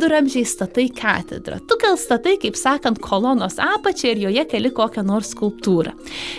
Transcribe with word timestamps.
viduramžiai 0.00 0.44
statai 0.44 0.88
katedrą. 0.88 1.58
Tu 1.68 1.76
gal 1.80 1.96
statai, 2.00 2.36
kaip 2.40 2.56
sakant, 2.56 2.98
kolonos 3.04 3.58
apačią 3.60 4.14
ir 4.14 4.20
joje 4.24 4.44
keli 4.48 4.70
kokią 4.72 5.04
nors 5.04 5.34
skulptūrą. 5.34 5.92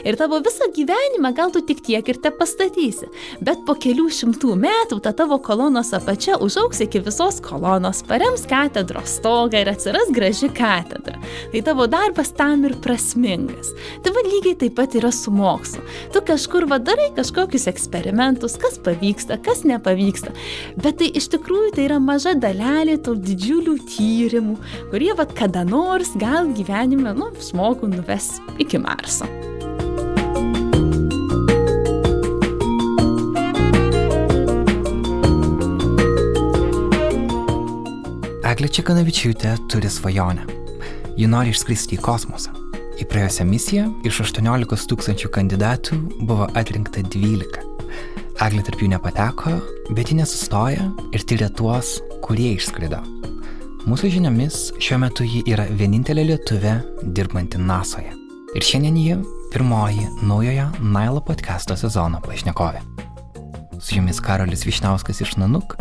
Ir 0.05 0.17
tavo 0.17 0.39
visą 0.41 0.69
gyvenimą 0.73 1.33
gal 1.37 1.51
tu 1.53 1.61
tik 1.61 1.83
tiek 1.85 2.07
ir 2.09 2.17
te 2.21 2.31
pastatysi. 2.33 3.09
Bet 3.41 3.61
po 3.67 3.75
kelių 3.77 4.07
šimtų 4.09 4.55
metų 4.57 4.99
ta 5.05 5.13
tavo 5.13 5.37
kolonos 5.43 5.93
apačia 5.93 6.39
užauks 6.41 6.81
iki 6.87 7.03
visos 7.05 7.37
kolonos, 7.45 8.01
parems 8.09 8.47
katedros 8.49 9.17
stogą 9.19 9.61
ir 9.61 9.69
atsiras 9.69 10.09
graži 10.13 10.49
katedra. 10.49 11.19
Tai 11.53 11.61
tavo 11.67 11.87
darbas 11.91 12.33
tam 12.37 12.65
ir 12.65 12.75
prasmingas. 12.81 13.73
Tai 14.01 14.15
vad 14.15 14.29
lygiai 14.31 14.57
taip 14.63 14.77
pat 14.79 14.97
yra 14.97 15.13
su 15.13 15.33
mokslu. 15.33 15.83
Tu 16.13 16.23
kažkur 16.25 16.65
vadarai 16.71 17.11
kažkokius 17.17 17.67
eksperimentus, 17.69 18.57
kas 18.61 18.79
pavyksta, 18.81 19.37
kas 19.45 19.63
nepavyksta. 19.67 20.33
Bet 20.81 21.01
tai 21.01 21.11
iš 21.13 21.29
tikrųjų 21.35 21.75
tai 21.77 21.87
yra 21.89 22.01
maža 22.01 22.33
dalelė 22.39 22.97
tų 23.05 23.19
didžiulių 23.51 23.77
tyrimų, 23.83 24.55
kurie 24.91 25.11
vad 25.17 25.33
kada 25.35 25.63
nors 25.67 26.13
gal 26.15 26.51
gyvenime, 26.55 27.11
nu, 27.13 27.31
žmogų 27.35 27.89
nuves 27.91 28.39
iki 28.59 28.79
Marso. 28.79 29.27
Eglė 38.51 38.67
Čekanavičiūtė 38.67 39.55
turi 39.71 39.89
svajonę. 39.89 40.47
Ji 41.19 41.27
nori 41.27 41.51
išskristi 41.51 41.97
į 41.97 42.01
kosmosą. 42.03 42.55
Į 43.01 43.07
praėjusią 43.09 43.45
misiją 43.47 43.87
iš 44.05 44.21
18 44.27 44.87
tūkstančių 44.91 45.31
kandidatų 45.33 45.97
buvo 46.27 46.47
atrinkta 46.55 47.03
12. 47.03 47.67
Eglė 48.41 48.63
tarp 48.67 48.83
jų 48.83 48.91
nepateko, 48.93 49.55
bet 49.91 50.11
ji 50.11 50.19
nesustoja 50.21 50.91
ir 51.11 51.25
tyria 51.27 51.49
tuos, 51.49 51.99
kurie 52.25 52.53
išskrido. 52.57 53.01
Mūsų 53.81 54.11
žiniomis 54.13 54.57
šiuo 54.77 54.99
metu 55.01 55.25
ji 55.25 55.39
yra 55.49 55.63
vienintelė 55.73 56.27
lietuvė 56.27 56.75
dirbanti 57.17 57.57
NASOje. 57.57 58.11
Ir 58.53 58.65
šiandien 58.67 58.97
ji 58.99 59.15
pirmoji 59.53 60.05
naujojo 60.21 60.67
Nailo 60.93 61.23
podcast'o 61.25 61.73
sezono 61.79 62.19
pašnekovė. 62.21 62.83
Su 63.81 63.97
jumis 63.97 64.21
Karolis 64.21 64.67
Višnauskas 64.67 65.23
iš 65.25 65.33
Nanuk. 65.41 65.73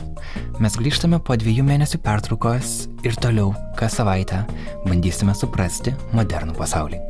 Mes 0.65 0.79
grįžtame 0.81 1.21
po 1.21 1.37
dviejų 1.37 1.67
mėnesių 1.69 2.01
pertraukos 2.07 2.87
ir 3.05 3.21
toliau 3.21 3.53
kas 3.77 3.99
savaitę 4.01 4.47
bandysime 4.87 5.37
suprasti 5.37 5.93
modernų 6.17 6.57
pasaulį. 6.57 7.03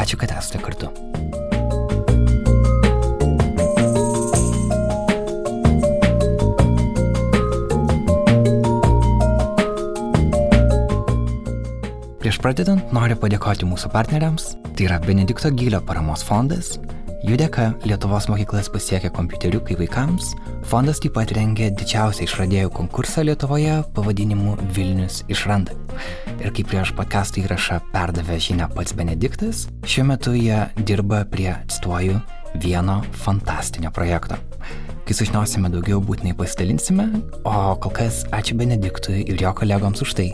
Ačiū, 0.00 0.16
kad 0.16 0.32
esate 0.32 0.64
kartu. 0.64 0.88
Prieš 12.26 12.40
pradedant 12.42 12.88
noriu 12.90 13.14
padėkoti 13.22 13.68
mūsų 13.70 13.86
partneriams, 13.92 14.48
tai 14.74 14.88
yra 14.88 14.96
Benedikto 14.98 15.46
Gylio 15.54 15.78
paramos 15.86 16.24
fondas, 16.26 16.72
jų 17.22 17.36
dėka 17.38 17.68
Lietuvos 17.86 18.26
mokyklas 18.26 18.66
pasiekia 18.74 19.12
kompiuteriukai 19.14 19.76
vaikams, 19.78 20.32
fondas 20.66 20.98
taip 20.98 21.14
pat 21.14 21.30
rengia 21.38 21.68
didžiausią 21.70 22.26
išradėjų 22.26 22.72
konkursą 22.74 23.22
Lietuvoje 23.28 23.76
pavadinimu 23.94 24.56
Vilnius 24.74 25.20
išranda. 25.30 25.78
Ir 26.40 26.50
kaip 26.50 26.66
prieš 26.72 26.96
podcastą 26.98 27.44
įrašą 27.44 27.78
perdavė 27.94 28.42
žinia 28.42 28.66
pats 28.74 28.98
Benediktas, 28.98 29.68
šiuo 29.86 30.10
metu 30.10 30.34
jie 30.34 30.64
dirba 30.82 31.22
prie, 31.30 31.52
cituoju, 31.70 32.18
vieno 32.58 33.04
fantastinio 33.22 33.94
projekto. 33.94 34.42
Kai 35.06 35.14
sužinosime 35.14 35.68
daugiau, 35.70 36.00
būtinai 36.02 36.32
pasidalinsime, 36.34 37.04
o 37.46 37.50
kol 37.78 37.92
kas 37.94 38.24
ačiū 38.34 38.56
Benediktui 38.58 39.20
ir 39.22 39.38
jo 39.38 39.52
kolegoms 39.54 40.02
už 40.02 40.14
tai, 40.18 40.24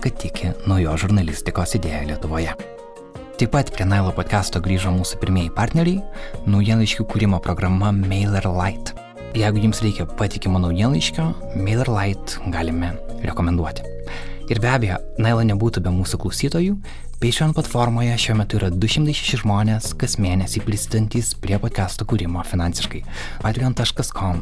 kad 0.00 0.16
tiki 0.22 0.54
naujo 0.64 0.94
žurnalistikos 1.02 1.74
idėją 1.76 2.06
Lietuvoje. 2.08 2.54
Taip 3.36 3.52
pat 3.52 3.68
prie 3.74 3.84
Nailo 3.84 4.08
podcast'o 4.16 4.62
grįžo 4.64 4.88
mūsų 4.96 5.20
pirmieji 5.20 5.52
partneriai- 5.52 6.00
naujienlaiškių 6.54 7.04
kūrimo 7.12 7.42
programa 7.44 7.92
MailerLite. 7.92 8.96
Jeigu 9.36 9.66
jums 9.66 9.84
reikia 9.84 10.08
patikimo 10.08 10.56
naujienlaiškio, 10.64 11.28
MailerLite 11.60 12.40
galime 12.48 12.96
rekomenduoti. 13.28 13.84
Ir 14.48 14.60
be 14.60 14.68
abejo, 14.68 14.96
Nailo 15.18 15.44
nebūtų 15.44 15.84
be 15.84 15.90
mūsų 15.90 16.16
klausytojų. 16.24 16.78
Patreon 17.22 17.52
platformoje 17.54 18.16
šiuo 18.18 18.34
metu 18.34 18.56
yra 18.58 18.66
206 18.74 19.36
žmonės 19.44 19.92
kas 19.94 20.16
mėnesį 20.18 20.58
prisidantys 20.66 21.28
prie 21.38 21.54
podcast'o 21.62 22.02
kūrimo 22.10 22.42
finansiškai. 22.42 23.04
patreon.com 23.44 24.40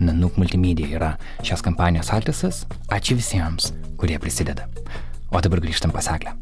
nanuk 0.00 0.34
multimedia 0.34 0.88
yra 0.96 1.10
šios 1.46 1.62
kampanijos 1.62 2.10
adresas. 2.10 2.64
Ačiū 2.90 3.14
visiems, 3.14 3.70
kurie 4.02 4.18
prisideda. 4.18 4.66
O 5.30 5.38
dabar 5.38 5.62
grįžtam 5.62 5.94
pasaklę. 5.94 6.34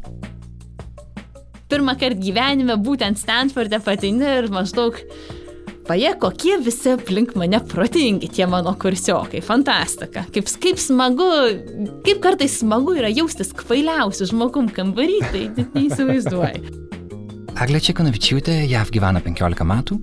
Pirmą 1.69 1.93
kartą 1.93 2.17
gyvenime 2.17 2.81
būtent 2.81 3.21
Stanforde 3.21 3.77
pateini 3.85 4.33
ir 4.39 4.49
maždaug 4.49 4.97
Vaje, 5.87 6.11
kokie 6.21 6.57
visi 6.61 6.91
aplink 6.93 7.33
mane 7.39 7.59
protingi 7.71 8.29
tie 8.31 8.45
mano 8.49 8.73
kursiokai, 8.79 9.41
fantastika. 9.45 10.25
Kaip, 10.33 10.51
kaip 10.61 10.79
smagu, 10.81 11.27
kaip 12.05 12.21
kartais 12.23 12.59
smagu 12.61 12.95
yra 13.01 13.09
jaustis 13.11 13.51
kvailiausiu 13.57 14.29
žmogum 14.29 14.69
kambarį, 14.75 15.19
tai 15.33 15.47
net 15.57 15.75
neįsivaizduoju. 15.77 16.77
Eglė 17.61 17.81
Čekanavičiūtė 17.83 18.53
JAV 18.71 18.93
gyvena 18.95 19.19
15 19.21 19.65
metų, 19.67 19.97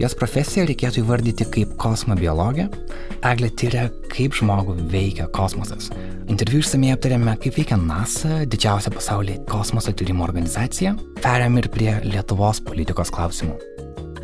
jos 0.00 0.14
profesiją 0.16 0.68
reikėtų 0.70 1.02
įvardyti 1.02 1.46
kaip 1.56 1.74
kosmobiologė. 1.82 2.68
Eglė 3.26 3.50
tyria, 3.58 3.88
kaip 4.12 4.36
žmogų 4.38 4.78
veikia 4.92 5.26
kosmosas. 5.34 5.90
Interviu 6.30 6.62
išsamei 6.62 6.94
aptarėme, 6.94 7.34
kaip 7.42 7.58
veikia 7.58 7.80
NASA, 7.80 8.44
didžiausia 8.48 8.94
pasaulyje 8.94 9.42
kosmoso 9.50 9.92
tyrimo 9.92 10.24
organizacija. 10.28 10.94
Perėm 11.24 11.60
ir 11.60 11.72
prie 11.74 11.98
Lietuvos 12.06 12.62
politikos 12.64 13.12
klausimų. 13.12 13.73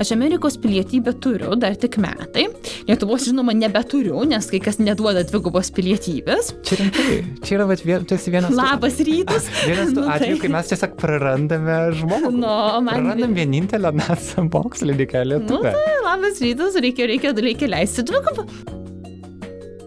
Aš 0.00 0.12
Amerikos 0.14 0.54
pilietybę 0.56 1.12
turiu, 1.20 1.52
dar 1.60 1.74
tik 1.76 1.98
metai. 2.00 2.46
Lietuvos, 2.88 3.26
žinoma, 3.28 3.52
nebeturiu, 3.52 4.22
nes 4.24 4.46
kai 4.48 4.60
kas 4.64 4.78
neduoda 4.80 5.20
dvigubos 5.28 5.68
pilietybės. 5.76 6.54
Čia 6.64 6.78
rimtai. 6.80 7.18
Čia 7.44 7.58
yra, 7.58 7.66
vat, 7.68 7.82
vien, 7.84 8.06
tu 8.08 8.16
esi 8.16 8.32
vienas. 8.32 8.54
Labas 8.56 8.96
rytas. 9.04 9.50
Vienas 9.68 9.92
tų 9.92 10.00
Nu, 10.00 10.06
atvejų, 10.14 10.38
tai- 10.38 10.40
kai 10.46 10.52
mes 10.54 10.70
tiesiog 10.72 10.94
prarandame 11.02 11.76
žmogų. 12.00 12.30
Nu, 12.32 12.54
man- 12.86 12.88
Prarandam 12.94 13.34
vienintelę 13.36 13.92
NASA 14.00 14.46
mokslininkę 14.48 15.20
Nu, 15.20 15.28
lietuvę. 15.34 15.74
tai 15.76 15.96
labas 16.08 16.40
rytas, 16.40 16.80
reikia, 16.80 17.06
reikia, 17.12 17.34
reikia 17.36 17.68
leisti 17.68 18.06
dvigubą. 18.08 18.46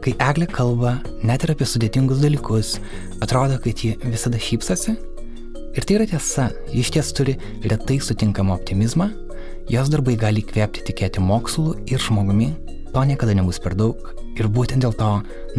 Kai 0.04 0.14
Eglė 0.20 0.46
kalba 0.52 0.98
net 1.24 1.46
ir 1.48 1.54
apie 1.56 1.66
sudėtingus 1.66 2.20
dalykus, 2.22 2.76
atrodo, 3.24 3.58
kad 3.64 3.82
ji 3.82 3.96
visada 4.04 4.38
šypsosi. 4.38 4.94
Ir 5.74 5.86
tai 5.90 5.96
yra 5.98 6.06
tiesa, 6.06 6.52
ji 6.70 6.84
iš 6.84 6.92
ties 6.94 7.08
turi 7.18 7.34
retai 7.66 7.96
sutinkamą 8.04 8.54
optimizmą, 8.60 9.08
jos 9.72 9.90
darbai 9.92 10.16
gali 10.20 10.42
įkvėpti 10.44 10.84
tikėti 10.90 11.22
mokslu 11.24 11.78
ir 11.88 12.02
žmogumi, 12.02 12.50
to 12.94 13.04
niekada 13.08 13.36
nebus 13.38 13.62
per 13.64 13.76
daug. 13.80 14.00
Ir 14.34 14.50
būtent 14.52 14.84
dėl 14.84 14.96
to 14.98 15.10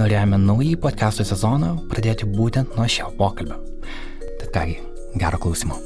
norėjome 0.01 0.39
naująjį 0.43 0.77
podcast'o 0.83 1.25
sezoną 1.27 1.75
pradėti 1.91 2.29
būtent 2.29 2.77
nuo 2.77 2.87
šio 2.91 3.09
pokalbio. 3.19 3.57
Tad 4.41 4.51
kągi, 4.55 4.77
gero 5.21 5.41
klausimo. 5.41 5.79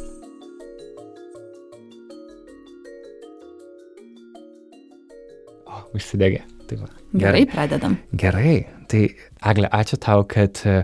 O, 5.69 5.85
užsidegė. 5.95 6.43
Tai 6.69 6.83
va. 6.83 6.91
Gerai, 7.17 7.47
pradedam. 7.49 7.97
Gerai, 8.13 8.57
tai 8.91 9.07
Agle, 9.41 9.71
ačiū 9.73 9.97
tau, 10.05 10.27
kad 10.29 10.61
e, 10.69 10.83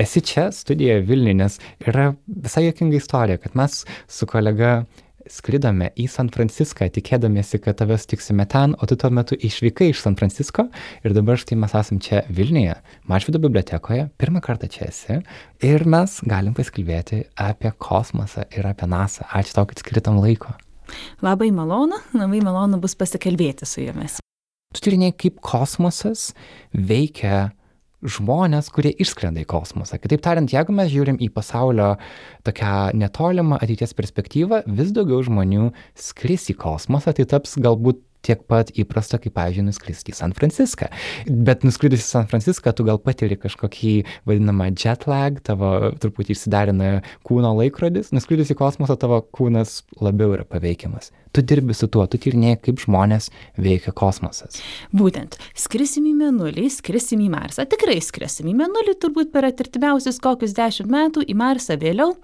esi 0.00 0.22
čia 0.24 0.46
studijoje 0.54 1.02
Vilniuje, 1.08 1.36
nes 1.42 1.58
yra 1.84 2.14
visai 2.24 2.64
jokinga 2.70 2.96
istorija, 2.96 3.40
kad 3.42 3.58
mes 3.58 3.82
su 4.08 4.28
kolega 4.28 4.78
skridome 5.28 5.90
į 5.98 6.06
San 6.10 6.30
Franciską, 6.32 6.88
tikėdamiesi, 6.94 7.60
kad 7.62 7.78
tave 7.80 7.98
sutiksime 8.00 8.46
ten, 8.50 8.76
o 8.78 8.88
tu 8.88 8.96
tuo 9.00 9.10
metu 9.14 9.36
išvykai 9.36 9.90
iš 9.90 10.00
San 10.04 10.16
Francisco 10.20 10.66
ir 11.04 11.14
dabar 11.16 11.40
štai 11.40 11.58
mes 11.60 11.74
esam 11.76 12.00
čia 12.02 12.22
Vilniuje, 12.28 12.78
Mašvido 13.10 13.42
bibliotekoje, 13.42 14.08
pirmą 14.20 14.42
kartą 14.44 14.70
čia 14.70 14.88
esi 14.88 15.20
ir 15.66 15.84
mes 15.84 16.18
galim 16.24 16.56
pasikalbėti 16.56 17.24
apie 17.40 17.74
kosmosą 17.76 18.46
ir 18.56 18.66
apie 18.70 18.88
NASA. 18.90 19.28
Ačiū 19.28 19.58
tau, 19.58 19.68
kad 19.68 19.82
skiritam 19.82 20.20
laiko. 20.22 20.54
Labai 21.22 21.50
malonu, 21.54 22.00
labai 22.16 22.42
malonu 22.44 22.80
bus 22.82 22.96
pasikalbėti 22.98 23.68
su 23.68 23.84
jumis. 23.84 24.18
Tu 24.70 24.84
tyrinėjai, 24.86 25.16
kaip 25.18 25.40
kosmosas 25.42 26.30
veikia 26.70 27.50
žmonės, 28.00 28.70
kurie 28.72 28.92
išskrenda 29.02 29.42
į 29.42 29.48
kosmosą. 29.50 30.00
Kitaip 30.00 30.22
tariant, 30.24 30.52
jeigu 30.52 30.74
mes 30.76 30.90
žiūrim 30.92 31.20
į 31.20 31.30
pasaulio 31.34 31.94
tokią 32.48 32.92
netolimą 32.96 33.60
ateities 33.60 33.96
perspektyvą, 33.98 34.62
vis 34.66 34.94
daugiau 34.96 35.20
žmonių 35.26 35.72
skris 35.98 36.48
į 36.52 36.56
kosmosą, 36.60 37.14
tai 37.16 37.28
taps 37.28 37.58
galbūt 37.60 38.00
tiek 38.26 38.42
pat 38.50 38.70
įprasta, 38.76 39.18
kaip, 39.20 39.34
pavyzdžiui, 39.36 39.66
nuskristi 39.68 40.12
į 40.12 40.18
San 40.18 40.34
Franciską. 40.36 40.90
Bet 41.48 41.64
nuskridus 41.64 42.04
į 42.04 42.08
San 42.08 42.28
Franciską, 42.30 42.74
tu 42.76 42.84
gal 42.88 43.00
patiri 43.02 43.38
kažkokį 43.40 43.94
vadinamą 44.28 44.70
jet 44.74 45.06
lag, 45.10 45.40
tavo 45.46 45.92
truputį 46.00 46.36
išsidarina 46.36 46.90
kūno 47.26 47.54
laikrodis, 47.62 48.12
nuskridus 48.16 48.52
į 48.52 48.58
kosmosą 48.60 48.98
tavo 49.00 49.22
kūnas 49.24 49.80
labiau 50.04 50.36
yra 50.36 50.46
paveikiamas. 50.48 51.14
Tu 51.32 51.42
dirbi 51.42 51.74
su 51.76 51.88
tuo, 51.90 52.04
tu 52.10 52.18
tyrinėjai, 52.20 52.58
kaip 52.64 52.80
žmonės 52.82 53.30
veikia 53.60 53.92
kosmosas. 53.96 54.58
Būtent, 54.96 55.36
skrisim 55.58 56.08
į 56.10 56.14
Menulį, 56.18 56.66
skrisim 56.74 57.22
į 57.24 57.30
Marsą. 57.32 57.66
Tikrai 57.70 57.98
skrisim 58.04 58.50
į 58.50 58.56
Menulį 58.58 58.96
turbūt 59.00 59.30
per 59.34 59.46
atirtimiausius 59.48 60.20
kokius 60.22 60.54
dešimt 60.58 60.90
metų, 60.90 61.24
į 61.30 61.36
Marsą 61.38 61.78
vėliau, 61.80 62.16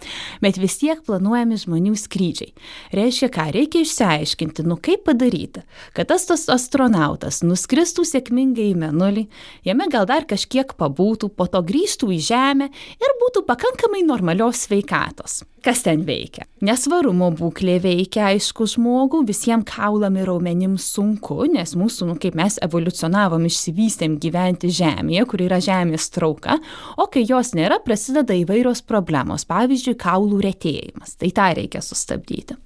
bet 0.42 0.58
vis 0.60 0.78
tiek 0.82 1.02
planuojami 1.06 1.60
žmonių 1.62 1.94
skrydžiai. 2.00 2.52
Reiškia, 2.96 3.30
ką 3.34 3.48
reikia 3.54 3.84
išsiaiškinti, 3.86 4.66
nu 4.66 4.78
kaip 4.82 5.06
padaryti, 5.06 5.62
kad 5.96 6.10
tas 6.10 6.26
tas 6.28 6.48
astronautas 6.52 7.42
nuskristų 7.46 8.06
sėkmingai 8.08 8.70
į 8.72 8.78
Menulį, 8.82 9.26
jame 9.66 9.90
gal 9.92 10.08
dar 10.10 10.26
kažkiek 10.28 10.74
pabūtų, 10.78 11.30
po 11.36 11.48
to 11.50 11.62
grįžtų 11.66 12.10
į 12.16 12.22
Žemę 12.26 12.70
ir 12.72 13.18
būtų 13.22 13.46
pakankamai 13.46 14.02
normalios 14.06 14.66
sveikatos. 14.66 15.44
Kas 15.66 15.80
ten 15.82 16.04
veikia? 16.06 16.44
Nesvarumo 16.62 17.32
būklė 17.34 17.80
veikia, 17.82 18.28
aišku, 18.30 18.68
žmogų, 18.96 19.26
visiems 19.28 19.66
kaulam 19.68 20.16
ir 20.16 20.26
raumenim 20.30 20.76
sunku, 20.80 21.44
nes 21.52 21.74
mūsų, 21.76 22.08
nu, 22.08 22.16
kaip 22.20 22.36
mes 22.38 22.58
evoliucionavom, 22.64 23.44
išsivystėm 23.46 24.16
gyventi 24.22 24.70
Žemėje, 24.72 25.26
kur 25.28 25.42
yra 25.44 25.60
Žemės 25.60 26.08
trauka, 26.14 26.58
o 26.96 27.06
kai 27.06 27.26
jos 27.26 27.52
nėra, 27.54 27.80
prasideda 27.84 28.34
įvairios 28.34 28.82
problemos, 28.86 29.44
pavyzdžiui, 29.48 29.98
kaulų 30.00 30.40
retėjimas. 30.46 31.16
Tai 31.20 31.30
tą 31.30 31.50
reikia 31.60 31.82
sustabdyti. 31.84 32.56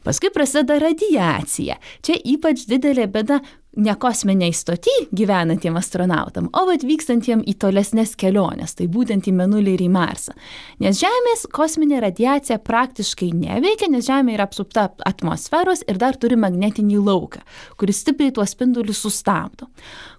Paskui 0.00 0.30
prasideda 0.32 0.78
radiacija. 0.80 1.76
Čia 2.02 2.16
ypač 2.32 2.64
didelė 2.68 3.04
bėda 3.12 3.42
ne 3.76 3.94
kosminiai 3.94 4.52
stoti 4.52 4.90
gyvenantiem 5.14 5.76
astronautam, 5.78 6.48
o 6.56 6.64
atvykstantiem 6.72 7.44
į 7.46 7.54
tolesnės 7.62 8.16
keliones, 8.18 8.74
tai 8.74 8.88
būtent 8.90 9.28
į 9.30 9.34
Menulį 9.38 9.76
ir 9.76 9.84
į 9.84 9.88
Marsą. 9.94 10.34
Nes 10.82 10.98
Žemės 10.98 11.46
kosminė 11.54 12.00
radiacija 12.02 12.58
praktiškai 12.66 13.30
neveikia, 13.36 13.90
nes 13.92 14.08
Žemė 14.08 14.34
yra 14.34 14.48
apsupta 14.48 14.88
atmosferos 15.06 15.84
ir 15.86 16.00
dar 16.02 16.18
turi 16.18 16.38
magnetinį 16.40 16.98
lauką, 17.06 17.44
kuris 17.78 18.02
stipriai 18.02 18.34
tuos 18.34 18.56
spindulius 18.56 19.04
sustabdo. 19.04 19.70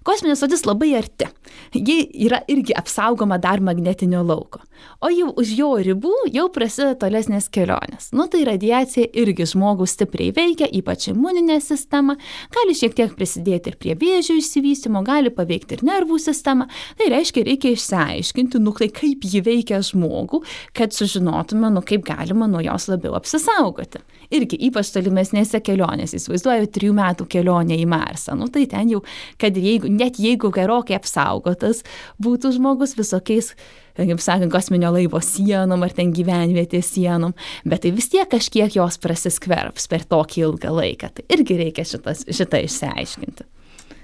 Kosminė 0.02 0.34
stotis 0.38 0.64
labai 0.66 0.94
arti. 0.98 1.28
Ji 1.76 2.08
yra 2.24 2.40
irgi 2.50 2.74
apsaugoma 2.74 3.36
dar 3.38 3.60
magnetinio 3.60 4.24
lauko. 4.24 4.64
O 4.98 5.12
jau 5.12 5.28
už 5.38 5.52
jo 5.54 5.68
ribų 5.78 6.14
jau 6.34 6.48
prasideda 6.50 6.96
tolesnės 7.04 7.46
kelionės. 7.52 8.08
Nu 8.16 8.26
tai 8.32 8.40
radiacija 8.48 9.12
irgi 9.14 9.46
žmogų 9.52 9.86
stipriai 9.86 10.32
veikia, 10.34 10.66
ypač 10.66 11.12
imuninė 11.12 11.60
sistema, 11.62 12.16
gali 12.50 12.74
šiek 12.74 12.96
tiek 12.98 13.14
prisidėti 13.14 13.41
ir 13.50 13.76
prie 13.80 13.96
vėžio 13.98 14.36
išsivystymo, 14.38 15.02
gali 15.06 15.32
paveikti 15.34 15.78
ir 15.78 15.84
nervų 15.86 16.18
sistemą. 16.22 16.68
Tai 16.98 17.08
reiškia, 17.12 17.44
reikia 17.48 17.72
išsiaiškinti, 17.74 18.60
nu 18.62 18.74
tai 18.76 18.88
kaip 18.94 19.26
ji 19.26 19.42
veikia 19.44 19.82
žmogų, 19.84 20.42
kad 20.76 20.94
sužinotume, 20.94 21.72
nu 21.74 21.82
kaip 21.86 22.06
galima 22.06 22.48
nuo 22.50 22.62
jos 22.64 22.88
labiau 22.90 23.16
apsisaugoti. 23.18 24.02
Irgi 24.32 24.56
ypač 24.68 24.92
tolimesnėse 24.94 25.60
kelionėse, 25.64 26.16
įsivaizduoju, 26.16 26.70
trijų 26.72 26.96
metų 26.96 27.28
kelionę 27.32 27.76
į 27.82 27.86
Marsą. 27.90 28.36
Nu 28.38 28.48
tai 28.52 28.64
ten 28.70 28.94
jau, 28.94 29.02
kad 29.42 29.56
jeigu, 29.58 29.90
net 29.92 30.20
jeigu 30.22 30.52
gerokai 30.54 30.96
apsaugotas 30.96 31.82
būtų 32.22 32.54
žmogus 32.56 32.96
visokiais 32.96 33.52
kaip 33.96 34.22
sakant, 34.22 34.52
kosminio 34.52 34.92
laivo 34.94 35.20
sienom 35.22 35.84
ar 35.84 35.94
ten 35.96 36.12
gyvenvietės 36.16 36.92
sienom, 36.96 37.34
bet 37.68 37.84
tai 37.84 37.94
vis 37.96 38.10
tiek 38.12 38.28
kažkiek 38.30 38.76
jos 38.78 39.00
prasiskverbs 39.02 39.88
per 39.92 40.06
tokį 40.08 40.46
ilgą 40.46 40.74
laiką. 40.78 41.12
Tai 41.16 41.26
irgi 41.36 41.58
reikia 41.60 41.86
šitas, 41.88 42.26
šitą 42.30 42.62
išsiaiškinti. 42.66 43.48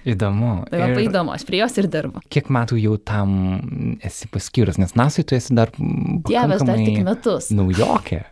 Įdomu. 0.07 0.53
Tai 0.71 0.79
labai 0.81 1.03
ir 1.03 1.11
įdomu, 1.11 1.33
aš 1.35 1.45
prie 1.49 1.61
jos 1.63 1.75
ir 1.81 1.89
dirbu. 1.91 2.23
Kiek 2.33 2.51
metų 2.55 2.79
jau 2.81 2.97
tam 3.03 3.33
esi 4.05 4.29
paskyrus, 4.33 4.79
nes 4.81 4.95
nasui 4.99 5.25
tu 5.27 5.37
esi 5.39 5.57
dar... 5.57 5.73
Dievas, 5.77 6.63
dar 6.67 6.79
tik 6.79 7.01
metus. 7.07 7.51
Naujokė. 7.55 8.23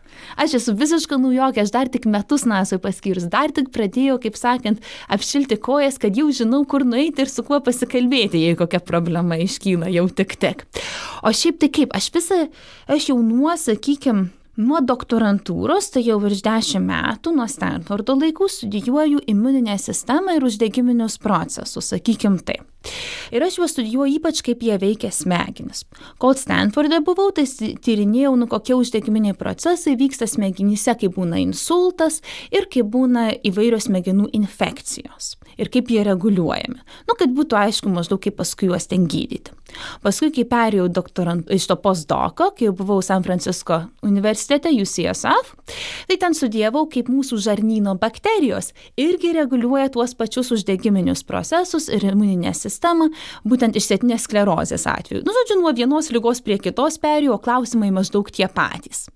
Aš 0.41 0.57
esu 0.61 0.75
visiška 0.77 1.19
naujokė, 1.21 1.63
aš 1.65 1.73
dar 1.75 1.91
tik 1.93 2.07
metus 2.11 2.47
nasui 2.49 2.79
paskyrus, 2.83 3.27
dar 3.33 3.53
tik 3.55 3.69
pradėjau, 3.75 4.17
kaip 4.23 4.39
sakant, 4.39 4.81
apšilti 5.13 5.59
kojas, 5.63 6.01
kad 6.03 6.17
jau 6.17 6.31
žinau, 6.35 6.63
kur 6.69 6.87
nueiti 6.89 7.25
ir 7.25 7.33
su 7.33 7.45
kuo 7.47 7.61
pasikalbėti, 7.65 8.41
jei 8.47 8.57
kokia 8.59 8.81
problema 8.85 9.39
iškyla, 9.43 9.91
jau 9.93 10.07
tik 10.09 10.37
tik. 10.41 10.65
O 11.27 11.33
šiaip 11.35 11.61
tai 11.63 11.71
kaip, 11.81 11.95
aš 11.97 12.11
visą, 12.15 12.41
aš 12.89 13.11
jau 13.11 13.19
nuo, 13.21 13.53
sakykime, 13.61 14.31
Nuo 14.57 14.79
doktorantūros, 14.81 15.91
tai 15.93 16.01
jau 16.07 16.17
virš 16.23 16.41
dešimt 16.47 16.89
metų, 16.89 17.35
nuo 17.37 17.45
Stanfordo 17.51 18.15
laikų 18.17 18.47
studijuoju 18.49 19.21
imuninę 19.29 19.75
sistemą 19.77 20.39
ir 20.39 20.47
uždegiminius 20.49 21.19
procesus, 21.21 21.91
sakykim 21.93 22.39
taip. 22.41 22.65
Ir 23.35 23.45
aš 23.45 23.59
juos 23.59 23.75
studijuoju 23.75 24.17
ypač 24.17 24.41
kaip 24.47 24.63
jie 24.65 24.79
veikia 24.81 25.11
smegenis. 25.13 25.85
Kol 26.23 26.37
Stanforde 26.39 27.03
buvau, 27.05 27.33
tai 27.37 27.45
tyrinėjau, 27.45 28.33
nu 28.41 28.49
kokie 28.49 28.79
uždegiminiai 28.79 29.37
procesai 29.37 29.97
vyksta 30.01 30.29
smegenyse, 30.31 30.95
kai 31.03 31.11
būna 31.13 31.43
insultas 31.43 32.23
ir 32.55 32.71
kai 32.73 32.87
būna 32.87 33.33
įvairios 33.45 33.91
smegenų 33.91 34.31
infekcijos. 34.41 35.35
Ir 35.57 35.71
kaip 35.73 35.91
jie 35.91 36.03
reguliuojami. 36.05 36.83
Nu, 37.09 37.17
kad 37.19 37.33
būtų 37.37 37.57
aišku 37.59 37.93
maždaug, 37.93 38.21
kaip 38.23 38.37
paskui 38.37 38.69
juos 38.69 38.89
ten 38.91 39.07
gydyti. 39.09 39.55
Paskui, 40.05 40.31
kai 40.35 40.45
perėjau 40.49 40.87
doktorant, 40.93 41.49
iš 41.53 41.67
to 41.71 41.77
postdoko, 41.81 42.51
kai 42.57 42.71
buvau 42.77 43.01
San 43.05 43.25
Francisco 43.27 43.81
universitete, 44.07 44.71
UCSF, 44.71 45.55
tai 46.09 46.19
ten 46.23 46.37
studijavau, 46.37 46.87
kaip 46.93 47.11
mūsų 47.13 47.41
žarnyno 47.49 47.97
bakterijos 48.01 48.73
irgi 49.01 49.33
reguliuoja 49.37 49.91
tuos 49.95 50.15
pačius 50.19 50.53
uždegiminius 50.55 51.25
procesus 51.27 51.91
ir 51.93 52.07
imuninę 52.13 52.55
sistemą, 52.57 53.11
būtent 53.49 53.79
išsėtinės 53.79 54.29
sklerozės 54.29 54.87
atveju. 54.91 55.25
Nu, 55.27 55.35
žodžiu, 55.41 55.61
nuo 55.63 55.75
vienos 55.77 56.13
lygos 56.15 56.45
prie 56.47 56.61
kitos 56.63 57.01
perėjau, 57.03 57.41
klausimai 57.43 57.93
maždaug 57.95 58.31
tie 58.31 58.49
patys. 58.53 59.07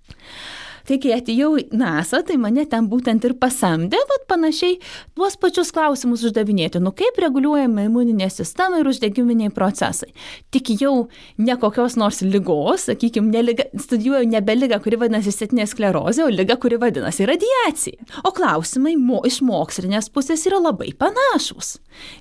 Tai 0.90 0.96
kai 0.98 1.12
atėjau 1.14 1.52
į 1.54 1.68
NASA, 1.78 2.18
tai 2.26 2.34
mane 2.42 2.64
ten 2.66 2.88
būtent 2.90 3.22
ir 3.22 3.36
pasamdė, 3.38 3.98
bet 4.10 4.24
panašiai 4.26 4.80
tuos 5.14 5.36
pačius 5.38 5.68
klausimus 5.70 6.24
uždavinėti. 6.26 6.80
Nu 6.82 6.90
kaip 6.98 7.20
reguliuojama 7.22 7.84
imuninė 7.86 8.26
sistema 8.34 8.80
ir 8.80 8.90
uždegiminiai 8.90 9.52
procesai. 9.54 10.08
Tik 10.50 10.72
jau 10.80 10.94
ne 11.38 11.54
kokios 11.62 11.94
nors 12.00 12.18
lygos, 12.26 12.88
sakykime, 12.88 13.30
neliga, 13.30 13.68
studijuoju 13.70 14.26
nebe 14.32 14.56
lygą, 14.58 14.80
kuri 14.82 14.98
vadinasi 15.04 15.30
setinė 15.36 15.68
sklerozė, 15.70 16.24
o 16.26 16.32
lygą, 16.34 16.56
kuri 16.58 16.80
vadinasi 16.82 17.28
radiacija. 17.30 18.10
O 18.26 18.34
klausimai 18.34 18.96
mo, 18.98 19.20
iš 19.30 19.38
mokslinės 19.46 20.10
pusės 20.10 20.42
yra 20.50 20.58
labai 20.58 20.90
panašus. 20.98 21.76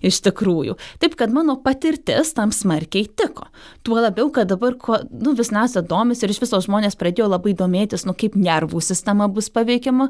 Iš 0.06 0.22
tikrųjų. 0.28 0.78
Taip, 1.02 1.18
kad 1.18 1.34
mano 1.34 1.58
patirtis 1.66 2.36
tam 2.38 2.54
smarkiai 2.54 3.10
tiko. 3.18 3.50
Tuo 3.82 3.98
labiau, 3.98 4.30
kad 4.36 4.54
dabar 4.54 4.78
ko, 4.78 5.02
nu, 5.10 5.34
vis 5.34 5.50
NASA 5.56 5.82
domis 5.82 6.22
ir 6.22 6.30
iš 6.30 6.44
viso 6.46 6.62
žmonės 6.62 7.00
pradėjo 7.00 7.32
labai 7.34 7.58
domėtis, 7.58 8.06
nu 8.06 8.14
kaip 8.14 8.38
ne 8.38 8.59
nervų 8.60 8.82
sistema 8.84 9.28
bus 9.32 9.50
paveikiama 9.54 10.10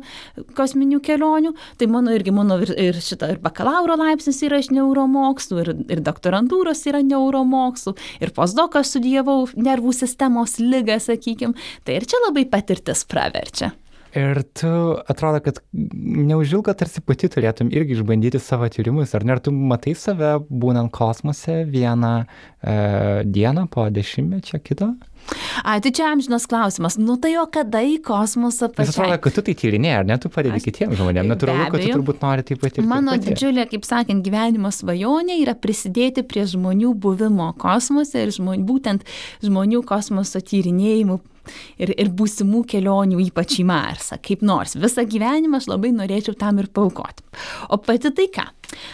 kosminių 0.57 1.01
kelionių. 1.05 1.53
Tai 1.79 1.89
mano 1.91 2.13
irgi 2.15 2.33
mano 2.35 2.59
ir, 2.63 2.73
ir 2.77 3.01
šita 3.03 3.33
ir 3.33 3.41
bakalauro 3.43 3.97
laipsnis 3.99 4.41
yra 4.45 4.61
iš 4.61 4.71
neuromokslų, 4.75 5.59
ir, 5.63 5.73
ir 5.95 6.05
doktorantūros 6.05 6.85
yra 6.89 7.03
neuromokslų, 7.05 7.95
ir 8.23 8.33
postdoką 8.35 8.83
studijavau 8.85 9.43
nervų 9.59 9.93
sistemos 9.95 10.57
lygą, 10.61 10.99
sakykim. 11.03 11.55
Tai 11.85 11.99
ir 11.99 12.09
čia 12.09 12.25
labai 12.27 12.47
patirtis 12.49 13.05
praverčia. 13.09 13.73
Ir 14.17 14.39
tu 14.57 14.69
atrodo, 15.07 15.37
kad 15.45 15.59
neužilgo 15.71 16.73
tarsi 16.73 17.01
pati 17.05 17.27
turėtum 17.29 17.69
irgi 17.69 17.93
išbandyti 17.93 18.39
savo 18.41 18.65
tyrimus, 18.73 19.13
ar 19.13 19.21
ne? 19.21 19.35
Ar 19.35 19.41
tu 19.45 19.53
matai 19.53 19.93
save 19.93 20.31
būnant 20.49 20.89
kosmose 20.95 21.59
vieną 21.69 22.13
e, 22.23 22.73
dieną 23.29 23.67
po 23.69 23.85
dešimtmečio 23.93 24.63
kito? 24.65 24.95
A, 25.63 25.77
tai 25.83 25.91
čia 25.95 26.09
amžinas 26.13 26.47
klausimas. 26.49 26.97
Nu 26.99 27.17
tai 27.21 27.35
o 27.41 27.45
kada 27.51 27.81
į 27.85 27.97
kosmosą 28.05 28.69
pačiai? 28.71 28.89
Nes 28.89 28.97
atrodo, 28.97 29.17
kad 29.23 29.37
tu 29.37 29.43
tai 29.45 29.55
tyrinėjai, 29.59 29.97
ar 30.01 30.07
ne, 30.09 30.19
tu 30.21 30.31
padedi 30.33 30.59
Aš... 30.59 30.67
kitiems 30.67 30.99
žmonėms. 30.99 31.31
Natūralu, 31.33 31.65
kad 31.73 31.83
tu 31.83 31.89
turbūt 31.93 32.23
nori 32.25 32.45
tai 32.47 32.59
patirti. 32.59 32.87
Mano 32.89 33.17
didžiulė, 33.21 33.65
kaip 33.71 33.87
sakant, 33.87 34.23
gyvenimo 34.25 34.71
svajonė 34.73 35.39
yra 35.43 35.55
prisidėti 35.59 36.25
prie 36.27 36.45
žmonių 36.49 36.93
buvimo 37.03 37.51
kosmose 37.59 38.25
ir 38.25 38.33
žmonių, 38.35 38.65
būtent 38.69 39.05
žmonių 39.45 39.83
kosmoso 39.89 40.41
tyrinėjimų 40.43 41.19
ir, 41.81 41.93
ir 41.95 42.13
būsimų 42.13 42.63
kelionių, 42.69 43.19
ypač 43.29 43.59
į 43.61 43.67
Marsą, 43.69 44.19
kaip 44.23 44.45
nors. 44.45 44.77
Visą 44.79 45.05
gyvenimą 45.09 45.61
aš 45.61 45.69
labai 45.71 45.93
norėčiau 45.95 46.37
tam 46.39 46.61
ir 46.61 46.71
paukoti. 46.73 47.25
O 47.69 47.81
pati 47.81 48.13
tai 48.15 48.29
ką? 48.33 48.47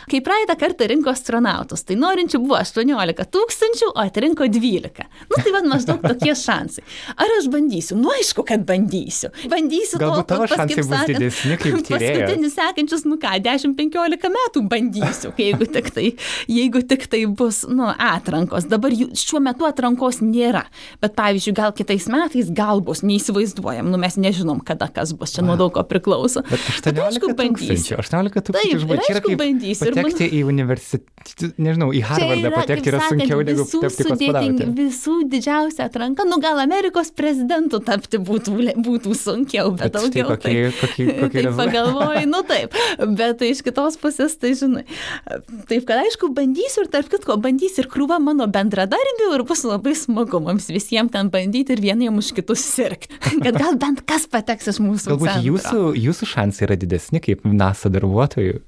Kai 0.10 0.22
praeitą 0.24 0.55
kartą 0.60 0.88
rinko 0.89 1.12
astronautus, 1.12 1.84
tai 1.88 1.98
norinčių 2.00 2.39
buvo 2.44 2.58
18 2.60 3.25
tūkstančių, 3.34 3.89
o 3.94 4.03
atrinko 4.03 4.48
12. 4.51 5.05
Nu 5.32 5.39
tai 5.41 5.53
vad 5.55 5.67
maždaug 5.70 6.03
tokie 6.05 6.36
šansai. 6.38 6.84
Ar 7.15 7.34
aš 7.39 7.50
bandysiu? 7.53 7.98
Nu 8.00 8.12
aišku, 8.13 8.46
kad 8.48 8.65
bandysiu. 8.67 9.32
Bandysiu 9.51 10.00
Galbūt 10.01 10.29
tavo 10.32 10.48
pas, 10.48 10.55
šansai 10.62 10.86
bus 10.86 11.03
didesni 11.10 11.58
kaip 11.62 11.79
tyrėjas. 11.89 12.22
Paskutinis 12.22 12.58
sekančius, 12.58 13.05
nu 13.10 13.20
ką, 13.22 13.34
10-15 13.46 14.32
metų 14.36 14.63
bandysiu, 14.72 15.34
jeigu 15.41 15.70
tik 15.77 15.91
tai, 15.96 16.08
jeigu 16.51 16.84
tik 16.88 17.08
tai 17.12 17.24
bus, 17.27 17.63
nu, 17.70 17.89
atrankos. 17.91 18.70
Dabar 18.72 18.96
jų, 18.96 19.10
šiuo 19.20 19.41
metu 19.44 19.67
atrankos 19.67 20.22
nėra. 20.24 20.65
Bet 21.03 21.17
pavyzdžiui, 21.17 21.55
gal 21.58 21.75
kitais 21.75 22.08
metais 22.12 22.51
gal 22.55 22.84
bus, 22.86 23.03
neįsivaizduojam, 23.05 23.89
nu 23.91 24.00
mes 24.01 24.20
nežinom, 24.22 24.62
kada 24.65 24.88
kas 24.94 25.15
bus, 25.17 25.36
čia 25.36 25.46
nuo 25.46 25.58
daug 25.60 25.74
ko 25.75 25.84
priklauso. 25.88 26.46
Bet 26.48 26.70
18 26.86 27.20
tūkstančių, 27.25 28.00
18 28.00 28.46
tūkstančių. 28.51 28.86
Taip, 28.86 29.05
aišku, 29.10 29.36
bandysiu 29.39 29.64
pabandysiu. 29.74 29.95
Patekti 29.95 30.27
į 30.29 30.41
universitetą, 30.45 31.50
nežinau, 31.65 31.89
į 31.95 32.01
Harvardą 32.05 32.50
yra, 32.50 32.62
patekti 32.62 32.91
yra 32.91 33.01
sakant, 33.01 33.24
sunkiau 33.24 33.45
negu 33.48 33.65
tapti 33.72 34.07
kosmonautu. 34.10 34.67
Visų 34.77 35.15
didžiausia 35.31 35.88
atranka, 35.89 36.27
nu 36.29 36.39
gal 36.43 36.62
Amerikos 36.63 37.10
prezidentu 37.15 37.81
tapti 37.86 38.19
būtų, 38.22 38.55
būtų 38.86 39.15
sunkiau, 39.17 39.74
bet, 39.74 39.95
Bet 39.95 40.05
štai 40.05 40.24
daugiau. 40.24 40.29
kokie, 40.36 40.55
kokie, 40.81 41.07
kokie 41.24 41.45
Taip 41.45 41.60
pagalvoju, 41.60 42.24
nu 42.29 42.43
taip, 42.48 42.77
bet 43.17 43.39
tai 43.41 43.51
iš 43.55 43.63
kitos 43.65 43.98
pusės, 44.01 44.38
tai 44.41 44.53
žinai. 44.57 44.86
Taip, 45.69 45.88
kad 45.88 46.03
aišku, 46.03 46.29
bandysiu 46.36 46.86
ir 46.86 46.91
tarp 46.93 47.10
kitko, 47.12 47.39
bandysiu 47.41 47.86
ir 47.86 47.89
krūva 47.91 48.22
mano 48.22 48.48
bendradarbių 48.51 49.31
ir 49.36 49.45
bus 49.48 49.65
labai 49.67 49.95
smagu 49.98 50.41
mums 50.43 50.69
visiems 50.72 51.13
ten 51.15 51.31
bandyti 51.34 51.75
ir 51.75 51.81
vieniem 51.84 52.22
už 52.22 52.34
kitus 52.38 52.63
sirgti. 52.65 53.13
Kad 53.45 53.57
gal 53.60 53.77
bent 53.79 54.03
kas 54.07 54.27
pateks 54.31 54.74
iš 54.74 54.81
mūsų. 54.84 55.15
Galbūt 55.15 55.31
centro. 55.31 55.50
jūsų, 55.50 55.84
jūsų 56.05 56.29
šansai 56.34 56.67
yra 56.67 56.79
didesni 56.79 57.22
kaip 57.24 57.45
NASA 57.48 57.91
darbuotojų. 57.93 58.62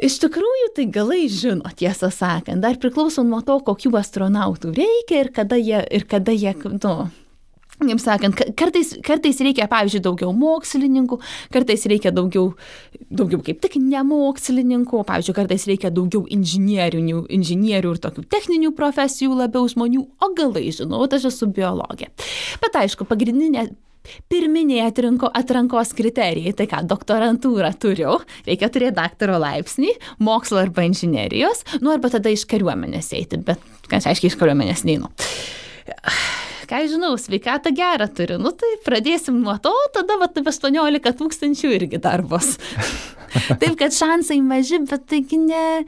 Iš 0.00 0.16
tikrųjų, 0.22 0.68
tai 0.76 0.86
galai 0.88 1.26
žino, 1.28 1.68
tiesą 1.76 2.08
sakant, 2.14 2.62
dar 2.64 2.78
priklauso 2.80 3.24
nuo 3.26 3.42
to, 3.44 3.58
kokių 3.66 3.92
astronautų 4.00 4.72
reikia 4.76 5.24
ir 5.26 5.32
kada 5.36 5.58
jie, 5.60 5.82
ir 5.92 6.06
kada 6.08 6.32
jie, 6.32 6.54
nu, 6.72 6.94
kaip 7.80 8.00
sakant, 8.00 8.36
ka- 8.36 8.48
kartais, 8.56 8.94
kartais 9.04 9.40
reikia, 9.44 9.66
pavyzdžiui, 9.68 10.02
daugiau 10.04 10.32
mokslininkų, 10.36 11.18
kartais 11.52 11.84
reikia 11.88 12.14
daugiau, 12.16 12.54
daugiau 13.12 13.42
kaip 13.44 13.60
tik 13.60 13.76
nemokslininkų, 13.80 15.02
pavyzdžiui, 15.08 15.36
kartais 15.36 15.68
reikia 15.68 15.92
daugiau 15.92 16.24
inžinierių, 16.32 17.04
inžinierių 17.36 17.94
ir 17.94 18.02
tokių 18.04 18.24
techninių 18.32 18.72
profesijų 18.76 19.36
labiau 19.42 19.68
žmonių, 19.68 20.06
o 20.20 20.32
galai 20.36 20.68
žinau, 20.76 21.04
aš 21.08 21.28
esu 21.32 21.48
biologė. 21.52 22.08
Bet 22.64 22.80
aišku, 22.84 23.08
pagrindinė 23.08 23.68
Pirminiai 24.32 24.86
atrinko, 24.88 25.28
atrankos 25.36 25.92
kriterijai, 25.96 26.54
tai 26.56 26.66
ką, 26.70 26.80
doktorantūrą 26.88 27.70
turiu, 27.80 28.16
reikia 28.46 28.70
turėti 28.72 28.96
daktaro 28.96 29.36
laipsnį, 29.42 29.92
mokslo 30.24 30.62
arba 30.62 30.86
inžinerijos, 30.88 31.62
nu 31.84 31.92
arba 31.92 32.10
tada 32.12 32.32
iš 32.32 32.46
kariuomenės 32.50 33.12
eiti, 33.18 33.40
bet, 33.44 33.62
kas 33.92 34.08
aiškiai, 34.10 34.32
iš 34.32 34.38
kariuomenės 34.40 34.86
neinu. 34.88 35.12
Ką 36.70 36.84
aš 36.84 36.92
žinau, 36.94 37.12
sveikatą 37.18 37.74
gerą 37.76 38.06
turiu, 38.14 38.38
nu 38.40 38.54
tai 38.56 38.72
pradėsim 38.86 39.40
nuo 39.42 39.56
to, 39.62 39.74
tada 39.94 40.16
va, 40.20 40.30
taip 40.30 40.48
18 40.48 41.16
tūkstančių 41.18 41.72
irgi 41.76 41.98
darbos. 42.02 42.54
Taip, 43.60 43.76
kad 43.78 43.94
šansai 43.94 44.40
maži, 44.42 44.80
bet 44.90 45.04
taigi 45.10 45.36
ne, 45.38 45.84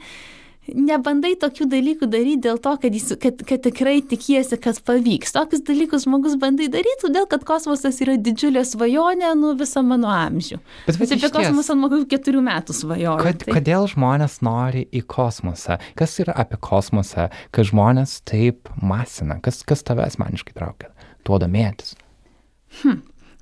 nebandai 0.71 1.33
tokių 1.39 1.65
dalykų 1.71 2.07
daryti 2.11 2.41
dėl 2.45 2.59
to, 2.63 2.73
kad, 2.79 2.93
jis, 2.95 3.13
kad, 3.21 3.41
kad 3.47 3.63
tikrai 3.65 3.97
tikiesi, 4.07 4.57
kad 4.61 4.79
pavyks. 4.87 5.33
Tokius 5.35 5.63
dalykus 5.67 6.05
žmogus 6.07 6.37
bandai 6.39 6.69
daryti, 6.71 7.01
todėl 7.03 7.27
kad 7.31 7.43
kosmosas 7.47 7.99
yra 8.05 8.15
didžiulė 8.15 8.63
svajonė 8.67 9.33
nu 9.39 9.53
visą 9.59 9.83
mano 9.85 10.11
amžių. 10.13 10.59
Bet, 10.87 10.95
Aš 11.03 11.15
apie 11.17 11.31
kosmosą 11.35 11.75
nuo 11.79 11.91
kokių 11.91 12.07
keturių 12.15 12.43
metų 12.47 12.77
svajoju. 12.79 13.17
Kad, 13.27 13.43
tai- 13.43 13.57
kodėl 13.57 13.89
žmonės 13.91 14.39
nori 14.45 14.85
į 14.91 15.03
kosmosą? 15.11 15.79
Kas 15.99 16.15
yra 16.23 16.37
apie 16.45 16.57
kosmosą, 16.63 17.29
kad 17.51 17.69
žmonės 17.69 18.21
taip 18.23 18.71
masina? 18.81 19.41
Kas, 19.43 19.63
kas 19.67 19.83
tave 19.83 20.05
asmeniškai 20.07 20.55
traukia? 20.55 20.93
Tuo 21.27 21.39
domėtis. 21.39 21.95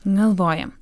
Galvojam. 0.05 0.73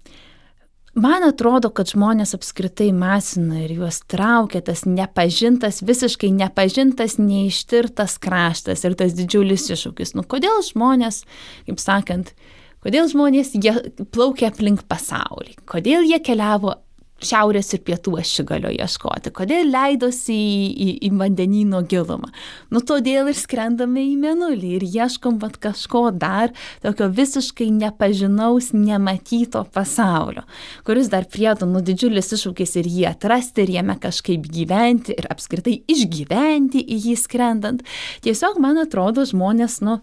Man 0.99 1.23
atrodo, 1.23 1.69
kad 1.71 1.87
žmonės 1.93 2.33
apskritai 2.35 2.89
masina 2.95 3.61
ir 3.63 3.71
juos 3.77 4.01
traukia 4.09 4.59
tas 4.65 4.81
nepažintas, 4.83 5.79
visiškai 5.85 6.31
nepažintas, 6.35 7.15
neištirtas 7.21 8.17
kraštas 8.19 8.83
ir 8.83 8.97
tas 8.99 9.15
didžiulis 9.15 9.69
iššūkis. 9.71 10.11
Nu, 10.17 10.25
kodėl 10.27 10.59
žmonės, 10.65 11.21
kaip 11.69 11.79
sakant, 11.79 12.33
kodėl 12.83 13.07
žmonės 13.11 13.53
plaukia 14.11 14.49
aplink 14.51 14.83
pasaulį, 14.91 15.55
kodėl 15.69 16.03
jie 16.09 16.19
keliavo 16.25 16.75
šiaurės 17.25 17.73
ir 17.75 17.83
pietų 17.87 18.15
ašigalio 18.21 18.71
ieškoti, 18.73 19.33
kodėl 19.35 19.69
leidosi 19.73 20.35
į, 20.35 20.69
į, 20.69 20.89
į 21.07 21.11
vandenino 21.19 21.81
gilumą. 21.89 22.31
Nu, 22.73 22.81
todėl 22.85 23.31
ir 23.31 23.37
skrendame 23.37 24.03
į 24.07 24.15
menulį 24.21 24.71
ir 24.77 24.87
ieškom 24.87 25.39
vat 25.41 25.59
kažko 25.61 26.09
dar 26.15 26.53
tokio 26.83 27.09
visiškai 27.13 27.69
nepažinaus, 27.75 28.71
nematyto 28.75 29.65
pasaulio, 29.73 30.45
kuris 30.87 31.11
dar 31.11 31.27
priedo, 31.29 31.67
nu, 31.69 31.83
didžiulis 31.85 32.33
iššūkis 32.37 32.77
ir 32.81 32.89
jį 32.89 33.05
atrasti, 33.11 33.65
ir 33.65 33.75
jame 33.79 33.99
kažkaip 34.01 34.47
gyventi, 34.49 35.15
ir 35.19 35.29
apskritai 35.31 35.79
išgyventi 35.91 36.83
į 36.83 36.99
jį 37.09 37.15
skrendant. 37.19 37.85
Tiesiog, 38.25 38.59
man 38.63 38.79
atrodo, 38.81 39.25
žmonės, 39.27 39.79
nu, 39.85 39.99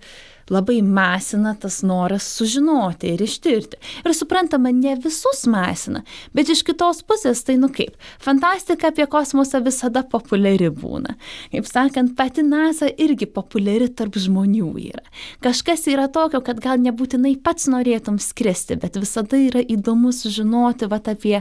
labai 0.50 0.80
masina 0.82 1.54
tas 1.60 1.80
noras 1.86 2.26
sužinoti 2.36 3.12
ir 3.14 3.22
ištirti. 3.22 3.78
Ir 4.04 4.14
suprantama, 4.14 4.70
ne 4.72 4.94
visus 5.02 5.44
masina, 5.50 6.02
bet 6.36 6.50
iš 6.52 6.62
kitos 6.66 7.02
pusės 7.06 7.42
tai 7.46 7.58
nu 7.60 7.70
kaip. 7.72 7.96
Fantastika 8.22 8.92
apie 8.92 9.08
kosmosą 9.10 9.62
visada 9.64 10.04
populiari 10.06 10.70
būna. 10.70 11.16
Kaip 11.54 11.70
sakant, 11.70 12.16
pati 12.18 12.44
NASA 12.46 12.90
irgi 12.90 13.28
populiari 13.30 13.88
tarp 13.88 14.18
žmonių 14.20 14.72
yra. 14.86 15.06
Kažkas 15.44 15.86
yra 15.90 16.08
tokio, 16.12 16.42
kad 16.46 16.60
gal 16.62 16.82
nebūtinai 16.82 17.36
pats 17.42 17.70
norėtum 17.70 18.20
skristi, 18.22 18.78
bet 18.80 18.98
visada 19.00 19.40
yra 19.40 19.62
įdomu 19.62 20.14
sužinoti 20.14 20.90
vat, 20.90 21.10
apie 21.10 21.40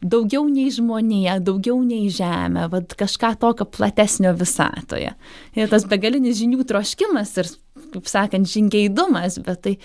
daugiau 0.00 0.46
nei 0.48 0.70
žmonija, 0.72 1.38
daugiau 1.44 1.80
nei 1.84 2.08
žemė, 2.12 2.66
vad 2.72 2.94
kažką 2.98 3.34
tokio 3.40 3.66
platesnio 3.68 4.32
visatoje. 4.36 5.12
Ir 5.56 5.70
tas 5.72 5.84
begalinis 5.88 6.38
žinių 6.40 6.64
troškimas 6.68 7.36
ir, 7.42 7.50
kaip 7.94 8.08
sakant, 8.10 8.48
žingeidumas, 8.50 9.38
bet 9.46 9.62
tai 9.66 9.76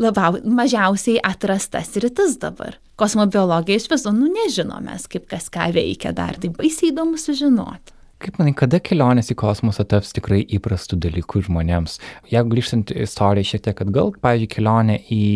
labiau, 0.00 0.40
mažiausiai 0.44 1.20
atrastas 1.24 1.94
rytis 2.02 2.38
dabar. 2.42 2.78
Kosmobiologija 3.00 3.80
iš 3.80 3.88
viso, 3.90 4.12
nu 4.14 4.30
nežinom 4.30 4.86
mes, 4.86 5.08
kaip 5.10 5.26
kas 5.30 5.50
ką 5.52 5.70
veikia 5.74 6.14
dar, 6.14 6.38
tai 6.40 6.52
baisiai 6.54 6.92
įdomu 6.92 7.18
sužinoti. 7.20 7.94
Kaip 8.24 8.38
manai, 8.40 8.54
kada 8.56 8.78
kelionės 8.80 9.28
į 9.34 9.34
kosmosą 9.36 9.84
taps 9.84 10.14
tikrai 10.16 10.38
įprastų 10.56 10.96
dalykų 11.04 11.42
žmonėms? 11.44 11.98
Jeigu 12.32 12.54
grįžtant 12.54 12.88
istoriją 13.04 13.50
šiek 13.50 13.64
tiek 13.66 13.82
atgal, 13.84 14.14
pavyzdžiui, 14.24 14.48
kelionė 14.54 14.96
į, 15.12 15.26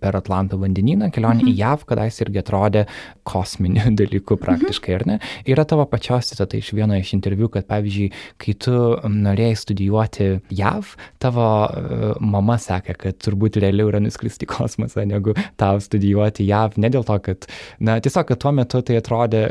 per 0.00 0.16
Atlanto 0.16 0.56
vandenyną, 0.62 1.10
kelionė 1.12 1.42
mhm. 1.42 1.50
į 1.52 1.54
JAV, 1.58 1.84
kadaise 1.90 2.24
irgi 2.24 2.40
atrodė 2.40 2.86
kosminių 3.28 3.92
dalykų 4.00 4.38
praktiškai, 4.40 4.96
mhm. 4.96 5.02
ar 5.02 5.06
ne? 5.10 5.18
Yra 5.52 5.66
tavo 5.68 5.84
pačios 5.90 6.32
citata 6.32 6.56
iš 6.56 6.72
vieno 6.72 6.96
iš 6.96 7.12
interviu, 7.18 7.50
kad 7.52 7.68
pavyzdžiui, 7.68 8.08
kai 8.40 8.56
tu 8.64 8.78
norėjai 9.04 9.60
studijuoti 9.66 10.30
JAV, 10.64 10.96
tavo 11.20 11.48
uh, 11.68 12.06
mama 12.24 12.56
sakė, 12.56 12.96
kad 13.04 13.20
turbūt 13.20 13.60
realiau 13.60 13.92
yra 13.92 14.00
nuskristi 14.00 14.48
į 14.48 14.54
kosmosą, 14.54 15.04
negu 15.12 15.36
tau 15.60 15.76
studijuoti 15.76 16.48
JAV, 16.48 16.80
ne 16.80 16.88
dėl 16.94 17.04
to, 17.04 17.20
kad, 17.28 17.50
na, 17.84 18.00
tiesiog, 18.00 18.32
kad 18.32 18.40
tuo 18.40 18.56
metu 18.56 18.80
tai 18.80 18.96
atrodė 19.02 19.44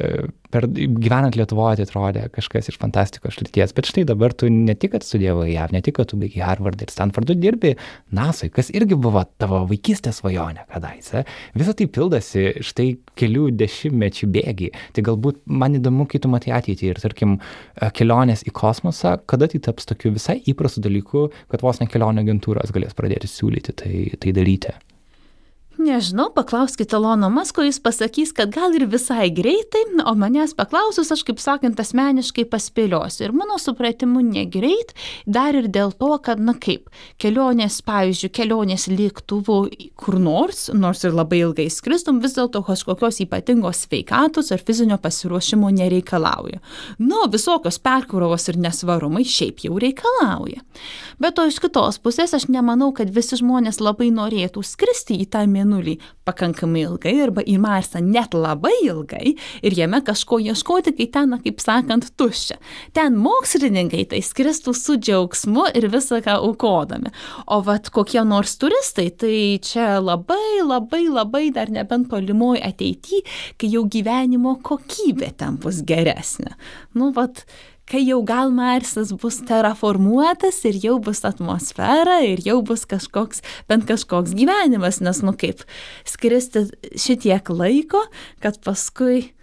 per, 0.53 0.68
gyvenant 0.70 1.38
Lietuvoje 1.38 1.80
tai 1.80 1.88
atrodė 1.88 2.27
kažkas 2.34 2.62
iš 2.72 2.77
fantastikos 2.82 3.38
šlities, 3.38 3.74
bet 3.75 3.89
štai 3.89 4.05
dabar 4.10 4.34
tu 4.38 4.50
ne 4.51 4.75
tik, 4.77 4.93
kad 4.96 5.05
studijavai 5.05 5.51
JAV, 5.53 5.74
ne 5.75 5.82
tik, 5.86 5.98
kad 6.00 6.12
tu 6.12 6.20
baigiai 6.22 6.46
Harvardą 6.48 6.86
ir 6.86 6.93
Stanfordą, 6.93 7.36
dirbi 7.39 7.74
NASA, 8.15 8.50
kas 8.53 8.72
irgi 8.75 8.98
buvo 9.00 9.24
tavo 9.41 9.63
vaikystės 9.70 10.22
svajonė 10.22 10.67
kadaise. 10.72 11.25
Visą 11.58 11.75
tai 11.77 11.89
pildosi 11.91 12.46
štai 12.63 12.88
kelių 13.20 13.50
dešimtmečių 13.60 14.32
bėgi. 14.38 14.72
Tai 14.96 15.05
galbūt 15.10 15.43
man 15.50 15.79
įdomu, 15.79 16.08
kai 16.10 16.22
tu 16.24 16.32
matai 16.32 16.55
ateitį 16.60 16.91
ir, 16.91 17.03
tarkim, 17.03 17.38
kelionės 17.98 18.46
į 18.48 18.55
kosmosą, 18.55 19.17
kada 19.29 19.50
tai 19.51 19.63
taps 19.67 19.89
tokiu 19.89 20.13
visai 20.15 20.39
įprastu 20.50 20.84
dalyku, 20.84 21.29
kad 21.51 21.65
vos 21.65 21.82
ne 21.82 21.89
kelionio 21.91 22.25
agentūros 22.25 22.74
galės 22.75 22.98
pradėti 22.98 23.32
siūlyti 23.32 23.77
tai, 23.84 24.08
tai 24.20 24.36
daryti. 24.36 24.75
Nežinau, 25.84 26.30
paklauskite 26.32 26.96
Lono 26.98 27.28
Masko, 27.30 27.63
jis 27.66 27.80
pasakys, 27.84 28.30
kad 28.32 28.54
gal 28.56 28.72
ir 28.78 28.86
visai 28.88 29.28
greitai, 29.36 29.82
o 30.08 30.13
manęs 30.16 30.54
paklausus, 30.56 31.10
aš 31.12 31.25
kaip 31.28 31.42
sakant, 31.44 31.80
asmeniškai 31.80 32.46
paspėliosiu. 32.48 33.25
Ir 33.25 33.34
mano 33.36 33.58
supratimu 33.60 34.22
negreit, 34.24 34.94
dar 35.28 35.58
ir 35.60 35.68
dėl 35.68 35.92
to, 35.92 36.13
kad, 36.24 36.40
na 36.40 36.54
kaip, 36.56 36.88
kelionės, 37.20 37.82
pavyzdžiui, 37.84 38.32
kelionės 38.32 38.88
lėktuvu 38.88 39.58
kur 40.00 40.18
nors, 40.24 40.70
nors 40.72 41.04
ir 41.04 41.18
labai 41.18 41.42
ilgai 41.42 41.68
skristum, 41.74 42.22
vis 42.24 42.38
dėlto 42.38 42.63
kažkokios 42.63 43.20
ypatingos 43.25 43.84
sveikatos 43.84 44.54
ar 44.56 44.63
fizinio 44.63 44.96
pasiruošimo 45.04 45.74
nereikalauja. 45.82 46.62
Nu, 47.04 47.25
visokios 47.34 47.82
perkrovos 47.84 48.48
ir 48.48 48.62
nesvarumai 48.63 49.25
šiaip 49.28 49.66
jau 49.68 49.75
reikalauja. 49.84 50.63
Bet 51.20 51.36
to 51.36 51.50
iš 51.52 51.60
kitos 51.60 52.00
pusės 52.00 52.32
aš 52.40 52.48
nemanau, 52.48 52.94
kad 52.96 53.12
visi 53.12 53.42
žmonės 53.42 53.84
labai 53.84 54.13
norėtų 54.16 54.63
skristi 54.63 55.20
į 55.20 55.30
tą 55.36 55.44
mėnulį 55.50 55.73
pakankamai 56.27 56.84
ilgai 56.86 57.15
arba 57.25 57.44
į 57.44 57.58
Marsą 57.62 58.01
net 58.03 58.36
labai 58.38 58.74
ilgai 58.86 59.34
ir 59.36 59.75
jame 59.77 60.00
kažko 60.06 60.39
ieškoti, 60.44 60.94
kai 60.98 61.08
ten, 61.13 61.36
kaip 61.44 61.63
sakant, 61.63 62.10
tuščia. 62.20 62.60
Ten 62.96 63.18
mokslininkai 63.22 64.06
tai 64.12 64.22
skristų 64.25 64.75
su 64.77 64.98
džiaugsmu 65.00 65.70
ir 65.77 65.89
visą 65.94 66.22
ką 66.24 66.38
aukodami. 66.44 67.12
O 67.48 67.62
vat 67.65 67.89
kokie 67.94 68.24
nors 68.27 68.56
turistai, 68.62 69.10
tai 69.12 69.60
čia 69.63 69.98
labai, 70.03 70.62
labai, 70.63 71.06
labai 71.10 71.46
dar 71.56 71.72
nebent 71.74 72.10
tolimoj 72.12 72.62
ateityje, 72.63 73.24
kai 73.60 73.72
jau 73.74 73.86
gyvenimo 73.89 74.58
kokybė 74.63 75.34
ten 75.39 75.60
bus 75.62 75.84
geresnė. 75.88 76.56
Nu, 76.98 77.12
vat, 77.15 77.46
kai 77.90 78.02
jau 78.06 78.22
gal 78.25 78.52
Marsas 78.56 79.12
bus 79.20 79.40
terraformuotas 79.48 80.62
ir 80.70 80.80
jau 80.84 80.98
bus 81.04 81.24
atmosfera 81.28 82.22
ir 82.25 82.42
jau 82.46 82.62
bus 82.66 82.86
kažkoks, 82.90 83.44
bent 83.70 83.88
kažkoks 83.90 84.36
gyvenimas, 84.38 85.02
nes, 85.04 85.22
nu 85.25 85.36
kaip, 85.38 85.66
skristi 86.08 86.68
šitiek 87.00 87.54
laiko, 87.54 88.02
kad 88.44 88.60
paskui 88.63 89.34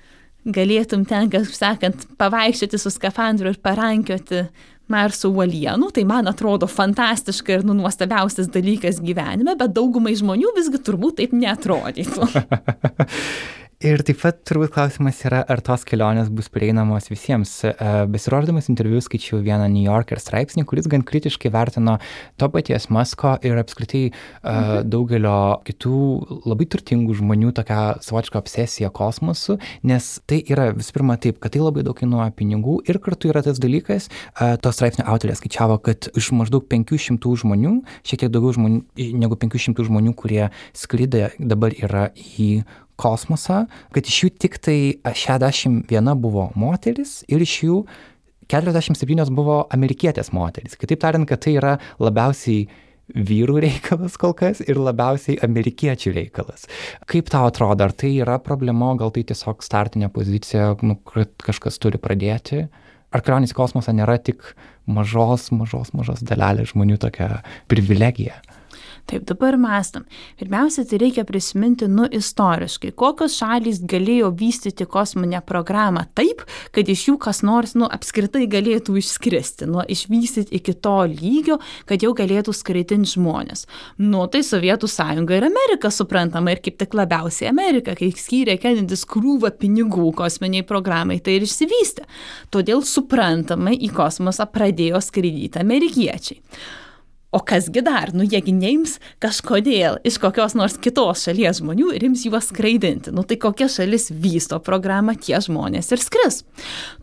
galėtum 0.48 1.04
ten, 1.08 1.28
kaip 1.32 1.48
sakant, 1.52 2.06
pavaikščioti 2.20 2.80
su 2.80 2.92
skafandru 2.92 3.52
ir 3.52 3.62
parankioti 3.62 4.46
Marso 4.90 5.28
uolienų, 5.30 5.92
tai 5.94 6.02
man 6.02 6.26
atrodo 6.26 6.66
fantastiška 6.66 7.60
ir 7.60 7.60
nu, 7.62 7.76
nuostabiausias 7.78 8.48
dalykas 8.50 8.98
gyvenime, 9.04 9.54
bet 9.54 9.76
daugumai 9.76 10.16
žmonių 10.18 10.50
visgi 10.56 10.80
turbūt 10.82 11.20
taip 11.20 11.36
netrodytų. 11.36 12.26
Ir 13.80 14.02
taip 14.04 14.18
pat 14.20 14.42
turbūt 14.44 14.74
klausimas 14.74 15.22
yra, 15.24 15.38
ar 15.48 15.62
tos 15.64 15.86
kelionės 15.88 16.26
bus 16.36 16.50
prieinamos 16.52 17.06
visiems. 17.08 17.48
E, 17.64 17.74
besirodydamas 18.12 18.66
interviu 18.68 18.98
skaičiau 19.00 19.38
vieną 19.40 19.70
New 19.72 19.86
Yorker 19.86 20.20
straipsnį, 20.20 20.66
kuris 20.68 20.84
gan 20.92 21.00
kritiškai 21.08 21.48
vertino 21.54 21.94
to 22.36 22.48
paties 22.52 22.90
Masko 22.92 23.38
ir 23.40 23.56
apskritai 23.56 24.02
e, 24.04 24.12
mhm. 24.12 24.90
daugelio 24.92 25.38
kitų 25.64 26.00
labai 26.44 26.66
turtingų 26.74 27.16
žmonių 27.22 27.54
tokią 27.56 27.78
savotišką 28.04 28.42
obsesiją 28.42 28.90
kosmosu, 28.92 29.56
nes 29.88 30.10
tai 30.28 30.42
yra 30.52 30.68
visų 30.76 30.98
pirma 30.98 31.16
taip, 31.16 31.40
kad 31.40 31.56
tai 31.56 31.64
labai 31.64 31.86
daug 31.88 31.96
kainuoja 31.96 32.36
pinigų 32.36 32.82
ir 32.84 33.00
kartu 33.00 33.32
yra 33.32 33.40
tas 33.48 33.62
dalykas, 33.64 34.10
e, 34.12 34.50
to 34.60 34.74
straipsnio 34.76 35.08
autorė 35.08 35.38
skaičiavo, 35.40 35.80
kad 35.88 36.10
iš 36.20 36.34
maždaug 36.36 36.68
500 36.68 37.32
žmonių, 37.46 37.78
šiek 38.04 38.26
tiek 38.26 38.36
daugiau 38.36 38.60
žmonių 38.60 39.16
negu 39.24 39.40
500 39.40 39.88
žmonių, 39.88 40.12
kurie 40.20 40.50
skrydė 40.76 41.30
dabar 41.40 41.72
yra 41.80 42.10
į 42.36 42.52
kosmosą, 43.00 43.64
kad 43.94 44.06
iš 44.06 44.22
jų 44.24 44.30
tik 44.44 44.60
tai 44.62 44.78
61 45.04 46.14
buvo 46.20 46.50
moteris 46.58 47.20
ir 47.28 47.42
iš 47.44 47.56
jų 47.64 47.80
47 48.50 49.34
buvo 49.34 49.62
amerikietės 49.70 50.32
moteris. 50.34 50.76
Kitaip 50.78 51.00
tariant, 51.02 51.28
kad 51.30 51.42
tai 51.44 51.56
yra 51.58 51.76
labiausiai 52.02 52.66
vyrų 53.10 53.60
reikalas 53.64 54.16
kol 54.20 54.34
kas 54.38 54.60
ir 54.64 54.78
labiausiai 54.78 55.38
amerikiečių 55.46 56.12
reikalas. 56.14 56.66
Kaip 57.10 57.30
tau 57.32 57.48
atrodo, 57.48 57.86
ar 57.86 57.94
tai 57.94 58.12
yra 58.22 58.38
problema, 58.42 58.92
gal 58.98 59.12
tai 59.14 59.24
tiesiog 59.26 59.64
startinė 59.66 60.10
pozicija, 60.14 60.74
nu, 60.86 60.98
kad 61.06 61.32
kažkas 61.46 61.80
turi 61.82 62.00
pradėti? 62.02 62.66
Ar 63.10 63.24
kelionės 63.26 63.50
į 63.50 63.58
kosmosą 63.58 63.94
nėra 63.96 64.20
tik 64.22 64.52
mažos, 64.86 65.48
mažos, 65.54 65.90
mažos 65.98 66.22
dalelės 66.26 66.70
žmonių 66.74 67.00
tokia 67.02 67.40
privilegija? 67.70 68.38
Taip, 69.08 69.24
dabar 69.28 69.56
mastam. 69.58 70.04
Pirmiausia, 70.38 70.84
tai 70.88 70.98
reikia 71.02 71.24
prisiminti, 71.26 71.88
nu, 71.90 72.04
istoriškai, 72.06 72.92
kokios 72.98 73.36
šalys 73.40 73.80
galėjo 73.88 74.30
vystyti 74.36 74.86
kosminę 74.88 75.40
programą 75.46 76.04
taip, 76.18 76.44
kad 76.74 76.88
iš 76.88 77.06
jų 77.08 77.16
kas 77.24 77.42
nors, 77.46 77.74
nu, 77.78 77.88
apskritai 77.90 78.46
galėtų 78.50 78.98
išskristi, 79.00 79.68
nu, 79.70 79.82
išvystyti 79.82 80.54
iki 80.60 80.74
to 80.84 80.96
lygio, 81.10 81.58
kad 81.88 82.04
jau 82.04 82.12
galėtų 82.16 82.54
skraidinti 82.56 83.14
žmonės. 83.14 83.66
Nu, 83.98 84.26
tai 84.30 84.42
Sovietų 84.46 84.90
sąjunga 84.90 85.38
ir 85.38 85.48
Amerika 85.48 85.90
suprantama 85.94 86.54
ir 86.54 86.62
kaip 86.64 86.78
tik 86.80 86.94
labiausiai 86.98 87.50
Amerika, 87.50 87.96
kai 87.98 88.12
skyrė 88.16 88.58
Kennedys 88.62 89.06
krūvą 89.10 89.52
pinigų 89.60 90.10
kosminiai 90.18 90.66
programai, 90.66 91.20
tai 91.24 91.38
ir 91.38 91.48
išsivystė. 91.48 92.06
Todėl 92.54 92.84
suprantamai 92.86 93.76
į 93.80 93.90
kosmosą 93.96 94.46
pradėjo 94.50 95.02
skraidyti 95.04 95.60
amerikiečiai. 95.62 96.40
O 97.30 97.38
kasgi 97.46 97.82
dar, 97.86 98.10
nu 98.10 98.24
jiegi 98.26 98.50
neims 98.50 98.96
kažkodėl 99.22 100.00
iš 100.06 100.16
kokios 100.18 100.56
nors 100.58 100.74
kitos 100.82 101.22
šalies 101.28 101.60
žmonių 101.60 101.92
ir 101.94 102.08
ims 102.08 102.24
juos 102.26 102.48
skraidinti. 102.50 103.12
Nu 103.14 103.22
tai 103.22 103.38
kokia 103.38 103.68
šalis 103.70 104.08
vysto 104.10 104.58
programą, 104.66 105.14
tie 105.14 105.38
žmonės 105.38 105.92
ir 105.94 106.02
skris. 106.02 106.40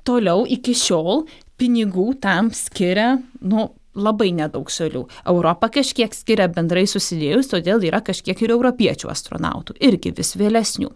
Toliau 0.03 0.43
iki 0.43 0.75
šiol 0.75 1.23
pinigų 1.57 2.09
tam 2.21 2.51
skiria, 2.51 3.15
nu, 3.39 3.69
labai 3.97 4.29
nedaug 4.35 4.69
šalių. 4.71 5.03
Europa 5.27 5.69
kažkiek 5.79 6.15
skiria 6.15 6.47
bendrai 6.51 6.85
susidėjus, 6.89 7.51
todėl 7.51 7.83
yra 7.89 8.01
kažkiek 8.05 8.39
ir 8.43 8.53
europiečių 8.55 9.11
astronautų, 9.11 9.77
irgi 9.83 10.13
vis 10.17 10.35
vėlesnių. 10.39 10.91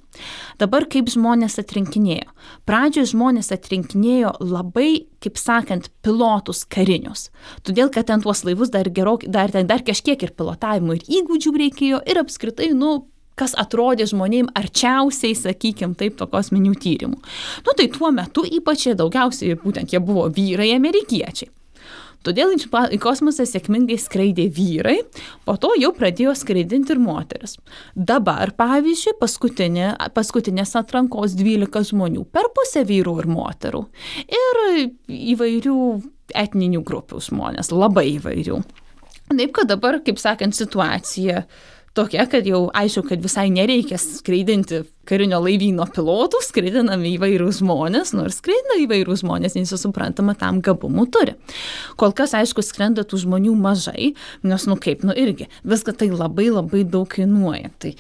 Dabar 0.62 0.88
kaip 0.91 1.12
žmonės 1.12 1.60
atrinkinėjo? 1.62 2.29
Pradžioje 2.70 3.12
žmonės 3.13 3.51
atrinkinėjo 3.55 4.36
labai, 4.39 5.05
kaip 5.24 5.39
sakant, 5.41 5.91
pilotus 6.05 6.63
karinius. 6.70 7.29
Todėl, 7.67 7.91
kad 7.93 8.10
ten 8.10 8.24
tuos 8.24 8.46
laivus 8.48 8.74
dar, 8.74 8.89
gerok, 8.89 9.25
dar, 9.29 9.51
dar 9.51 9.86
kažkiek 9.86 10.22
ir 10.22 10.36
pilotavimo 10.38 10.98
ir 10.98 11.08
įgūdžių 11.22 11.55
reikėjo 11.65 12.03
ir 12.05 12.22
apskritai, 12.22 12.72
nu, 12.77 13.01
kas 13.41 13.55
atrodė 13.60 14.08
žmonėm 14.10 14.51
arčiausiai, 14.58 15.36
sakykime, 15.38 15.96
taip, 16.00 16.17
to 16.20 16.27
kosminių 16.29 16.75
tyrimų. 16.81 17.22
Nu 17.65 17.75
tai 17.77 17.88
tuo 17.93 18.12
metu 18.15 18.46
ypač 18.46 18.89
daugiausiai 18.98 19.58
būtent 19.62 19.93
jie 19.93 20.03
buvo 20.03 20.27
vyrai 20.34 20.72
amerikiečiai. 20.75 21.50
Todėl 22.25 22.53
į 22.55 22.99
kosmosą 23.01 23.47
sėkmingai 23.49 23.97
skraidė 24.01 24.45
vyrai, 24.53 25.00
po 25.48 25.55
to 25.61 25.72
jau 25.79 25.89
pradėjo 25.96 26.35
skraidinti 26.37 26.93
ir 26.93 27.01
moteris. 27.01 27.57
Dabar, 27.96 28.53
pavyzdžiui, 28.57 29.15
paskutinė, 29.22 29.89
paskutinės 30.15 30.75
atrankos 30.79 31.33
12 31.39 31.91
žmonių, 31.91 32.27
per 32.29 32.51
pusę 32.53 32.85
vyrų 32.87 33.17
ir 33.24 33.29
moterų. 33.31 33.83
Ir 34.37 34.61
įvairių 35.33 35.77
etninių 36.37 36.85
grupių 36.87 37.19
žmonės, 37.25 37.74
labai 37.74 38.07
įvairių. 38.15 38.61
Taip, 39.31 39.51
kad 39.55 39.69
dabar, 39.72 40.01
kaip 40.03 40.19
sakant, 40.19 40.55
situacija 40.55 41.46
tokia, 41.97 42.25
kad 42.29 42.47
jau 42.47 42.65
aišku, 42.77 43.03
kad 43.09 43.21
visai 43.23 43.49
nereikia 43.53 43.99
skraidinti 44.01 44.83
karinio 45.07 45.41
laivyno 45.43 45.85
pilotų, 45.91 46.41
skraidinami 46.45 47.15
įvairūs 47.17 47.61
žmonės, 47.61 48.13
nors 48.15 48.39
skraidina 48.39 48.79
įvairūs 48.85 49.23
žmonės, 49.25 49.57
nes 49.59 49.75
suprantama, 49.81 50.35
tam 50.39 50.61
gabumų 50.63 51.07
turi. 51.11 51.35
Kol 51.99 52.15
kas, 52.15 52.35
aišku, 52.37 52.63
skrenda 52.65 53.05
tų 53.07 53.23
žmonių 53.25 53.55
mažai, 53.59 54.13
nes, 54.47 54.67
nu 54.69 54.77
kaip, 54.79 55.05
nu 55.07 55.15
irgi, 55.17 55.49
viską 55.67 55.95
tai 55.97 56.11
labai 56.13 56.49
labai 56.51 56.85
daug 56.87 57.09
kainuoja. 57.11 57.73
Tai 57.81 57.95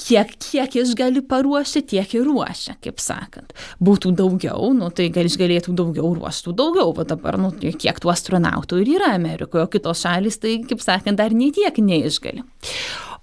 kiek, 0.00 0.32
kiek 0.42 0.76
jis 0.76 0.92
gali 0.98 1.22
paruošti, 1.24 1.82
tiek 1.92 2.14
ir 2.16 2.26
ruošia, 2.28 2.76
kaip 2.84 3.00
sakant. 3.02 3.54
Būtų 3.82 4.12
daugiau, 4.16 4.70
nu, 4.76 4.90
tai 4.94 5.08
gal 5.14 5.28
jis 5.28 5.38
galėtų 5.40 5.74
daugiau 5.76 6.12
ruoštų 6.18 6.54
daugiau, 6.56 6.92
o 6.92 7.06
dabar, 7.08 7.38
nu, 7.40 7.50
kiek 7.56 8.00
tų 8.02 8.12
astronautų 8.12 8.82
ir 8.82 8.94
yra 8.98 9.12
Amerikoje, 9.16 9.64
o 9.64 9.72
kitos 9.72 10.04
šalis, 10.04 10.40
tai, 10.42 10.58
kaip 10.68 10.84
sakant, 10.84 11.18
dar 11.20 11.34
nei 11.36 11.52
tiek 11.56 11.80
neišgali. 11.82 12.44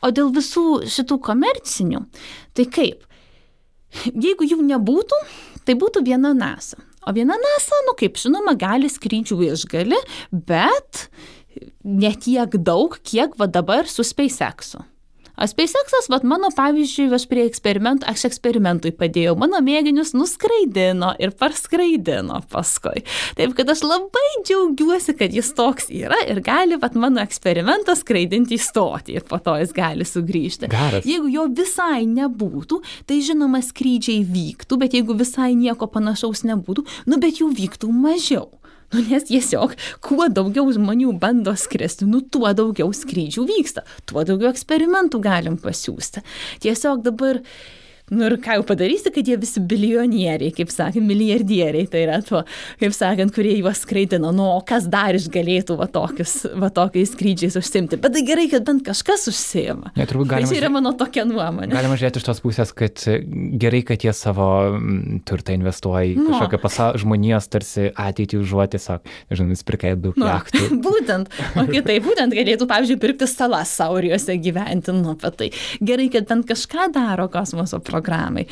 O 0.04 0.12
dėl 0.12 0.34
visų 0.36 0.84
šitų 0.92 1.20
komercinių, 1.24 2.04
tai 2.58 2.68
kaip? 2.68 3.06
Jeigu 4.10 4.48
jų 4.50 4.64
nebūtų, 4.66 5.20
tai 5.68 5.78
būtų 5.80 6.04
viena 6.08 6.34
NASA. 6.36 6.82
O 7.08 7.12
viena 7.16 7.36
NASA, 7.40 7.78
nu 7.88 7.94
kaip 8.00 8.18
žinoma, 8.20 8.56
gali 8.60 8.90
skrydžių 8.90 9.38
išgali, 9.52 10.00
bet 10.32 11.08
ne 11.84 12.12
tiek 12.16 12.58
daug, 12.64 12.96
kiek 13.04 13.36
va 13.40 13.48
dabar 13.52 13.90
su 13.92 14.06
SpaceX'u. 14.08 14.82
SpaceX'as, 15.34 16.08
vat 16.14 16.24
mano 16.28 16.52
pavyzdžiui, 16.54 17.08
aš 17.18 17.26
prie 17.30 17.48
eksperimentų, 17.50 18.06
aš 18.10 18.28
eksperimentui 18.30 18.92
padėjau, 18.94 19.34
mano 19.42 19.60
mėginius 19.66 20.14
nuskraidino 20.14 21.10
ir 21.18 21.34
parskraidino 21.40 22.44
paskui. 22.54 23.02
Taip, 23.40 23.56
kad 23.58 23.72
aš 23.74 23.82
labai 23.88 24.28
džiaugiuosi, 24.46 25.18
kad 25.18 25.34
jis 25.34 25.50
toks 25.58 25.90
yra 25.94 26.22
ir 26.30 26.44
gali, 26.46 26.78
vat 26.82 26.94
mano 27.00 27.24
eksperimentą 27.24 27.98
skraidinti 27.98 28.60
į 28.60 28.62
stotį 28.62 29.18
ir 29.18 29.28
po 29.30 29.42
to 29.42 29.58
jis 29.64 29.74
gali 29.74 30.06
sugrįžti. 30.08 30.70
Garas. 30.72 31.08
Jeigu 31.10 31.32
jo 31.34 31.50
visai 31.50 32.04
nebūtų, 32.10 32.84
tai 33.10 33.22
žinoma 33.26 33.64
skrydžiai 33.66 34.22
vyktų, 34.30 34.80
bet 34.86 34.94
jeigu 34.94 35.18
visai 35.18 35.54
nieko 35.58 35.90
panašaus 35.90 36.46
nebūtų, 36.46 36.86
nu 37.10 37.20
bet 37.24 37.42
jų 37.42 37.50
vyktų 37.58 37.90
mažiau. 37.90 38.52
Nu, 38.94 39.02
nes 39.02 39.26
tiesiog, 39.26 39.74
kuo 40.06 40.28
daugiau 40.30 40.70
žmonių 40.74 41.16
bando 41.22 41.56
skristi, 41.58 42.06
nu, 42.06 42.22
tuo 42.22 42.52
daugiau 42.54 42.92
skrydžių 42.94 43.46
vyksta, 43.50 43.82
tuo 44.10 44.22
daugiau 44.28 44.52
eksperimentų 44.54 45.22
galim 45.24 45.58
pasiūsti. 45.62 46.22
Tiesiog 46.62 47.02
dabar 47.08 47.42
Nu 48.14 48.28
ir 48.30 48.38
ką 48.44 48.60
jau 48.60 48.66
padarysi, 48.68 49.12
kad 49.14 49.28
jie 49.28 49.38
visi 49.42 49.62
bilionieriai, 49.64 50.54
kaip 50.56 50.72
sakant, 50.74 51.06
milijardieriai, 51.08 51.88
tai 51.90 52.06
yra 52.06 52.20
to, 52.26 52.44
kaip 52.82 52.96
sakant, 52.96 53.34
kurie 53.36 53.56
juos 53.58 53.84
skraidino, 53.84 54.32
nu, 54.36 54.46
o 54.58 54.62
kas 54.68 54.88
dar 54.92 55.18
išgalėtų 55.18 55.78
va, 55.80 55.88
tokius, 55.92 56.36
va 56.60 56.70
tokiais 56.74 57.14
skrydžiais 57.16 57.58
užsimti. 57.60 58.00
Bet 58.02 58.16
tai 58.16 58.24
gerai, 58.28 58.48
kad 58.52 58.66
bent 58.68 58.86
kažkas 58.86 59.28
užsima. 59.32 59.94
Ja, 59.98 60.08
turbūt 60.10 60.32
galima. 60.32 60.50
Tai 60.50 60.54
čia 60.54 60.62
yra 60.62 60.72
mano 60.74 60.94
tokia 60.98 61.26
nuomonė. 61.30 61.74
Galima 61.74 61.98
žiūrėti 62.00 62.22
iš 62.22 62.28
tos 62.30 62.42
pusės, 62.44 62.74
kad 62.76 63.04
gerai, 63.62 63.84
kad 63.88 64.06
jie 64.06 64.14
savo 64.18 64.50
turtą 65.28 65.56
investuoja 65.58 66.06
į 66.12 66.16
nu. 66.20 66.30
kažkokią 66.32 66.62
pasaulio 66.62 67.04
žmonijos 67.04 67.50
tarsi 67.52 67.90
ateitį 67.90 68.40
užuot 68.42 68.74
tiesiog, 68.76 69.12
nežinau, 69.32 69.54
nusipirkai 69.54 69.94
daug 70.00 70.18
nu, 70.20 70.28
jachtų. 70.30 70.64
būtent, 70.88 71.32
o 71.60 71.66
kitai 71.70 72.00
būtent 72.04 72.36
galėtų, 72.36 72.68
pavyzdžiui, 72.70 73.00
pirkti 73.02 73.30
salas 73.30 73.74
saurijose 73.78 74.38
gyventi, 74.44 74.96
nu, 74.96 75.16
bet 75.20 75.40
tai 75.40 75.50
gerai, 75.84 76.10
kad 76.14 76.28
bent 76.30 76.48
kažką 76.50 76.90
daro 76.96 77.30
kosmoso 77.34 77.80
programai. 78.04 78.48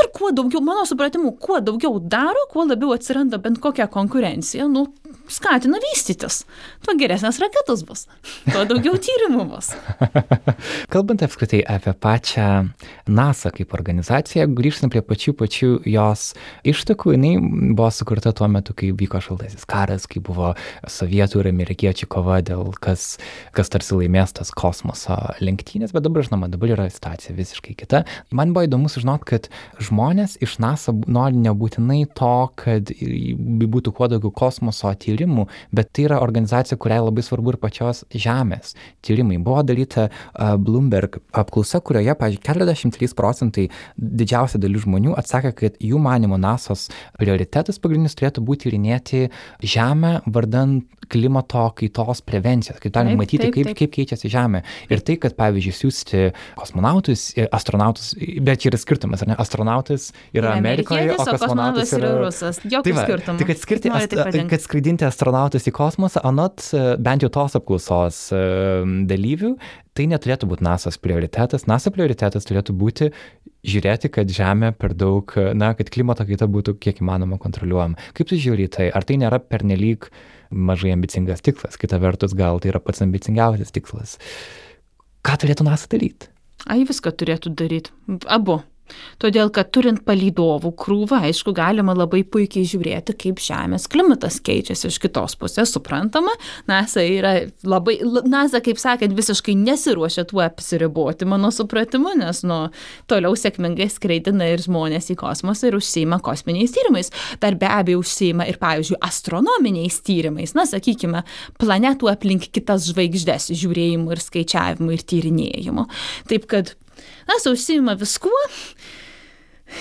Ir 0.00 0.08
kuo 0.14 0.30
daugiau, 0.32 0.62
mano 0.62 0.84
supratimu, 0.86 1.32
kuo 1.38 1.60
daugiau 1.60 1.98
daro, 2.00 2.46
kuo 2.50 2.64
labiau 2.64 2.94
atsiranda 2.94 3.38
bent 3.38 3.58
kokia 3.60 3.88
konkurencija, 3.90 4.68
nu, 4.68 4.86
skatina 5.30 5.78
vystytis. 5.82 6.42
Tuo 6.84 6.94
geresnės 6.98 7.40
raketos 7.42 7.84
bus, 7.86 8.06
tuo 8.48 8.64
daugiau 8.68 8.98
tyrimų 9.06 9.46
bus. 9.52 9.72
Kalbant 10.92 11.22
apskritai 11.24 11.62
apie 11.70 11.94
pačią 11.94 12.48
NASA 13.10 13.52
kaip 13.54 13.74
organizaciją, 13.76 14.48
grįžtant 14.56 14.92
prie 14.92 15.02
pačių 15.06 15.34
pačių 15.38 15.70
jos 15.90 16.30
ištakų, 16.68 17.14
jinai 17.16 17.32
buvo 17.74 17.90
sukurta 17.94 18.32
tuo 18.36 18.48
metu, 18.50 18.74
kai 18.76 18.90
vyko 18.96 19.20
šaltasis 19.24 19.66
karas, 19.70 20.06
kai 20.10 20.22
buvo 20.24 20.52
sovietų 20.90 21.42
ir 21.42 21.50
amerikiečių 21.52 22.08
kova 22.10 22.40
dėl 22.44 22.72
kas, 22.82 23.16
kas 23.56 23.72
tarsi 23.72 23.96
laimės 23.98 24.34
tas 24.36 24.52
kosmoso 24.54 25.16
lenktynės, 25.42 25.94
bet 25.94 26.06
dabar, 26.06 26.26
žinoma, 26.26 26.50
dabar 26.52 26.74
yra 26.76 26.88
situacija 26.90 27.36
visiškai 27.38 27.76
kita. 27.78 28.04
Man 28.34 28.54
buvo 28.54 28.66
įdomu 28.68 28.90
sužinoti, 28.90 29.28
kad 29.30 29.48
žmonės 29.82 30.38
iš 30.42 30.58
NASA 30.62 30.94
nori 31.06 31.38
nebūtinai 31.40 32.02
to, 32.18 32.34
kad 32.60 32.90
būtų 32.90 33.94
kuo 33.96 34.10
daugiau 34.10 34.32
kosmoso 34.34 34.90
tyrimų, 34.90 35.19
bet 35.74 35.92
tai 35.92 36.06
yra 36.08 36.20
organizacija, 36.24 36.78
kuriai 36.80 37.02
labai 37.04 37.24
svarbu 37.26 37.54
ir 37.54 37.60
pačios 37.60 38.04
Žemės 38.14 38.74
tyrimai. 39.04 39.40
Buvo 39.42 39.62
daryta 39.66 40.08
uh, 40.08 40.54
Bloomberg 40.60 41.20
apklausa, 41.36 41.82
kurioje, 41.84 42.14
pažiūrėjau, 42.18 42.46
43 42.50 43.16
procentai 43.18 43.66
didžiausia 43.96 44.60
dalis 44.62 44.86
žmonių 44.86 45.16
atsakė, 45.18 45.52
kad 45.56 45.78
jų 45.82 46.00
manimo 46.02 46.38
NASOS 46.40 46.88
prioritetas 47.20 47.80
pagrindinis 47.82 48.16
turėtų 48.18 48.44
būti 48.46 48.70
tyrinėti 48.70 49.26
Žemę 49.60 50.20
vardant 50.30 50.86
klimato 51.10 51.64
kaitos 51.74 52.22
prevencijos, 52.22 52.78
kaip 52.78 52.94
galime 52.94 53.18
matyti, 53.18 53.42
taip, 53.42 53.54
kaip, 53.56 53.70
taip. 53.70 53.78
kaip 53.80 53.94
keičiasi 53.96 54.30
Žemė. 54.30 54.62
Ir 54.92 55.02
tai, 55.06 55.16
kad, 55.18 55.34
pavyzdžiui, 55.38 55.74
siūsti 55.74 56.20
kosmonautus, 56.58 57.24
astronautus, 57.50 58.12
bet 58.46 58.62
čia 58.62 58.70
yra 58.70 58.80
skirtumas, 58.80 59.24
ar 59.24 59.32
ne? 59.32 59.38
Astronautas 59.42 60.10
yra 60.36 60.54
Amerikoje, 60.54 61.16
o 61.16 61.26
kosmonautas 61.26 61.94
yra 61.98 62.12
rusas. 62.20 62.60
Jokio 62.62 62.84
tai 62.86 62.94
va, 62.94 63.06
skirtumo. 63.08 63.40
Tai 63.40 63.48
kad, 63.48 63.62
skirti, 63.64 63.92
ast, 63.96 64.14
kad 64.52 64.64
skraidinti 64.66 65.08
astronautus 65.10 65.68
į 65.68 65.74
kosmosą, 65.76 66.22
anot 66.26 66.64
bent 67.02 67.26
jau 67.26 67.30
tos 67.34 67.58
apklausos 67.58 68.22
dalyvių, 69.10 69.52
tai 69.98 70.06
neturėtų 70.10 70.48
būti 70.50 70.64
NASA's 70.64 70.96
prioritetas. 71.02 71.66
NASA 71.68 71.92
prioritetas 71.92 72.48
turėtų 72.48 72.74
būti 72.80 73.10
žiūrėti, 73.66 74.10
kad 74.14 74.30
Žemė 74.32 74.72
per 74.78 74.94
daug, 74.96 75.34
na, 75.58 75.72
kad 75.76 75.92
klimato 75.92 76.24
kaita 76.28 76.48
būtų 76.50 76.78
kiek 76.80 77.02
įmanoma 77.04 77.40
kontroliuojama. 77.42 78.00
Kaip 78.16 78.30
tu 78.30 78.38
žiūri 78.40 78.70
tai? 78.72 78.88
Ar 78.94 79.04
tai 79.04 79.18
nėra 79.20 79.40
pernelyg 79.42 80.08
mažai 80.50 80.94
ambicingas 80.94 81.44
tikslas? 81.44 81.76
Kita 81.80 82.00
vertus, 82.00 82.34
gal 82.38 82.62
tai 82.62 82.72
yra 82.72 82.80
pats 82.82 83.04
ambicingiausias 83.04 83.74
tikslas. 83.76 84.16
Ką 85.26 85.36
turėtų 85.42 85.66
NASA 85.68 85.90
daryti? 85.92 86.30
Ai, 86.70 86.82
viską 86.88 87.12
turėtų 87.16 87.52
daryti. 87.56 87.92
Abu. 88.28 88.62
Todėl, 89.20 89.50
kad 89.54 89.70
turint 89.74 90.02
palydovų 90.06 90.72
krūvą, 90.80 91.20
aišku, 91.28 91.52
galima 91.56 91.94
labai 91.96 92.22
puikiai 92.24 92.66
žiūrėti, 92.68 93.14
kaip 93.20 93.42
Žemės 93.42 93.86
klimatas 93.90 94.38
keičiasi 94.44 94.88
iš 94.88 94.98
kitos 95.02 95.36
pusės, 95.40 95.72
suprantama. 95.74 96.32
NASA 96.70 97.04
yra 97.04 97.34
labai, 97.66 97.98
NASA, 98.28 98.62
kaip 98.64 98.80
sakant, 98.80 99.14
visiškai 99.16 99.54
nesiruošia 99.60 100.24
tuo 100.30 100.42
apsiriboti, 100.44 101.28
mano 101.28 101.52
supratimu, 101.54 102.14
nes, 102.20 102.42
nu, 102.48 102.60
toliau 103.10 103.36
sėkmingai 103.38 103.90
skraidina 103.92 104.48
ir 104.52 104.64
žmonės 104.64 105.10
į 105.14 105.18
kosmosą 105.20 105.70
ir 105.70 105.78
užsima 105.80 106.20
kosminiais 106.24 106.74
tyrimais. 106.76 107.12
Dar 107.42 107.58
be 107.60 107.68
abejo 107.70 108.02
užsima 108.04 108.48
ir, 108.50 108.60
pavyzdžiui, 108.62 109.00
astronominiais 109.06 110.00
tyrimais, 110.06 110.56
na, 110.56 110.66
sakykime, 110.68 111.24
planetų 111.60 112.10
aplink 112.12 112.50
kitas 112.54 112.88
žvaigždės 112.90 113.50
žiūrėjimu 113.52 114.14
ir 114.14 114.24
skaičiavimu 114.24 114.94
ir 114.96 115.08
tyrinėjimu. 115.12 115.88
Taip 116.30 116.48
kad 116.50 116.74
NASA 117.30 117.54
užsima 117.54 117.96
viskuo. 118.00 118.48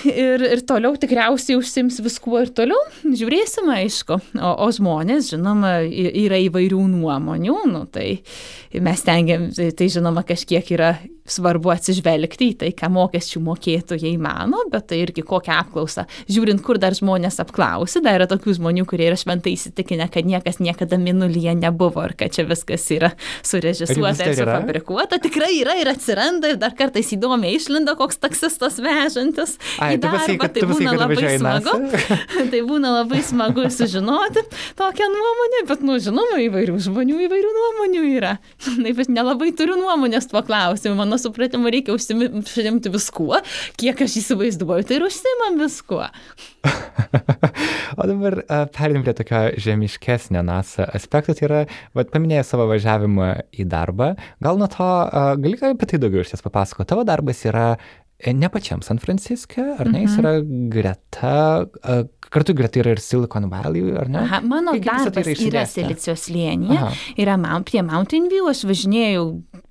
Ir, 0.06 0.44
ir 0.46 0.60
toliau 0.70 0.94
tikriausiai 1.02 1.58
užsims 1.58 1.96
viskuo 2.06 2.38
ir 2.44 2.52
toliau, 2.54 2.78
žiūrėsim, 3.02 3.72
aišku. 3.74 4.20
O, 4.38 4.52
o 4.62 4.68
žmonės, 4.76 5.32
žinoma, 5.34 5.80
yra 5.90 6.38
įvairių 6.46 6.84
nuomonių, 6.92 7.56
nu, 7.72 7.82
tai 7.90 8.20
mes 8.78 9.02
tengiam, 9.06 9.50
tai, 9.56 9.72
tai 9.74 9.90
žinoma, 9.90 10.22
kažkiek 10.28 10.76
yra 10.76 10.94
svarbu 11.30 11.72
atsižvelgti 11.74 12.50
į 12.54 12.56
tai, 12.64 12.70
ką 12.78 12.90
mokesčių 12.94 13.42
mokėtojai 13.46 14.16
mano, 14.22 14.64
bet 14.72 14.90
tai 14.92 15.02
irgi 15.04 15.24
kokią 15.26 15.60
apklausą. 15.64 16.06
Žiūrint, 16.30 16.62
kur 16.66 16.80
dar 16.82 16.96
žmonės 16.98 17.40
apklausi, 17.44 18.02
dar 18.06 18.20
yra 18.20 18.28
tokių 18.30 18.56
žmonių, 18.58 18.86
kurie 18.90 19.08
yra 19.10 19.18
šventai 19.20 19.54
įsitikinę, 19.56 20.10
kad 20.14 20.28
niekas 20.30 20.60
niekada 20.64 21.00
minulyje 21.02 21.56
nebuvo 21.60 22.06
ir 22.10 22.16
kad 22.20 22.34
čia 22.36 22.46
viskas 22.50 22.88
yra 22.96 23.12
surežisuota 23.46 24.30
ir 24.30 24.40
sufabrikuota. 24.42 25.22
Tikrai 25.22 25.52
yra 25.60 25.78
ir 25.80 25.92
atsiranda 25.94 26.54
ir 26.54 26.60
dar 26.62 26.76
kartais 26.78 27.14
įdomiai 27.16 27.58
išlindo 27.60 27.96
koks 28.00 28.22
taksistas 28.22 28.80
vežantis. 28.84 29.58
Ai, 29.78 29.96
į 29.98 30.04
darbą, 30.04 30.24
pasakai, 30.26 30.52
tai 30.56 30.66
būna 30.70 30.96
labai 30.98 31.34
smagu. 31.38 31.76
tai 32.54 32.64
būna 32.66 32.94
labai 33.00 33.22
smagu 33.26 33.68
sužinoti 33.74 34.46
tokią 34.80 35.10
nuomonę, 35.14 35.64
bet, 35.70 35.86
nu, 35.86 36.00
žinoma, 36.02 36.42
įvairių 36.48 36.80
žmonių 36.90 37.22
įvairių 37.28 37.54
nuomonių 37.60 38.06
yra. 38.16 38.38
Taip, 38.84 39.00
aš 39.00 39.10
nelabai 39.12 39.52
turiu 39.56 39.78
nuomonės 39.80 40.28
tuo 40.30 40.42
klausimu. 40.46 40.98
Mano 41.00 41.20
supratimu 41.22 41.72
reikia 41.72 41.96
užsimti 41.96 42.92
viskuo, 42.94 43.40
kiek 43.80 44.02
aš 44.04 44.18
įsivaizduoju, 44.24 44.88
tai 44.88 44.98
ir 45.00 45.06
užsimam 45.08 45.60
viskuo. 45.62 46.08
o 48.00 48.08
dabar 48.10 48.42
perėdim 48.76 49.06
prie 49.06 49.16
tokio 49.16 49.44
žemiškesnio 49.64 50.44
NASA 50.46 50.90
aspekto, 50.98 51.36
tai 51.38 51.48
yra, 51.48 51.62
vad 51.96 52.12
paminėjai 52.12 52.48
savo 52.48 52.68
važiavimą 52.74 53.32
į 53.56 53.68
darbą, 53.72 54.12
gal 54.44 54.60
nuo 54.60 54.68
to, 54.72 54.92
gali 55.40 55.60
apie 55.72 55.94
tai 55.94 56.02
daugiau 56.02 56.26
iš 56.26 56.36
ties 56.36 56.44
papasako, 56.44 56.88
tavo 56.90 57.08
darbas 57.08 57.46
yra 57.48 57.72
ne 58.28 58.50
pačiam 58.52 58.82
San 58.84 59.00
Franciske, 59.00 59.64
ar 59.80 59.88
ne, 59.88 60.04
jis 60.04 60.18
mhm. 60.18 60.24
yra 60.24 60.34
greta, 60.74 61.36
uh, 61.64 62.02
kartu 62.34 62.56
greta 62.58 62.82
yra 62.82 62.94
ir 62.96 63.02
Silicon 63.04 63.48
Valley, 63.52 63.94
ar 63.98 64.12
ne? 64.12 64.24
Aha, 64.26 64.42
mano 64.46 64.76
Kaip 64.76 64.90
darbas 64.90 65.24
tai 65.24 65.36
yra, 65.36 65.46
yra 65.50 65.66
Silicijos 65.70 66.26
slėnyje, 66.28 66.90
yra 67.24 67.38
Mount, 67.40 67.70
prie 67.70 67.84
Mountain 67.86 68.28
View, 68.32 68.50
aš 68.52 68.66
važinėjau 68.70 69.26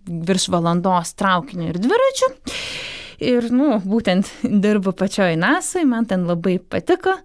virš 0.08 0.48
valandos 0.54 1.12
traukiniu 1.18 1.68
ir 1.72 1.80
dviračiu. 1.82 2.32
Ir, 3.28 3.48
nu, 3.50 3.80
būtent 3.82 4.30
dirbu 4.46 4.94
pačioj 4.96 5.34
NASAI, 5.42 5.84
man 5.90 6.06
ten 6.08 6.24
labai 6.28 6.56
patiko. 6.62 7.16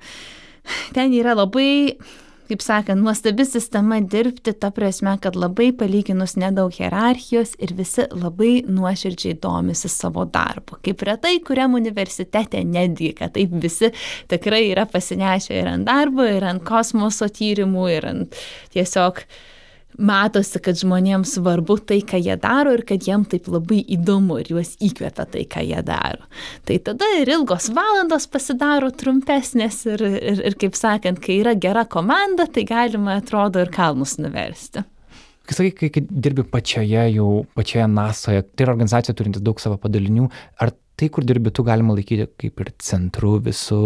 Ten 0.95 1.13
yra 1.13 1.35
labai, 1.37 1.93
kaip 2.53 2.61
sakant, 2.61 3.01
nuostabi 3.01 3.45
sistema 3.45 3.97
dirbti, 3.99 4.53
ta 4.53 4.69
prasme, 4.71 5.15
kad 5.21 5.37
labai 5.39 5.71
palyginus 5.73 6.35
nedaug 6.37 6.73
hierarchijos 6.77 7.55
ir 7.57 7.73
visi 7.73 8.05
labai 8.13 8.51
nuoširdžiai 8.69 9.39
domisi 9.41 9.89
savo 9.89 10.27
darbu. 10.29 10.77
Kaip 10.85 11.01
retai, 11.07 11.39
kuriam 11.45 11.73
universitete 11.79 12.61
netgi, 12.63 13.13
kad 13.17 13.33
taip 13.33 13.55
visi 13.63 13.89
tikrai 14.29 14.67
yra 14.69 14.85
pasinešę 14.85 15.57
ir 15.57 15.71
ant 15.71 15.89
darbo, 15.89 16.27
ir 16.29 16.45
ant 16.45 16.61
kosmoso 16.67 17.25
tyrimų, 17.33 17.87
ir 17.95 18.09
ant 18.11 18.37
tiesiog 18.75 19.23
matosi, 19.97 20.61
kad 20.63 20.79
žmonėms 20.79 21.35
svarbu 21.37 21.77
tai, 21.89 21.99
ką 22.05 22.19
jie 22.21 22.37
daro 22.41 22.73
ir 22.75 22.85
kad 22.87 23.05
jiem 23.07 23.25
taip 23.29 23.49
labai 23.51 23.81
įdomu 23.95 24.39
ir 24.41 24.53
juos 24.55 24.73
įkvepia 24.83 25.27
tai, 25.35 25.45
ką 25.49 25.63
jie 25.65 25.81
daro. 25.85 26.25
Tai 26.67 26.79
tada 26.89 27.09
ir 27.19 27.33
ilgos 27.35 27.69
valandos 27.75 28.27
pasidaro 28.31 28.91
trumpesnės 28.91 29.83
ir, 29.91 30.05
ir, 30.05 30.43
ir 30.51 30.57
kaip 30.59 30.77
sakant, 30.79 31.21
kai 31.23 31.39
yra 31.41 31.55
gera 31.55 31.85
komanda, 31.85 32.47
tai 32.47 32.65
galima, 32.69 33.19
atrodo, 33.21 33.63
ir 33.63 33.73
kalnus 33.73 34.17
nuversti. 34.21 34.85
Kai 35.43 35.57
sakai, 35.57 35.89
kai, 35.91 36.05
dirbi 36.07 36.45
pačioje 36.47 37.01
jau, 37.17 37.43
pačioje 37.57 37.89
NASOje, 37.91 38.45
tai 38.55 38.63
yra 38.63 38.77
organizacija 38.77 39.15
turinti 39.17 39.41
daug 39.43 39.59
savo 39.59 39.75
padalinių, 39.81 40.29
ar 40.63 40.71
tai, 41.03 41.09
kur 41.11 41.25
dirbi, 41.27 41.51
tu 41.51 41.63
galima 41.67 41.95
laikyti 41.97 42.27
kaip 42.39 42.61
ir 42.63 42.71
centru 42.81 43.35
visų, 43.43 43.81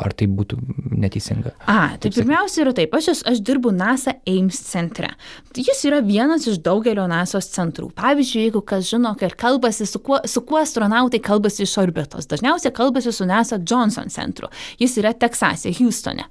ar 0.00 0.14
tai 0.16 0.28
būtų 0.32 0.58
neteisinga? 0.96 1.52
A, 1.68 1.96
tai 2.00 2.12
pirmiausia 2.14 2.64
yra 2.64 2.72
taip, 2.76 2.96
aš, 2.96 3.22
aš 3.28 3.42
dirbu 3.44 3.72
NASA 3.76 4.16
Ames 4.30 4.60
centre. 4.64 5.12
Jis 5.56 5.84
yra 5.88 6.00
vienas 6.04 6.48
iš 6.48 6.60
daugelio 6.64 7.06
NASA 7.10 7.42
centrų. 7.44 7.90
Pavyzdžiui, 7.96 8.46
jeigu 8.48 8.64
kas 8.66 8.88
žino, 8.88 9.12
kad 9.20 9.36
kalbasi, 9.38 9.88
su 9.88 10.00
kuo, 10.04 10.22
su 10.28 10.42
kuo 10.46 10.62
astronautai 10.62 11.20
kalbasi 11.24 11.66
iš 11.66 11.76
orbitos, 11.82 12.28
dažniausiai 12.30 12.74
kalbasi 12.76 13.12
su 13.12 13.28
NASA 13.28 13.60
Johnson 13.60 14.12
centru. 14.12 14.50
Jis 14.80 14.96
yra 15.02 15.14
Teksase, 15.16 15.74
Houstone. 15.80 16.28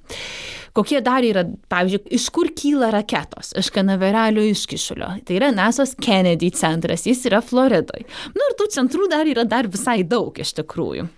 Kokie 0.76 0.98
dar 1.00 1.24
yra, 1.24 1.40
pavyzdžiui, 1.72 2.02
iš 2.18 2.26
kur 2.36 2.50
kyla 2.52 2.90
raketos? 2.92 3.54
Iš 3.56 3.70
kanaveralio 3.72 4.42
iškišulio. 4.50 5.08
Tai 5.24 5.36
yra 5.38 5.48
NASA's 5.56 5.94
Kennedy 5.96 6.50
centras, 6.52 7.06
jis 7.08 7.22
yra 7.30 7.40
Floridoje. 7.40 8.04
Nu 8.36 8.44
ir 8.44 8.56
tų 8.58 8.66
centrų 8.74 9.06
dar 9.08 9.28
yra 9.30 9.46
dar 9.48 9.70
visai 9.72 10.02
daug 10.04 10.15
iš 10.42 10.54
tikrųjų. 10.60 11.08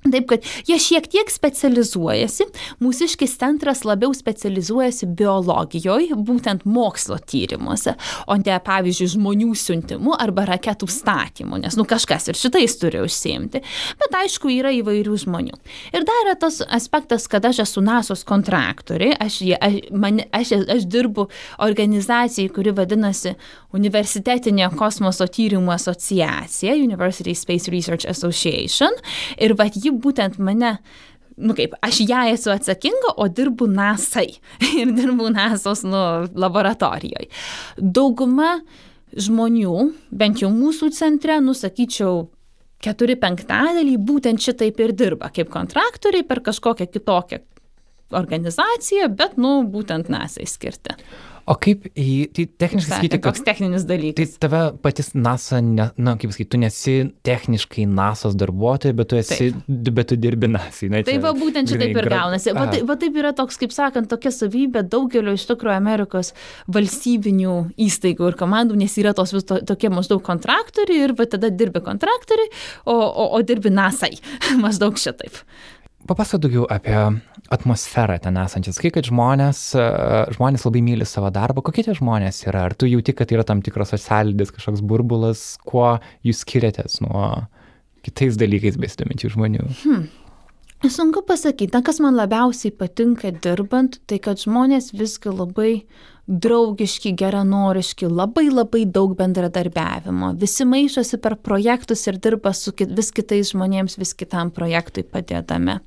Taip, 0.00 0.30
kad 0.30 0.46
jie 0.64 0.78
šiek 0.80 1.04
tiek 1.12 1.28
specializuojasi, 1.28 2.46
mūsiškis 2.80 3.34
centras 3.36 3.82
labiau 3.84 4.14
specializuojasi 4.16 5.10
biologijoje, 5.12 6.16
būtent 6.16 6.64
mokslo 6.64 7.18
tyrimuose, 7.20 7.92
o 8.24 8.38
ne, 8.40 8.56
pavyzdžiui, 8.64 9.10
žmonių 9.12 9.50
siuntimu 9.60 10.14
arba 10.16 10.46
raketų 10.48 10.88
statymu, 10.88 11.58
nes, 11.60 11.76
nu, 11.76 11.84
kažkas 11.88 12.30
ir 12.32 12.40
šitais 12.40 12.78
turi 12.80 13.02
užsiimti, 13.04 13.60
bet 14.00 14.16
aišku, 14.22 14.48
yra 14.54 14.72
įvairių 14.78 15.18
žmonių. 15.26 15.60
Ir 15.92 16.08
dar 16.08 16.24
yra 16.24 16.36
tas 16.46 16.62
aspektas, 16.64 17.28
kad 17.28 17.44
aš 17.44 17.60
esu 17.66 17.84
NASOS 17.84 18.24
kontraktoriai, 18.28 19.18
aš, 19.20 19.42
aš, 19.60 19.78
man, 19.92 20.22
aš, 20.32 20.54
aš 20.78 20.88
dirbu 20.88 21.28
organizacijai, 21.60 22.48
kuri 22.56 22.72
vadinasi 22.72 23.34
Universitetinė 23.76 24.70
kosmoso 24.80 25.28
tyrimų 25.28 25.76
asociacija, 25.76 26.72
University 26.80 27.36
Space 27.36 27.68
Research 27.70 28.08
Association, 28.08 28.96
ir 29.36 29.54
vad 29.60 29.76
ji 29.76 29.89
ji 29.90 29.98
būtent 30.06 30.38
mane 30.38 30.78
nu 31.40 31.54
kaip, 31.56 31.74
aš 31.84 32.02
ją 32.04 32.24
esu 32.34 32.52
atsakinga, 32.52 33.14
o 33.16 33.26
dirbu 33.28 33.68
NASAI 33.70 34.28
ir 34.80 34.92
dirbu 34.96 35.30
NASOS 35.34 35.84
nu, 35.88 36.02
laboratorijoje. 36.36 37.30
Dauguma 37.80 38.58
žmonių, 39.16 39.76
bent 40.14 40.42
jau 40.42 40.50
mūsų 40.54 40.90
centre, 40.94 41.40
nusakyčiau, 41.42 42.28
keturi 42.84 43.16
penktadaliai 43.20 43.98
būtent 43.98 44.42
šitaip 44.42 44.78
ir 44.84 44.94
dirba, 44.96 45.30
kaip 45.34 45.50
kontraktoriai 45.52 46.26
per 46.26 46.42
kažkokią 46.46 46.88
kitokią 46.92 47.40
organizaciją, 48.16 49.10
bet, 49.14 49.36
nu, 49.40 49.60
būtent 49.70 50.10
NASAI 50.10 50.48
skirti. 50.50 50.96
O 51.50 51.56
kaip 51.58 51.88
į, 51.98 52.28
tai 52.34 52.44
techniškai 52.62 52.92
sakyti, 52.92 53.18
kad... 53.18 53.34
Toks 53.34 53.44
techninis 53.46 53.86
dalykas. 53.88 54.36
Tai 54.36 54.42
tave 54.44 54.60
patys 54.84 55.10
NASA, 55.18 55.58
ne, 55.64 55.88
na, 55.98 56.14
kaip 56.20 56.34
sakyti, 56.34 56.50
tu 56.52 56.60
nesi 56.62 56.94
techniškai 57.26 57.86
NASA's 57.90 58.36
darbuotoja, 58.38 58.94
bet 58.96 59.10
tu 59.10 59.18
esi, 59.18 59.50
taip. 59.56 59.90
bet 59.96 60.10
tu 60.12 60.18
dirbi 60.20 60.50
NASA. 60.52 60.90
Na, 60.92 61.02
tai 61.06 61.16
va 61.22 61.32
būtent 61.34 61.72
šitaip 61.72 61.98
ir 61.98 62.08
gaunasi. 62.12 62.54
Va, 62.54 62.68
tai, 62.70 62.84
va 62.86 62.96
taip 63.00 63.18
yra 63.18 63.32
toks, 63.36 63.58
kaip 63.60 63.74
sakant, 63.74 64.06
tokia 64.12 64.32
savybė 64.34 64.84
daugelio 64.92 65.34
iš 65.34 65.48
tikrųjų 65.50 65.74
Amerikos 65.74 66.32
valstybinių 66.70 67.56
įstaigų 67.88 68.30
ir 68.30 68.38
komandų, 68.38 68.78
nes 68.84 68.94
yra 69.02 69.16
tos 69.18 69.34
vis 69.34 69.48
to, 69.48 69.58
tokie 69.66 69.90
maždaug 69.90 70.22
kontraktoriai 70.26 71.08
ir 71.08 71.16
va 71.18 71.26
tada 71.30 71.50
dirbi 71.50 71.82
kontraktoriai, 71.82 72.52
o, 72.86 72.94
o, 72.94 73.28
o 73.34 73.42
dirbi 73.42 73.74
NASA. 73.74 74.10
maždaug 74.64 74.98
šitaip. 75.00 75.42
Papasakok 76.08 76.42
daugiau 76.46 76.64
apie 76.72 76.96
atmosferą 77.52 78.16
ten 78.22 78.38
esančią. 78.40 78.72
Sakai, 78.76 78.92
kad 78.94 79.08
žmonės, 79.10 79.60
e, 79.76 79.84
žmonės 80.36 80.64
labai 80.66 80.82
myli 80.86 81.06
savo 81.08 81.28
darbą. 81.34 81.64
Kokie 81.66 81.84
tie 81.86 81.94
žmonės 81.98 82.44
yra? 82.48 82.64
Ar 82.70 82.74
tu 82.74 82.88
jauti, 82.88 83.14
kad 83.16 83.32
yra 83.34 83.44
tam 83.46 83.60
tikras 83.62 83.92
socialinis 83.92 84.54
kažkoks 84.54 84.80
burbulas, 84.80 85.44
kuo 85.66 85.98
jūs 86.26 86.44
skiriatės 86.46 87.00
nuo 87.04 87.26
kitais 88.06 88.38
dalykais 88.40 88.80
besidominčių 88.80 89.34
žmonių? 89.36 89.68
Hmm. 89.82 90.08
Sunku 90.80 91.20
pasakyti, 91.28 91.74
na, 91.74 91.82
kas 91.84 91.98
man 92.00 92.16
labiausiai 92.16 92.72
patinka 92.72 93.34
dirbant, 93.36 93.98
tai 94.08 94.16
kad 94.24 94.40
žmonės 94.40 94.94
visgi 94.96 95.28
labai 95.28 95.72
draugiški, 96.30 97.12
geranoriški, 97.18 98.06
labai 98.06 98.46
labai 98.52 98.84
daug 98.86 99.16
bendradarbiavimo. 99.18 100.34
Visi 100.38 100.66
maišosi 100.68 101.18
per 101.22 101.36
projektus 101.42 102.06
ir 102.06 102.20
dirba 102.22 102.52
su 102.54 102.72
vis 102.78 103.10
kitais 103.14 103.50
žmonėms, 103.50 103.98
vis 103.98 104.14
kitam 104.14 104.52
projektui 104.54 105.02
padėdami 105.02 105.80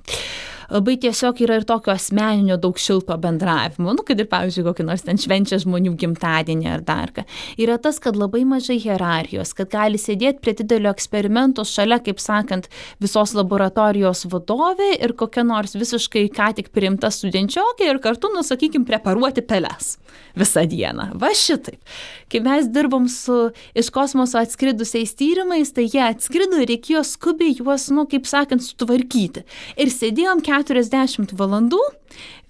labai 0.71 0.95
tiesiog 1.02 1.41
yra 1.45 1.58
ir 1.60 1.65
tokio 1.67 1.93
asmeninio 1.93 2.58
daug 2.62 2.78
šilto 2.80 3.15
bendravimo, 3.21 3.93
nu, 3.95 4.06
kad 4.06 4.19
ir, 4.19 4.30
pavyzdžiui, 4.32 4.65
kokį 4.69 4.88
nors 4.88 5.06
ten 5.08 5.19
švenčia 5.21 5.60
žmonių 5.63 5.95
gimtadienį 5.99 6.69
ar 6.73 6.86
dar 6.86 7.13
ką. 7.15 7.26
Yra 7.62 7.80
tas, 7.82 7.99
kad 8.04 8.17
labai 8.19 8.43
mažai 8.47 8.80
hierarchijos, 8.84 9.54
kad 9.58 9.71
gali 9.73 10.02
sėdėti 10.02 10.43
prie 10.43 10.56
didelio 10.62 10.93
eksperimento 10.93 11.65
šalia, 11.67 11.99
kaip 12.04 12.21
sakant, 12.23 12.69
visos 13.04 13.36
laboratorijos 13.38 14.26
vadovė 14.32 14.93
ir 14.99 15.15
kokia 15.19 15.45
nors 15.47 15.78
visiškai 15.78 16.28
ką 16.34 16.54
tik 16.60 16.71
priimta 16.76 17.12
studenčiokė 17.13 17.89
ir 17.89 18.02
kartu, 18.04 18.32
nu, 18.34 18.45
sakykime, 18.45 18.88
preparuoti 18.88 19.45
peles 19.45 19.97
visą 20.38 20.63
dieną. 20.69 21.12
Va 21.21 21.30
šitaip. 21.38 21.80
Kai 22.32 22.41
mes 22.41 22.67
dirbom 22.73 23.06
su 23.12 23.52
iš 23.78 23.91
kosmoso 23.93 24.39
atskridusiais 24.41 25.13
tyrimais, 25.17 25.73
tai 25.76 25.86
jie 25.86 26.02
atskrido 26.02 26.58
ir 26.62 26.69
reikėjo 26.71 27.04
skubiai 27.06 27.54
juos, 27.60 27.89
nu, 27.93 28.08
kaip 28.10 28.26
sakant, 28.30 28.65
sutvarkyti. 28.65 29.43
Ir 29.78 29.93
sėdėjom 29.93 30.41
40 30.53 31.33
valandų 31.39 31.81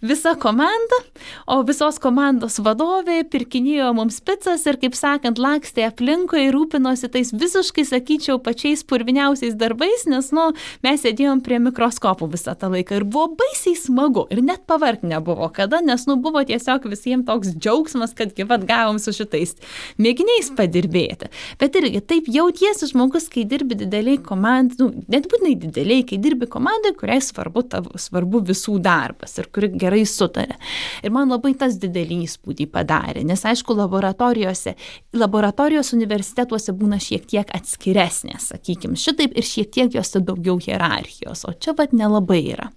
visa 0.04 0.36
komanda, 0.36 1.00
o 1.48 1.62
visos 1.64 1.96
komandos 2.04 2.58
vadovė 2.64 3.22
pirkinėjo 3.32 3.94
mums 3.96 4.20
picas 4.26 4.66
ir, 4.68 4.78
kaip 4.82 4.98
sakant, 5.00 5.40
lakstė 5.40 5.86
aplinkui 5.88 6.42
ir 6.50 6.56
rūpinosi 6.56 7.08
tais 7.14 7.32
visiškai, 7.32 7.86
sakyčiau, 7.88 8.40
pačiais 8.44 8.84
purviniausiais 8.88 9.56
darbais, 9.60 10.04
nes, 10.12 10.28
nu, 10.36 10.50
mes 10.84 11.00
sėdėjom 11.06 11.40
prie 11.46 11.62
mikroskopų 11.64 12.28
visą 12.34 12.56
tą 12.60 12.70
laiką 12.74 13.00
ir 13.00 13.06
buvo 13.08 13.30
baisiai 13.40 13.78
smagu 13.80 14.26
ir 14.34 14.44
net 14.44 14.66
pavark 14.68 15.06
nebuvo 15.08 15.48
kada, 15.56 15.80
nes, 15.86 16.04
nu, 16.10 16.18
buvo 16.20 16.44
tiesiog 16.50 16.90
visiems 16.92 17.28
toks 17.30 17.56
džiaugsmas, 17.56 18.12
kad 18.18 18.36
gyvat 18.36 18.68
gavom 18.68 19.00
su 19.00 19.16
šitais 19.16 19.56
mėginiais 20.04 20.52
padirbėti. 20.58 21.32
Bet 21.64 21.80
irgi 21.80 22.04
taip 22.04 22.28
jautiesi 22.28 22.92
žmogus, 22.92 23.30
kai 23.32 23.46
dirbi 23.48 23.80
dideliai 23.80 24.20
komandai, 24.20 24.82
nu, 24.84 25.06
net 25.08 25.32
būtinai 25.32 25.56
dideliai, 25.64 26.04
kai 26.12 26.20
dirbi 26.20 26.52
komandai, 26.52 26.92
kuriai 27.00 27.24
svarbu, 27.24 27.64
tavo, 27.72 27.96
svarbu 27.96 28.44
visų 28.52 28.82
darbas 28.84 29.40
ir 29.40 29.48
kuri 29.54 29.72
gerai 29.72 29.93
gerai 29.94 30.06
sutarė. 30.10 30.58
Ir 31.04 31.12
man 31.14 31.32
labai 31.32 31.54
tas 31.58 31.78
didelį 31.80 32.24
įspūdį 32.26 32.68
padarė, 32.72 33.24
nes 33.24 33.44
aišku, 33.46 33.76
laboratorijose, 33.78 34.76
laboratorijos 35.14 35.94
universitetuose 35.94 36.74
būna 36.74 37.00
šiek 37.00 37.26
tiek 37.28 37.48
atskiresnės, 37.54 38.52
sakykime, 38.54 38.98
šitaip 38.98 39.36
ir 39.36 39.44
šiek 39.44 39.72
tiek 39.72 39.94
jos 39.94 40.14
daugiau 40.24 40.60
hierarchijos, 40.60 41.46
o 41.46 41.54
čia 41.54 41.74
vad 41.78 41.94
nelabai 41.94 42.42
yra. 42.54 42.70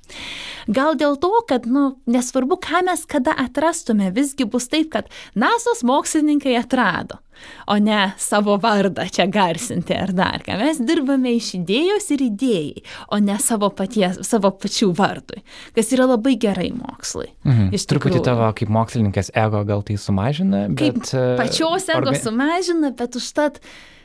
Gal 0.67 0.97
dėl 0.99 1.17
to, 1.17 1.33
kad, 1.49 1.67
nu, 1.67 1.97
nesvarbu, 2.07 2.59
ką 2.59 2.83
mes 2.87 3.05
kada 3.07 3.37
atrastume, 3.39 4.11
visgi 4.11 4.47
bus 4.49 4.69
taip, 4.69 4.91
kad 4.91 5.11
NASOS 5.39 5.85
mokslininkai 5.87 6.57
atrado 6.59 7.21
o 7.67 7.79
ne 7.83 8.13
savo 8.21 8.57
vardą 8.63 9.07
čia 9.13 9.27
garsinti 9.33 9.97
ar 9.97 10.13
dar 10.17 10.45
ką. 10.47 10.59
Mes 10.61 10.81
dirbame 10.83 11.35
iš 11.37 11.53
idėjos 11.61 12.11
ir 12.17 12.27
idėjai, 12.29 12.85
o 13.13 13.21
ne 13.23 13.39
savo, 13.43 13.71
paties, 13.77 14.21
savo 14.27 14.53
pačių 14.55 14.93
vardui, 14.97 15.43
kas 15.77 15.93
yra 15.97 16.09
labai 16.13 16.37
gerai 16.41 16.71
mokslai. 16.77 17.31
Mhm. 17.47 17.75
Truputį 17.87 18.23
tavo 18.27 18.49
kaip 18.57 18.71
mokslininkės 18.73 19.31
ego 19.39 19.63
gal 19.69 19.85
tai 19.87 19.99
sumažina, 20.01 20.67
bet... 20.73 20.81
Kaip 20.81 21.13
e, 21.15 21.27
pačios 21.39 21.87
ego 21.93 22.11
orga... 22.11 22.19
sumažina, 22.23 22.95
bet 22.97 23.19
užtat... 23.21 23.63
Uh, 23.63 23.96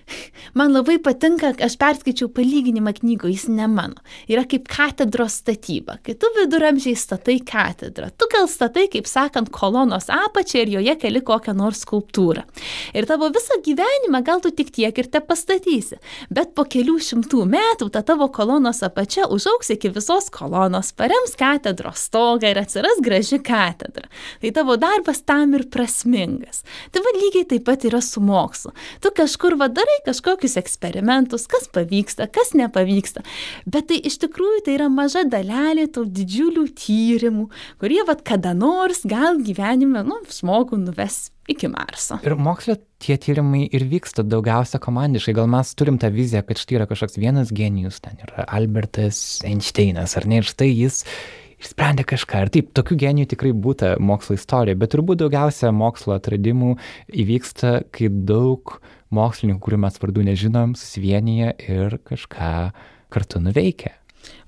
Man 0.58 0.74
labai 0.76 0.98
patinka, 1.04 1.54
aš 1.64 1.78
perskaičiau 1.82 2.30
palyginimą 2.36 2.94
knygų, 2.98 3.32
jis 3.32 3.48
ne 3.52 3.68
mano. 3.72 4.02
Yra 4.32 4.44
kaip 4.50 4.68
katedros 4.72 5.40
statyba. 5.42 5.98
Kai 6.06 6.16
tu 6.20 6.30
viduramžiai 6.36 6.98
statai 7.00 7.38
katedrą, 7.46 8.10
tu 8.18 8.28
gal 8.32 8.50
statai, 8.52 8.88
kaip 8.92 9.08
sakant, 9.10 9.52
kolonos 9.54 10.10
apačią 10.12 10.66
ir 10.66 10.74
joje 10.78 10.98
keli 11.02 11.22
kokią 11.26 11.56
nors 11.58 11.84
skulptūrą. 11.86 12.44
Ir 12.98 13.08
tavo 13.10 13.30
visą 13.34 13.60
gyvenimą 13.66 14.24
gal 14.28 14.44
tu 14.44 14.52
tik 14.56 14.74
tiek 14.76 14.98
ir 14.98 15.10
te 15.12 15.22
pastatysi. 15.24 16.00
Bet 16.34 16.54
po 16.58 16.66
kelių 16.68 16.98
šimtų 17.02 17.46
metų 17.50 17.90
ta 17.94 18.04
tavo 18.06 18.28
kolonos 18.34 18.82
apačia 18.86 19.28
užauks 19.32 19.74
iki 19.76 19.92
visos 19.94 20.30
kolonos, 20.34 20.92
parems 20.98 21.38
katedros 21.40 22.08
stogą 22.10 22.52
ir 22.52 22.62
atsiras 22.62 23.02
graži 23.04 23.40
katedra. 23.44 24.10
Tai 24.42 24.52
tavo 24.56 24.78
darbas 24.82 25.24
tam 25.26 25.56
ir 25.58 25.68
prasmingas. 25.72 26.64
Tai 26.92 27.04
vad 27.06 27.20
lygiai 27.22 27.48
taip 27.54 27.66
pat 27.68 27.86
yra 27.88 28.02
su 28.04 28.22
mokslu. 28.24 28.74
Tu 29.02 29.12
kažkur 29.16 29.58
vadarai 29.60 30.00
kažkokius 30.06 30.58
eksperimentus, 30.62 31.48
kas 31.52 31.68
pavyksta, 31.74 32.28
kas 32.32 32.54
nepavyksta. 32.58 33.24
Bet 33.70 33.90
tai 33.92 34.00
iš 34.08 34.20
tikrųjų 34.24 34.64
tai 34.66 34.78
yra 34.80 34.90
maža 34.92 35.26
dalelė 35.30 35.88
tų 35.94 36.08
didžiulių 36.20 36.66
tyrimų, 36.78 37.50
kurie 37.82 38.02
vad 38.08 38.24
kada 38.28 38.56
nors 38.58 39.06
gal 39.08 39.42
gyvenime, 39.44 40.04
nu, 40.08 40.22
žmogų 40.32 40.80
nuves 40.82 41.30
iki 41.52 41.70
Marso. 41.72 42.20
Ir 42.26 42.38
mokslo 42.40 42.78
tie 43.02 43.18
tyrimai 43.22 43.66
ir 43.74 43.86
vyksta 43.90 44.24
daugiausia 44.28 44.80
komandiškai. 44.82 45.36
Gal 45.38 45.50
mes 45.52 45.74
turim 45.78 46.00
tą 46.02 46.12
viziją, 46.14 46.44
kad 46.48 46.62
štai 46.62 46.80
yra 46.80 46.88
kažkoks 46.90 47.20
vienas 47.22 47.54
genijus, 47.56 48.02
ten 48.04 48.20
yra 48.24 48.46
Albertas 48.48 49.42
Einšteinas, 49.48 50.16
ar 50.20 50.30
ne, 50.30 50.42
ir 50.42 50.48
štai 50.48 50.70
jis 50.72 51.04
išsprendė 51.62 52.06
kažką. 52.10 52.46
Ir 52.46 52.54
taip, 52.54 52.72
tokių 52.78 52.98
genijų 53.06 53.34
tikrai 53.36 53.52
būta 53.54 53.94
mokslo 54.02 54.38
istorijoje, 54.38 54.80
bet 54.82 54.94
turbūt 54.96 55.22
daugiausia 55.22 55.74
mokslo 55.76 56.16
atradimų 56.18 56.76
įvyksta, 57.24 57.82
kai 57.94 58.10
daug 58.10 58.80
mokslininkų, 59.16 59.62
kurių 59.66 59.82
mes 59.86 59.98
vardų 60.02 60.28
nežinom, 60.32 60.76
susivienyje 60.80 61.56
ir 61.68 61.98
kažką 62.08 62.52
kartu 63.12 63.42
nuveikia. 63.44 63.96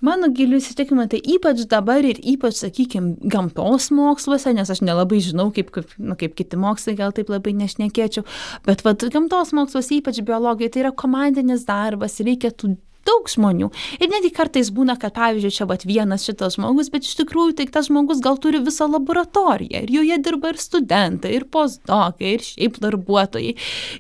Mano 0.04 0.28
giliu 0.36 0.60
įsitikimą, 0.60 1.08
tai 1.10 1.20
ypač 1.34 1.64
dabar 1.70 2.04
ir 2.06 2.20
ypač, 2.20 2.60
sakykime, 2.60 3.16
gamtos 3.32 3.88
moksluose, 3.96 4.52
nes 4.54 4.70
aš 4.70 4.84
nelabai 4.86 5.22
žinau, 5.24 5.48
kaip, 5.56 5.72
kaip, 5.74 5.96
nu, 5.98 6.18
kaip 6.20 6.36
kiti 6.38 6.60
mokslai, 6.60 6.94
gal 7.00 7.16
taip 7.16 7.32
labai 7.34 7.56
nešnekėčiau, 7.58 8.26
bet 8.68 8.84
vat, 8.86 9.06
gamtos 9.16 9.54
moksluose, 9.56 9.98
ypač 9.98 10.22
biologija, 10.28 10.74
tai 10.74 10.84
yra 10.86 10.94
komandinis 10.94 11.66
darbas, 11.70 12.20
reikia 12.22 12.52
tų 12.54 12.76
daug 13.08 13.28
žmonių. 13.30 13.70
Ir 14.00 14.12
netgi 14.12 14.32
kartais 14.36 14.72
būna, 14.74 14.96
kad 15.00 15.16
pavyzdžiui, 15.18 15.54
čia 15.54 15.68
vat 15.70 15.86
vienas 15.88 16.26
šitas 16.28 16.58
žmogus, 16.58 16.90
bet 16.94 17.08
iš 17.08 17.18
tikrųjų 17.22 17.58
tai 17.60 17.68
tas 17.72 17.90
žmogus 17.90 18.22
gal 18.24 18.40
turi 18.42 18.62
visą 18.64 18.88
laboratoriją 18.92 19.84
ir 19.84 19.94
joje 19.94 20.20
dirba 20.24 20.54
ir 20.54 20.62
studentai, 20.62 21.34
ir 21.38 21.48
postdokai, 21.52 22.36
ir 22.38 22.46
šiaip 22.46 22.80
darbuotojai. 22.84 23.54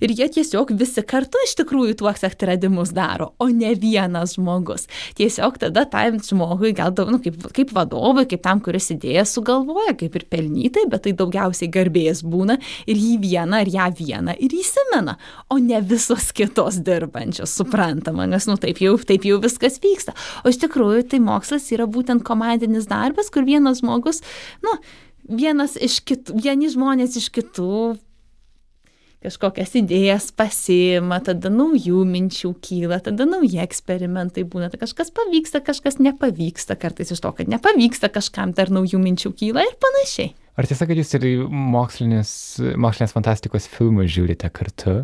Ir 0.03 0.15
jie 0.15 0.29
tiesiog 0.37 0.73
visi 0.79 1.03
kartu 1.07 1.41
iš 1.47 1.55
tikrųjų 1.61 1.97
tuos 1.99 2.23
atradimus 2.27 2.93
daro, 2.95 3.31
o 3.41 3.49
ne 3.51 3.73
vienas 3.79 4.37
žmogus. 4.37 4.87
Tiesiog 5.19 5.59
tada 5.61 5.85
tam 5.89 6.19
žmogui 6.23 6.73
gal, 6.77 6.93
nu, 7.11 7.19
kaip, 7.23 7.39
kaip 7.55 7.73
vadovui, 7.75 8.25
kaip 8.29 8.43
tam, 8.45 8.61
kuris 8.63 8.91
idėją 8.95 9.25
sugalvoja, 9.29 9.95
kaip 9.99 10.15
ir 10.19 10.27
pelnytai, 10.31 10.87
bet 10.91 11.05
tai 11.07 11.15
daugiausiai 11.17 11.71
garbės 11.73 12.23
būna 12.25 12.59
ir 12.87 12.99
jį 12.99 13.17
vieną 13.23 13.63
ar 13.63 13.71
ją 13.71 13.89
vieną 13.99 14.37
ir 14.43 14.55
įsimena, 14.57 15.17
o 15.51 15.59
ne 15.61 15.81
visos 15.83 16.31
kitos 16.35 16.79
dirbančios, 16.85 17.53
suprantama, 17.53 18.27
nes, 18.29 18.47
nu 18.49 18.57
taip 18.61 18.81
jau 18.83 18.92
jau, 18.93 19.01
taip 19.09 19.27
jau 19.27 19.41
viskas 19.43 19.81
vyksta. 19.83 20.15
O 20.45 20.53
iš 20.53 20.61
tikrųjų 20.63 21.07
tai 21.11 21.19
mokslas 21.23 21.67
yra 21.75 21.89
būtent 21.89 22.23
komandinis 22.27 22.87
darbas, 22.89 23.33
kur 23.33 23.47
vienas 23.49 23.81
žmogus, 23.83 24.23
nu, 24.63 24.77
vienas 25.27 25.75
iš 25.75 26.01
kitų, 26.07 26.39
vieni 26.39 26.71
žmonės 26.71 27.17
iš 27.19 27.31
kitų 27.33 27.95
kažkokias 29.23 29.71
idėjas 29.79 30.29
pasiima, 30.35 31.19
tada 31.23 31.47
naujų 31.53 32.03
minčių 32.07 32.53
kyla, 32.63 32.99
tada 33.03 33.27
nauji 33.27 33.61
eksperimentai 33.63 34.43
būna, 34.47 34.69
tai 34.71 34.81
kažkas 34.81 35.13
pavyksta, 35.15 35.63
kažkas 35.63 35.99
nepavyksta, 36.03 36.75
kartais 36.79 37.13
iš 37.15 37.23
to, 37.23 37.31
kad 37.37 37.51
nepavyksta, 37.51 38.11
kažkam 38.13 38.51
dar 38.57 38.71
naujų 38.73 38.99
minčių 38.99 39.31
kyla 39.39 39.63
ir 39.63 39.77
panašiai. 39.79 40.33
Ar 40.59 40.67
tiesa, 40.69 40.85
kad 40.89 40.99
jūs 40.99 41.15
ir 41.17 41.27
mokslinės, 41.49 42.33
mokslinės 42.77 43.15
fantastikos 43.15 43.69
filmus 43.71 44.11
žiūrite 44.13 44.51
kartu? 44.53 45.03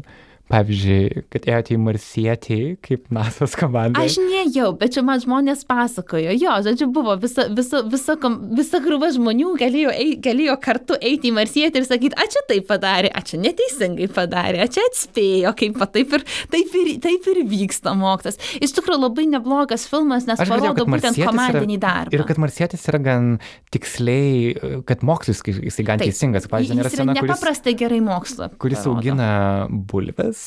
Pavyzdžiui, 0.49 1.25
kad 1.29 1.43
ėjote 1.45 1.75
į 1.75 1.79
Marsietį 1.83 2.59
kaip 2.81 3.11
NASA's 3.13 3.53
komanda. 3.57 4.01
Aš 4.01 4.15
nejau, 4.17 4.71
bet 4.79 4.95
čia 4.95 5.03
man 5.05 5.21
žmonės 5.21 5.61
pasakojo. 5.69 6.33
Jo, 6.33 6.55
žodžiu, 6.65 6.87
buvo 6.93 7.13
visa, 7.21 7.45
visa, 7.53 7.83
visa, 7.85 8.15
visa 8.57 8.79
krūva 8.81 9.11
žmonių 9.13 9.51
galėjo, 9.61 9.93
ei, 9.93 10.15
galėjo 10.17 10.55
kartu 10.63 10.97
eiti 10.97 11.29
į 11.29 11.35
Marsietį 11.37 11.83
ir 11.83 11.85
sakyti, 11.85 12.17
a 12.17 12.25
čia 12.33 12.41
taip 12.49 12.65
padarė, 12.69 13.11
a 13.13 13.21
čia 13.21 13.37
neteisingai 13.43 14.07
padarė, 14.15 14.63
a 14.63 14.67
čia 14.73 14.87
atspėjo, 14.89 15.51
kaip 15.59 15.77
va, 15.77 15.89
taip, 15.93 16.17
ir, 16.17 16.25
taip, 16.55 16.73
ir, 16.81 16.89
taip 17.05 17.29
ir 17.29 17.43
vyksta 17.53 17.93
mokslas. 17.99 18.41
Iš 18.57 18.73
tikrųjų 18.79 19.03
labai 19.03 19.27
neblogas 19.29 19.85
filmas, 19.91 20.25
nes 20.25 20.41
Aš 20.41 20.49
parodo 20.49 20.73
galėjau, 20.73 20.89
būtent 20.95 21.21
komandinį 21.29 21.77
yra, 21.77 21.83
darbą. 21.85 22.17
Ir 22.17 22.25
kad 22.25 22.41
Marsietis 22.41 22.89
yra 22.89 23.03
gan 23.05 23.29
tiksliai, 23.69 24.81
kad 24.89 25.05
mokslis 25.05 25.45
jisai 25.45 25.85
gan 25.93 26.01
taip, 26.01 26.09
teisingas. 26.09 26.49
Pavyzdžiui, 26.49 26.81
yra 26.81 26.95
scena, 26.95 27.19
nepaprastai 27.21 27.75
kuris, 27.75 27.83
gerai 27.85 28.01
mokslo. 28.01 28.49
Kuris 28.57 28.81
parodo. 28.81 28.97
augina 28.97 29.31
bulves 29.69 30.38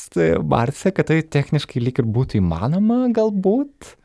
Marse, 0.43 0.91
kad 0.95 1.09
tai 1.09 1.21
techniškai 1.21 1.81
lyg 1.83 2.01
ir 2.01 2.07
būtų 2.15 2.39
įmanoma 2.41 3.05
galbūt? 3.15 3.95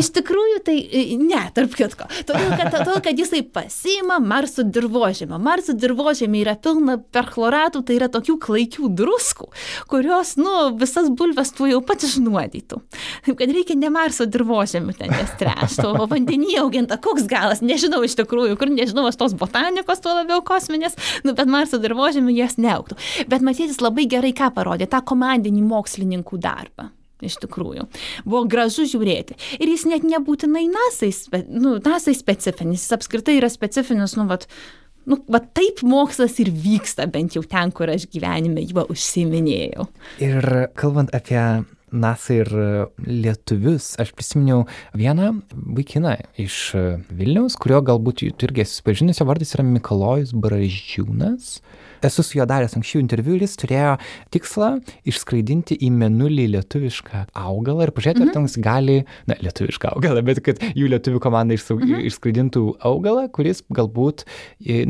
Iš 0.00 0.10
tikrųjų, 0.16 0.60
tai 0.64 0.76
ne, 1.20 1.40
tarp 1.54 1.74
kitko. 1.76 2.06
Todėl, 2.26 2.54
kad, 2.58 2.70
todėl, 2.72 3.00
kad 3.04 3.20
jisai 3.20 3.42
pasima 3.44 4.16
Marso 4.22 4.64
dirbožėmą. 4.64 5.38
Marso 5.42 5.74
dirbožėmė 5.76 6.40
yra 6.42 6.54
pilna 6.60 6.96
perchloratų, 7.14 7.84
tai 7.86 7.98
yra 7.98 8.08
tokių 8.12 8.38
klaikių 8.42 8.90
druskų, 8.96 9.50
kurios, 9.90 10.34
nu, 10.40 10.54
visas 10.80 11.10
bulves 11.12 11.52
tu 11.56 11.68
jau 11.70 11.82
pat 11.84 12.06
išnuodytų. 12.06 12.80
Taip, 13.26 13.36
kad 13.40 13.54
reikia 13.54 13.76
ne 13.78 13.92
Marso 13.94 14.26
dirbožėmį 14.30 14.96
ten 14.98 15.14
jas 15.14 15.36
trešti, 15.40 15.86
o 15.92 16.08
vandenį 16.10 16.58
auginta. 16.64 16.98
Koks 17.04 17.28
galas, 17.30 17.62
nežinau 17.64 18.02
iš 18.06 18.16
tikrųjų, 18.22 18.58
kur 18.60 18.72
nežinau, 18.72 19.06
aš 19.10 19.20
tos 19.20 19.36
botanikos, 19.38 20.02
tuo 20.04 20.16
labiau 20.16 20.42
kosminės, 20.46 20.98
nu, 21.26 21.36
bet 21.36 21.50
Marso 21.50 21.80
dirbožėmį 21.82 22.40
jas 22.40 22.58
neauktų. 22.58 22.98
Bet 23.30 23.44
matytis 23.44 23.82
labai 23.84 24.08
gerai 24.10 24.34
ką 24.36 24.50
parodė, 24.56 24.88
tą 24.90 25.04
komandinį 25.04 25.64
mokslininkų 25.68 26.40
darbą 26.42 26.92
iš 27.28 27.38
tikrųjų. 27.44 27.88
Buvo 28.26 28.44
gražu 28.50 28.86
žiūrėti. 28.90 29.36
Ir 29.60 29.72
jis 29.72 29.86
net 29.90 30.06
nebūtinai 30.08 30.66
nasai, 30.70 31.12
nu, 31.48 31.76
nasai 31.84 32.16
specifinis, 32.18 32.86
jis 32.86 32.96
apskritai 32.98 33.38
yra 33.40 33.50
specifinis, 33.52 34.16
nu, 34.18 34.26
vat, 34.30 34.48
nu, 35.10 35.20
va 35.30 35.42
taip 35.44 35.84
mokslas 35.86 36.38
ir 36.42 36.52
vyksta, 36.52 37.08
bent 37.10 37.38
jau 37.38 37.44
ten, 37.48 37.72
kur 37.74 37.92
aš 37.92 38.08
gyvenime 38.12 38.64
juo 38.66 38.86
užsiminėjau. 38.94 39.88
Ir 40.24 40.50
kalbant 40.78 41.14
apie 41.16 41.40
NASA 41.94 42.40
ir 42.40 42.50
lietuvius, 43.06 43.92
aš 44.02 44.10
prisiminiau 44.18 44.64
vieną 44.98 45.30
vaikiną 45.76 46.16
iš 46.42 46.58
Vilniaus, 47.14 47.54
kurio 47.60 47.78
galbūt 47.86 48.24
tu 48.34 48.48
irgi 48.48 48.64
esi 48.64 48.74
susipažinęs, 48.74 49.20
jo 49.22 49.28
vardas 49.28 49.54
yra 49.54 49.66
Mikalojus 49.68 50.34
Bražiūnas 50.34 51.60
esu 52.06 52.24
su 52.24 52.38
juo 52.38 52.46
daręs 52.48 52.76
anksčiau 52.78 53.02
interviu 53.02 53.36
ir 53.36 53.44
jis 53.44 53.56
turėjo 53.60 53.94
tikslą 54.34 54.70
išskraidinti 55.10 55.78
į 55.84 55.90
menulį 55.94 56.46
lietuvišką 56.56 57.24
augalą 57.44 57.88
ir 57.88 57.94
pažiūrėti, 57.96 58.22
mhm. 58.22 58.30
ar 58.30 58.36
ten 58.36 58.48
jis 58.48 58.58
gali, 58.64 58.98
na, 59.30 59.38
lietuvišką 59.44 59.94
augalą, 59.94 60.24
bet 60.26 60.42
kad 60.46 60.62
jų 60.74 60.90
lietuvių 60.94 61.22
komanda 61.24 61.56
išsaug, 61.56 61.82
mhm. 61.84 62.04
išskraidintų 62.10 62.64
augalą, 62.90 63.26
kuris 63.34 63.64
galbūt, 63.74 64.26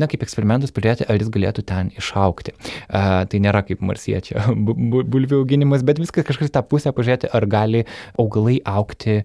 na, 0.01 0.11
kaip 0.11 0.27
eksperimentus 0.27 0.75
pažiūrėti, 0.75 1.09
ar 1.09 1.21
jis 1.21 1.33
galėtų 1.35 1.67
ten 1.69 1.93
išaukti. 1.99 2.55
Uh, 2.55 3.25
tai 3.31 3.41
nėra 3.43 3.65
kaip 3.67 3.83
marsiečio 3.85 4.43
bulvių 4.55 5.43
auginimas, 5.43 5.85
bet 5.87 6.01
viskas 6.03 6.27
kažkas 6.29 6.53
tą 6.55 6.65
pusę 6.67 6.93
pažiūrėti, 6.95 7.31
ar 7.35 7.49
gali 7.51 7.85
augalai 8.21 8.61
aukti 8.65 9.23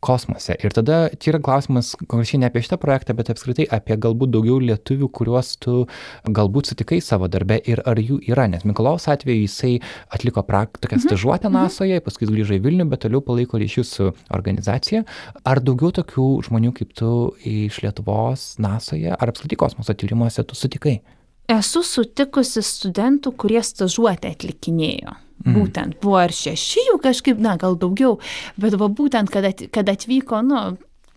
kosmose. 0.00 0.56
Ir 0.64 0.72
tada 0.74 1.08
čia 1.20 1.34
yra 1.34 1.40
klausimas 1.44 1.92
konkrečiai 2.00 2.40
ne 2.40 2.48
apie 2.48 2.62
šitą 2.64 2.78
projektą, 2.80 3.14
bet 3.18 3.30
apskritai 3.32 3.66
apie 3.72 3.96
galbūt 4.00 4.32
daugiau 4.34 4.58
lietuvių, 4.64 5.10
kuriuos 5.12 5.52
tu 5.62 5.84
galbūt 6.24 6.72
sutikai 6.72 7.00
savo 7.04 7.28
darbe 7.32 7.60
ir 7.68 7.82
ar 7.88 8.00
jų 8.00 8.20
yra. 8.30 8.48
Nes 8.50 8.64
Mikolaus 8.68 9.08
atveju 9.12 9.44
jisai 9.44 9.74
atliko 10.08 10.42
tokią 10.42 10.96
mhm. 10.96 11.04
stažuotę 11.06 11.48
mhm. 11.48 11.56
NASOje, 11.58 12.00
paskui 12.04 12.28
grįžo 12.30 12.56
į 12.56 12.64
Vilnių, 12.64 12.88
bet 12.90 13.04
toliau 13.04 13.22
palaiko 13.24 13.60
ryšius 13.60 13.94
su 13.96 14.10
organizacija. 14.32 15.04
Ar 15.44 15.60
daugiau 15.60 15.92
tokių 16.00 16.28
žmonių 16.48 16.74
kaip 16.76 16.92
tu 16.96 17.14
iš 17.44 17.82
Lietuvos 17.84 18.54
NASOje 18.58 19.16
ar 19.16 19.32
apskritai 19.32 19.60
kosmoso 19.60 19.94
tyrimuose 19.94 20.44
tu 20.44 20.58
sutikai? 20.58 21.00
Esu 21.50 21.82
sutikusi 21.82 22.62
studentų, 22.62 23.32
kurie 23.34 23.62
stažuotę 23.66 24.30
atlikinėjo. 24.30 25.16
Mm. 25.40 25.56
Būtent 25.56 25.96
buvo 26.02 26.20
ir 26.26 26.34
šeši 26.36 26.86
jų 26.90 26.98
kažkaip, 27.00 27.38
na, 27.40 27.54
gal 27.60 27.78
daugiau, 27.80 28.18
bet 28.60 28.76
va 28.80 28.90
būtent, 28.92 29.32
kad, 29.32 29.46
at, 29.48 29.62
kad 29.72 29.88
atvyko, 29.88 30.42
nu, 30.44 30.60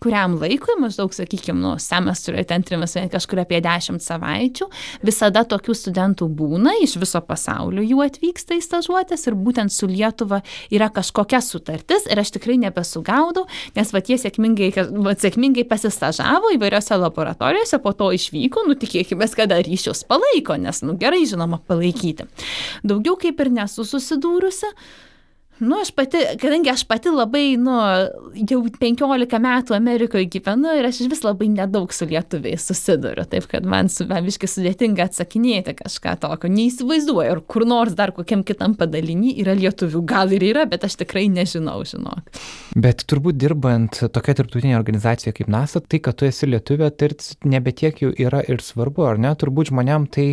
kuriam 0.02 0.36
laikui, 0.40 0.76
maždaug, 0.80 1.12
sakykime, 1.16 1.58
nu, 1.62 1.74
semestrui, 1.80 2.42
ten 2.48 2.64
trimis, 2.66 2.96
kažkur 3.12 3.42
apie 3.44 3.60
dešimt 3.64 4.02
savaičių, 4.04 4.68
visada 5.06 5.44
tokių 5.48 5.76
studentų 5.78 6.28
būna, 6.38 6.74
iš 6.84 6.96
viso 7.00 7.20
pasaulio 7.24 7.84
jų 7.84 8.02
atvyksta 8.04 8.58
į 8.58 8.64
stažuotės 8.64 9.26
ir 9.28 9.38
būtent 9.38 9.72
su 9.72 9.88
Lietuva 9.90 10.42
yra 10.74 10.90
kažkokia 10.94 11.40
sutartis 11.44 12.08
ir 12.10 12.20
aš 12.20 12.34
tikrai 12.36 12.58
nebesugaudau, 12.62 13.46
nes 13.78 13.94
va 13.94 14.02
tie 14.04 14.18
sėkmingai, 14.20 14.72
va, 15.04 15.14
sėkmingai 15.18 15.66
pasistažavo 15.70 16.52
įvairiose 16.56 16.98
laboratorijose, 17.00 17.80
po 17.84 17.94
to 17.96 18.10
išvyko, 18.16 18.66
nu 18.68 18.78
tikėkime, 18.78 19.30
kada 19.34 19.58
ryšius 19.64 20.04
palaiko, 20.08 20.58
nes, 20.60 20.82
nu 20.86 20.98
gerai 21.00 21.24
žinoma, 21.26 21.58
palaikyti. 21.66 22.28
Daugiau 22.86 23.16
kaip 23.20 23.40
ir 23.42 23.50
nesu 23.56 23.86
susidūrusi. 23.88 24.70
Nu, 25.58 25.76
aš 25.80 25.90
pati, 25.94 26.18
kadangi 26.40 26.70
aš 26.70 26.82
pati 26.84 27.12
labai, 27.14 27.54
nu, 27.60 27.76
jau 28.50 28.58
15 28.80 29.38
metų 29.44 29.76
Amerikoje 29.76 30.26
gyvenu 30.32 30.72
ir 30.74 30.88
aš 30.88 30.98
vis 31.06 31.22
labai 31.22 31.46
nedaug 31.52 31.94
su 31.94 32.08
lietuviais 32.10 32.66
susiduriu, 32.66 33.22
taip 33.30 33.46
kad 33.52 33.66
man 33.70 33.88
su 33.92 34.06
viškai 34.08 34.50
sudėtinga 34.50 35.06
atsakinėti 35.06 35.76
kažką 35.78 36.16
tokio. 36.24 36.50
Neįsivaizduoju, 36.50 37.36
ar 37.36 37.42
kur 37.46 37.66
nors 37.70 37.94
dar 37.94 38.10
kokiam 38.16 38.42
kitam 38.46 38.74
padalinį 38.80 39.36
yra 39.44 39.54
lietuvių, 39.60 40.02
gal 40.10 40.34
ir 40.34 40.42
yra, 40.50 40.66
bet 40.70 40.88
aš 40.88 40.98
tikrai 41.04 41.28
nežinau, 41.30 41.78
žinok. 41.86 42.34
Bet 42.74 43.06
turbūt 43.06 43.38
dirbant 43.38 44.02
tokia 44.10 44.34
tarptautinė 44.40 44.74
organizacija 44.80 45.36
kaip 45.36 45.52
NASA, 45.54 45.78
tai, 45.78 46.02
kad 46.02 46.18
tu 46.18 46.26
esi 46.26 46.50
lietuvė, 46.50 46.90
tai 46.98 47.14
nebetiek 47.46 48.02
jau 48.02 48.10
yra 48.10 48.42
ir 48.50 48.58
svarbu, 48.64 49.06
ar 49.06 49.22
ne? 49.22 49.30
Turbūt 49.38 49.70
žmonėm 49.70 50.10
tai 50.10 50.32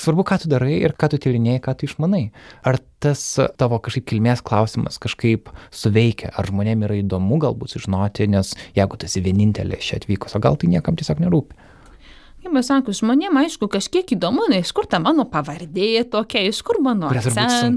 Svarbu, 0.00 0.24
ką 0.24 0.40
tu 0.42 0.48
darai 0.48 0.78
ir 0.80 0.94
ką 0.96 1.10
tu 1.12 1.20
tyrinėjai, 1.20 1.60
ką 1.64 1.74
tu 1.76 1.88
išmanai. 1.88 2.30
Ar 2.64 2.78
tas 3.04 3.22
tavo 3.60 3.78
kažkaip 3.84 4.06
kilmės 4.08 4.42
klausimas 4.44 5.00
kažkaip 5.02 5.50
suveikia, 5.74 6.32
ar 6.32 6.48
žmonėm 6.48 6.86
yra 6.88 7.00
įdomu 7.02 7.40
galbūt 7.42 7.76
sužinoti, 7.76 8.28
nes 8.32 8.54
jeigu 8.76 8.96
tu 8.96 9.08
esi 9.08 9.22
vienintelė 9.24 9.80
čia 9.84 10.00
atvykus, 10.00 10.36
o 10.36 10.42
gal 10.42 10.56
tai 10.60 10.72
niekam 10.72 10.96
tiesiog 10.96 11.20
nerūpi. 11.24 11.69
Aš 12.40 12.66
sakau, 12.66 12.92
žmonėm 12.96 13.36
aišku 13.36 13.68
kažkiek 13.70 14.14
įdomu, 14.16 14.46
na, 14.50 14.58
iš 14.64 14.70
kur 14.74 14.86
ta 14.88 14.98
mano 15.02 15.26
pavardė 15.28 16.02
tokia, 16.10 16.40
iš 16.48 16.62
kur 16.66 16.78
mano 16.82 17.10
akcentas, 17.12 17.68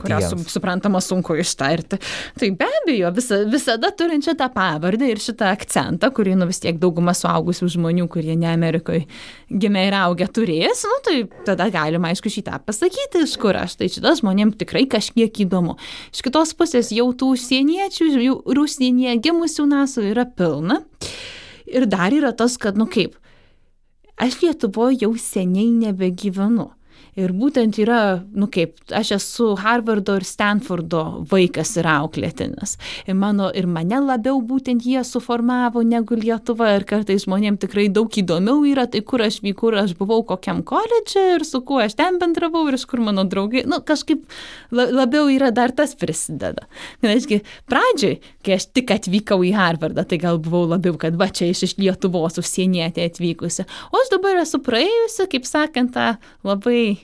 kurią 0.00 0.20
su, 0.22 0.38
suprantama 0.48 1.00
sunku 1.02 1.34
ištarti. 1.42 1.98
Tai 2.38 2.50
be 2.56 2.68
abejo, 2.80 3.10
visa, 3.16 3.40
visada 3.50 3.90
turint 3.96 4.24
šitą 4.24 4.48
pavardę 4.54 5.10
ir 5.10 5.20
šitą 5.22 5.50
akcentą, 5.52 6.12
kurį 6.14 6.36
nu 6.38 6.48
vis 6.48 6.62
tiek 6.62 6.78
dauguma 6.80 7.12
suaugusių 7.18 7.68
žmonių, 7.74 8.06
kurie 8.12 8.36
ne 8.38 8.48
Amerikoje 8.52 9.02
gimė 9.50 9.88
ir 9.90 9.98
augę 9.98 10.30
turės, 10.34 10.86
nu, 10.88 11.00
tai 11.04 11.16
tada 11.50 11.66
galima 11.74 12.12
aišku 12.14 12.32
šitą 12.32 12.62
pasakyti, 12.64 13.26
iš 13.26 13.34
kur 13.42 13.58
aš. 13.60 13.76
Tai 13.80 13.90
šitas 13.92 14.22
žmonėm 14.22 14.54
tikrai 14.60 14.86
kažkiek 14.90 15.42
įdomu. 15.44 15.74
Iš 16.14 16.22
kitos 16.24 16.54
pusės 16.56 16.94
jau 16.94 17.10
tų 17.12 17.34
užsieniečių, 17.34 18.08
jau 18.22 18.38
rusienyje 18.62 19.18
gimusių 19.26 19.68
nasų 19.74 20.08
yra 20.14 20.24
pilna. 20.30 20.80
Ir 21.68 21.86
dar 21.90 22.14
yra 22.14 22.30
tas, 22.36 22.56
kad, 22.60 22.78
nu 22.78 22.86
kaip, 22.90 23.16
aš 24.16 24.42
Lietuvoje 24.42 25.02
jau 25.02 25.14
seniai 25.18 25.70
nebegyvenu. 25.70 26.70
Ir 27.18 27.34
būtent 27.34 27.78
yra, 27.82 28.22
nu 28.34 28.48
kaip, 28.50 28.76
aš 28.94 29.14
esu 29.18 29.50
Harvardo 29.58 30.16
ir 30.18 30.26
Stanfordo 30.26 31.24
vaikas 31.30 31.74
ir 31.78 31.88
auklėtinis. 31.90 32.76
Ir, 33.06 33.18
mano, 33.18 33.50
ir 33.54 33.66
mane 33.70 34.00
labiau 34.02 34.40
būtent 34.42 34.86
jie 34.86 35.02
suformavo 35.06 35.82
negu 35.86 36.18
Lietuva. 36.18 36.72
Ir 36.78 36.86
kartais 36.88 37.26
žmonėms 37.26 37.62
tikrai 37.62 37.86
daug 37.92 38.10
įdomiau 38.10 38.64
yra, 38.68 38.86
tai 38.90 39.04
kur 39.06 39.22
aš 39.24 39.40
vyku, 39.44 39.64
kur 39.64 39.78
aš 39.80 39.94
buvau, 39.96 40.20
kokiam 40.28 40.60
koledže 40.66 41.22
ir 41.38 41.44
su 41.48 41.62
kuo 41.64 41.78
aš 41.80 41.94
ten 41.96 42.18
bendravau 42.20 42.66
ir 42.68 42.76
iš 42.76 42.84
kur 42.90 43.00
mano 43.00 43.24
draugai. 43.24 43.62
Nu, 43.70 43.78
kažkaip 43.86 44.26
labiau 44.74 45.30
yra 45.32 45.48
dar 45.54 45.72
tas 45.72 45.94
prisideda. 45.96 46.66
Reiškia, 47.04 47.40
pradžioj, 47.70 48.18
kai 48.44 48.58
aš 48.58 48.68
tik 48.76 48.92
atvykau 48.92 49.40
į 49.46 49.54
Harvardą, 49.56 50.04
tai 50.08 50.18
gal 50.20 50.42
buvau 50.42 50.66
labiau, 50.74 50.98
kad 51.00 51.16
va 51.20 51.30
čia 51.32 51.48
iš, 51.52 51.64
iš 51.68 51.76
Lietuvos 51.80 52.36
užsienietė 52.42 53.08
atvykusi. 53.08 53.64
O 53.88 54.02
aš 54.02 54.12
dabar 54.12 54.42
esu 54.42 54.60
praėjusi, 54.64 55.28
kaip 55.32 55.48
sakant, 55.48 55.94
tą 55.94 56.18
labai 56.44 57.03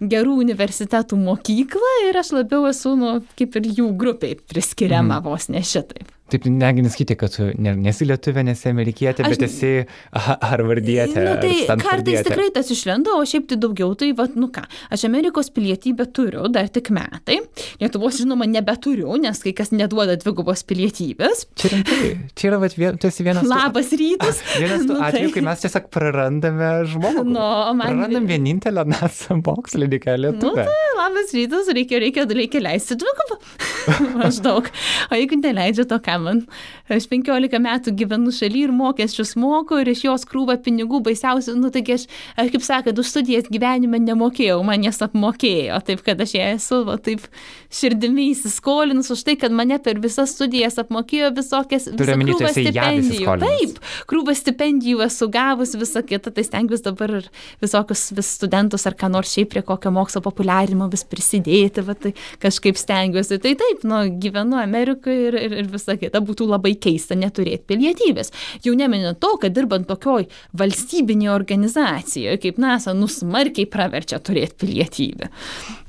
gerų 0.00 0.36
universitetų 0.42 1.18
mokyklą 1.20 1.92
ir 2.08 2.18
aš 2.20 2.32
labiau 2.38 2.64
esu, 2.70 2.94
nu, 2.98 3.18
kaip 3.38 3.58
ir 3.60 3.68
jų 3.80 3.90
grupiai 4.00 4.38
priskiriama 4.38 5.20
mm. 5.20 5.28
vos 5.28 5.48
ne 5.52 5.62
šitaip. 5.66 6.08
Taip, 6.30 6.46
negi 6.46 6.84
nesakyti, 6.84 7.16
kad 7.18 7.34
tu 7.34 7.48
nesi 7.58 8.06
lietuvė, 8.06 8.44
nesi 8.46 8.70
amerikietė, 8.70 9.24
bet 9.26 9.42
esi 9.46 9.70
harvardietė. 10.14 11.24
Na, 11.26 11.36
tai 11.42 11.78
kartais 11.80 12.22
tikrai 12.26 12.48
tas 12.54 12.70
išlenda, 12.70 13.14
o 13.18 13.24
šiaip 13.26 13.48
tai 13.50 13.58
daugiau, 13.60 13.96
tai, 13.98 14.12
va, 14.16 14.28
nu 14.38 14.50
ką, 14.54 14.62
aš 14.94 15.06
Amerikos 15.08 15.50
pilietybę 15.54 16.06
turiu, 16.14 16.46
dar 16.52 16.70
tik 16.72 16.92
metai. 16.94 17.40
Lietuvos, 17.82 18.20
žinoma, 18.20 18.46
nebeturiu, 18.50 19.10
nes 19.22 19.42
kai 19.42 19.54
kas 19.56 19.72
neduoda 19.74 20.14
dvigubos 20.20 20.62
pilietybės. 20.68 21.46
Čia 21.58 21.72
rimtai, 21.74 22.12
čia 22.38 22.50
yra, 22.52 22.60
va, 22.62 22.70
vien, 22.76 23.00
tu 23.00 23.10
esi 23.10 23.26
vienas. 23.26 23.48
Labas 23.50 23.90
rytas. 23.96 24.42
Vienas 24.60 24.84
tų 24.84 24.96
nu, 24.96 25.02
atvejų, 25.06 25.30
tai... 25.30 25.34
kai 25.34 25.42
mes 25.46 25.62
tiesiog 25.64 25.86
prarandame 25.94 26.70
žmogų. 26.90 27.24
No, 27.32 27.48
man... 27.78 27.86
Prarandam 27.96 28.26
vienintelę 28.28 28.84
nas 28.90 29.22
mokslininką 29.32 30.16
lietuvę. 30.20 30.66
Nu, 30.66 30.68
tai, 30.68 30.90
labas 30.98 31.34
rytas, 31.36 31.70
reikia, 31.74 32.00
reikia, 32.04 32.26
reikia 32.38 32.62
leisti 32.64 32.98
dvigubą. 33.00 33.38
Maždaug. 34.20 34.68
O 35.10 35.18
jeigu 35.18 35.38
neleidžia 35.40 35.86
to, 35.88 35.98
ką 36.04 36.18
man. 36.22 36.42
Aš 36.90 37.06
15 37.10 37.60
metų 37.62 37.94
gyvenu 37.98 38.32
šaly 38.34 38.64
ir 38.66 38.74
mokesčius 38.74 39.36
moku 39.40 39.80
ir 39.80 39.90
iš 39.92 40.04
jos 40.06 40.26
krūva 40.28 40.58
pinigų 40.62 41.02
baisiausių, 41.06 41.56
nu 41.60 41.70
taigi 41.74 41.96
aš, 41.96 42.06
aš 42.40 42.52
kaip 42.54 42.66
sakant, 42.66 43.00
už 43.00 43.10
studijas 43.10 43.50
gyvenime 43.50 44.00
nemokėjau, 44.02 44.58
man 44.66 44.84
jas 44.86 45.00
apmokėjo, 45.06 45.78
taip 45.86 46.04
kad 46.06 46.20
aš 46.20 46.34
ją 46.36 46.48
esu 46.56 46.82
va, 46.88 46.96
taip 47.00 47.26
širdimi 47.72 48.30
įsiskolinus 48.34 49.10
už 49.14 49.24
tai, 49.26 49.36
kad 49.40 49.54
mane 49.54 49.78
per 49.82 50.00
visas 50.02 50.34
studijas 50.34 50.78
apmokėjo 50.82 51.30
visokias 51.36 51.88
krūvas 51.94 52.56
stipendijų. 52.56 53.36
Taip, 53.44 53.78
krūvas 54.10 54.42
stipendijų 54.42 55.04
esu 55.06 55.30
gavus 55.32 55.76
visą 55.78 56.02
kitą, 56.06 56.32
tai 56.34 56.44
stengiuosi 56.46 56.86
dabar 56.86 57.14
ir 57.20 57.30
visokius 57.62 58.08
vis 58.16 58.34
studentus 58.40 58.86
ar 58.88 58.96
ką 58.98 59.10
nors 59.14 59.34
šiaip 59.36 59.52
prie 59.54 59.62
kokio 59.66 59.92
mokslo 59.94 60.22
populiarimo 60.24 60.88
vis 60.90 61.04
prisidėti, 61.06 61.84
va, 61.86 61.94
tai 61.94 62.12
kažkaip 62.42 62.78
stengiuosi. 62.80 63.38
Tai 63.42 63.54
taip, 63.62 63.84
nu, 63.86 64.02
gyvenu 64.22 64.58
Amerikoje 64.60 65.30
ir, 65.30 65.38
ir, 65.38 65.56
ir 65.62 65.70
visą 65.70 65.94
kitą 66.00 66.09
būtų 66.18 66.48
labai 66.50 66.74
keista 66.82 67.14
neturėti 67.14 67.62
pilietybės. 67.70 68.32
Jau 68.66 68.74
neminint 68.74 69.20
to, 69.22 69.36
kad 69.42 69.54
dirbant 69.54 69.86
tokioj 69.86 70.26
valstybinėje 70.58 71.30
organizacijoje 71.36 72.40
kaip 72.42 72.58
NASA, 72.58 72.96
nusmarkiai 72.96 73.70
praverčia 73.70 74.18
turėti 74.18 74.58
pilietybę. 74.64 75.30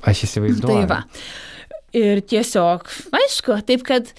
Aš 0.06 0.28
įsivaizduoju. 0.28 0.86
Tai 0.86 0.86
va. 0.86 1.02
Ir 1.98 2.22
tiesiog, 2.24 2.86
aišku, 3.18 3.58
taip 3.66 3.82
kad 3.88 4.14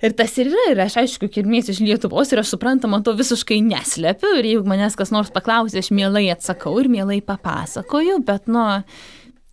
Ir 0.00 0.14
tas 0.16 0.32
ir 0.40 0.48
yra, 0.48 0.62
ir 0.72 0.78
aš 0.80 0.94
aišku, 1.02 1.28
kilmės 1.28 1.66
iš 1.68 1.82
Lietuvos 1.84 2.30
ir 2.32 2.40
aš 2.40 2.54
suprantama 2.54 3.02
to 3.04 3.12
visiškai 3.18 3.58
neslepiu 3.60 4.30
ir 4.38 4.46
jeigu 4.48 4.68
manęs 4.68 4.96
kas 4.96 5.12
nors 5.12 5.28
paklausė, 5.34 5.82
aš 5.82 5.90
mielai 5.92 6.24
atsakau 6.32 6.72
ir 6.80 6.88
mielai 6.88 7.18
papasakoju, 7.20 8.22
bet, 8.24 8.48
nu, 8.48 8.64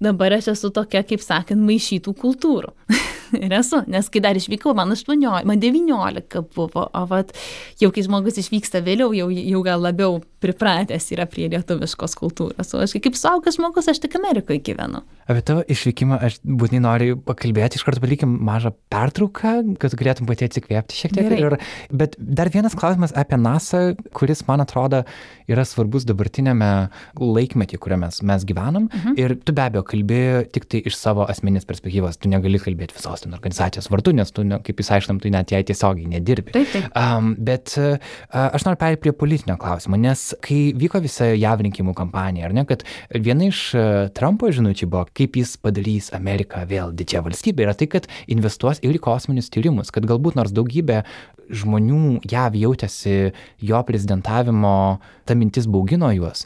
dabar 0.04 0.36
aš 0.38 0.52
esu 0.54 0.72
tokia, 0.74 1.04
kaip 1.08 1.24
sakant, 1.24 1.64
maišytų 1.66 2.14
kultūrų. 2.22 2.74
ir 3.46 3.54
esu, 3.60 3.82
nes 3.92 4.10
kai 4.14 4.22
dar 4.24 4.38
išvykau, 4.40 4.76
man 4.78 4.94
18, 4.94 5.48
man 5.48 5.62
19 5.64 6.44
buvo, 6.56 6.88
o 6.88 7.04
vat, 7.10 7.34
jau 7.82 7.92
kai 7.94 8.06
žmogus 8.06 8.40
išvyksta 8.42 8.84
vėliau, 8.86 9.12
jau, 9.18 9.30
jau 9.34 9.64
gal 9.66 9.84
labiau 9.84 10.22
pripratęs 10.44 11.12
yra 11.16 11.28
prie 11.30 11.50
lietuviškos 11.54 12.18
kultūros, 12.20 12.74
o 12.74 12.84
aš 12.84 12.98
kaip 13.02 13.18
suaugęs 13.18 13.60
žmogus, 13.60 13.90
aš 13.92 14.04
tik 14.06 14.20
Amerikoje 14.20 14.62
gyvenu. 14.70 15.04
Apie 15.28 15.44
tavo 15.44 15.64
išvykimą 15.68 16.20
aš 16.24 16.40
būtinai 16.48 16.82
noriu 16.84 17.18
pakalbėti, 17.28 17.80
iš 17.80 17.84
karto 17.84 18.02
palikim 18.04 18.38
mažą 18.48 18.72
pertrauką, 18.92 19.54
kad 19.82 19.96
galėtum 20.00 20.28
pati 20.30 20.48
atsikvėpti 20.48 21.02
šiek 21.02 21.16
tiek. 21.18 21.34
Ir, 21.38 21.58
bet 21.92 22.16
dar 22.18 22.52
vienas 22.54 22.76
klausimas 22.78 23.12
apie 23.18 23.40
NASA, 23.42 23.82
kuris, 24.16 24.46
man 24.48 24.64
atrodo, 24.64 25.04
yra 25.52 25.66
svarbus 25.68 26.06
dabartinėme 26.08 26.70
laikmetį, 27.20 27.80
kuriame 27.84 28.08
mes, 28.08 28.22
mes 28.24 28.46
gyvenam. 28.48 28.88
Mhm. 28.88 29.18
Ir 29.20 29.36
tu 29.44 29.56
be 29.56 29.66
abejo 29.66 29.84
kalbi 29.88 30.22
tik 30.54 30.68
tai 30.72 30.82
iš 30.88 30.96
savo 31.00 31.26
asmeninės 31.28 31.68
perspektyvos, 31.68 32.20
tu 32.22 32.32
negali 32.32 32.62
kalbėti 32.62 32.96
visos 32.98 33.24
ten 33.24 33.36
organizacijos 33.36 33.90
vardu, 33.92 34.14
nes 34.16 34.32
tu, 34.32 34.46
ne, 34.48 34.62
kaip 34.64 34.80
įsiaiškinam, 34.84 35.20
tu 35.24 35.32
net 35.34 35.52
jai 35.52 35.64
tiesiogiai 35.68 36.08
nedirbi. 36.16 36.56
Taip, 36.56 36.72
taip. 36.74 36.88
Um, 36.96 37.34
bet 37.50 37.76
uh, 37.82 37.98
aš 38.32 38.68
noriu 38.68 38.80
perėti 38.82 39.04
prie 39.04 39.16
politinio 39.18 39.58
klausimo, 39.60 40.00
nes 40.00 40.30
kai 40.44 40.72
vyko 40.78 41.02
visa 41.04 41.30
JAV 41.34 41.68
rinkimų 41.68 41.96
kampanija, 41.98 42.48
ar 42.48 42.56
ne, 42.56 42.64
kad 42.70 42.86
viena 43.12 43.50
iš 43.52 43.64
Trumpo 44.18 44.52
žinučių 44.54 44.90
buvo, 44.92 45.08
kaip 45.18 45.40
jis 45.40 45.56
padarys 45.62 46.12
Ameriką 46.16 46.64
vėl 46.70 46.94
didžią 46.98 47.24
valstybę, 47.26 47.66
yra 47.66 47.76
tai, 47.78 47.90
kad 47.92 48.08
investuos 48.30 48.82
ir 48.86 48.96
į 48.98 49.04
kosminius 49.04 49.52
tyrimus, 49.54 49.92
kad 49.94 50.08
galbūt 50.10 50.38
nors 50.38 50.54
daugybė 50.56 51.04
žmonių 51.50 52.22
JAV 52.28 52.58
jautėsi 52.62 53.18
jo 53.64 53.84
prezidentavimo, 53.88 54.74
ta 55.26 55.38
mintis 55.38 55.70
baugino 55.70 56.12
juos. 56.16 56.46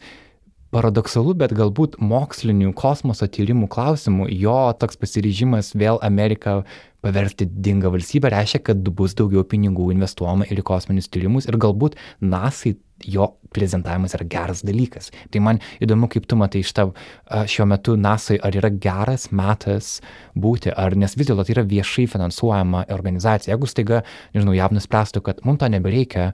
Paradoksalu, 0.72 1.34
bet 1.36 1.52
galbūt 1.52 1.98
mokslinių 2.00 2.70
kosmoso 2.80 3.28
tyrimų 3.28 3.68
klausimų 3.74 4.30
jo 4.32 4.56
toks 4.80 4.96
pasiryžimas 5.02 5.74
vėl 5.76 6.00
Ameriką 6.00 6.62
paversti 7.04 7.48
dingą 7.50 7.92
valstybę 7.92 8.32
reiškia, 8.32 8.62
kad 8.70 8.86
bus 8.96 9.18
daugiau 9.20 9.44
pinigų 9.44 9.90
investuojama 9.92 10.48
ir 10.48 10.62
į 10.62 10.66
kosminius 10.70 11.12
tyrimus 11.12 11.50
ir 11.50 11.60
galbūt 11.60 11.98
NASA 12.24 12.72
jo 13.08 13.28
prezentavimas 13.52 14.16
yra 14.18 14.28
geras 14.32 14.64
dalykas. 14.68 15.12
Tai 15.32 15.42
man 15.44 15.60
įdomu, 15.84 16.10
kaip 16.12 16.28
tu 16.30 16.38
matai 16.40 16.64
tavo 16.64 16.96
šiuo 17.28 17.68
metu 17.70 17.98
NASA, 18.00 18.38
ar 18.42 18.56
yra 18.58 18.72
geras 18.72 19.30
metas 19.36 19.98
būti, 20.36 20.72
ar 20.72 20.96
nes 20.96 21.18
vis 21.18 21.30
dėlto 21.30 21.46
tai 21.48 21.58
yra 21.58 21.68
viešai 21.68 22.08
finansuojama 22.12 22.86
organizacija. 22.94 23.54
Jeigu 23.56 23.70
staiga, 23.70 24.06
nežinau, 24.36 24.56
jav 24.58 24.76
nuspręstų, 24.76 25.24
kad 25.26 25.44
mums 25.48 25.62
to 25.62 25.70
nebereikia, 25.72 26.32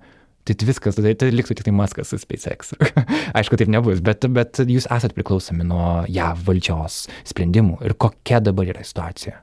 tai 0.48 0.68
viskas, 0.70 0.96
tai, 1.00 1.16
tai 1.20 1.32
liktų 1.34 1.58
tik 1.58 1.68
tai 1.68 1.74
Maskas 1.76 2.14
su 2.14 2.20
SpaceX. 2.22 2.76
Aišku, 3.38 3.60
taip 3.60 3.72
nebus, 3.72 4.00
bet, 4.06 4.30
bet 4.32 4.62
jūs 4.64 4.88
esat 4.94 5.16
priklausomi 5.18 5.68
nuo 5.68 6.06
JAV 6.12 6.46
valdžios 6.48 7.06
sprendimų 7.28 7.82
ir 7.88 7.98
kokia 8.00 8.40
dabar 8.44 8.70
yra 8.76 8.86
situacija. 8.88 9.42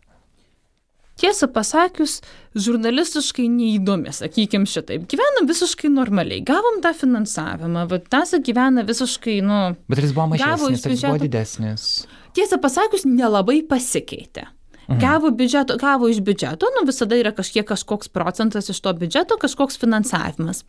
Tiesą 1.21 1.47
pasakius, 1.55 2.17
žurnalistiškai 2.59 3.45
neįdomi, 3.51 4.11
sakykim 4.15 4.65
šitaip. 4.67 5.05
Gyvenam 5.11 5.47
visiškai 5.47 5.93
normaliai, 5.95 6.43
gavom 6.47 6.81
tą 6.83 6.91
finansavimą, 6.99 7.87
va, 7.91 8.01
tas 8.11 8.35
gyvena 8.45 8.83
visiškai, 8.87 9.39
nu... 9.47 9.61
Bet 9.91 10.03
jis 10.03 10.17
buvo 10.17 10.33
mažesnis, 10.33 10.83
jis 10.91 11.07
buvo 11.07 11.23
didesnis. 11.23 11.87
Tiesą 12.35 12.59
pasakius, 12.63 13.07
nelabai 13.07 13.61
pasikeitė. 13.69 14.49
Mhm. 14.85 14.99
Gavo, 15.01 15.31
biudžeto, 15.33 15.79
gavo 15.81 16.11
iš 16.11 16.19
biudžeto, 16.25 16.69
nu 16.75 16.85
visada 16.89 17.17
yra 17.17 17.33
kažkiek 17.33 17.65
kažkoks 17.71 18.11
procentas 18.13 18.69
iš 18.69 18.83
to 18.85 18.93
biudžeto, 18.99 19.39
kažkoks 19.41 19.79
finansavimas 19.81 20.67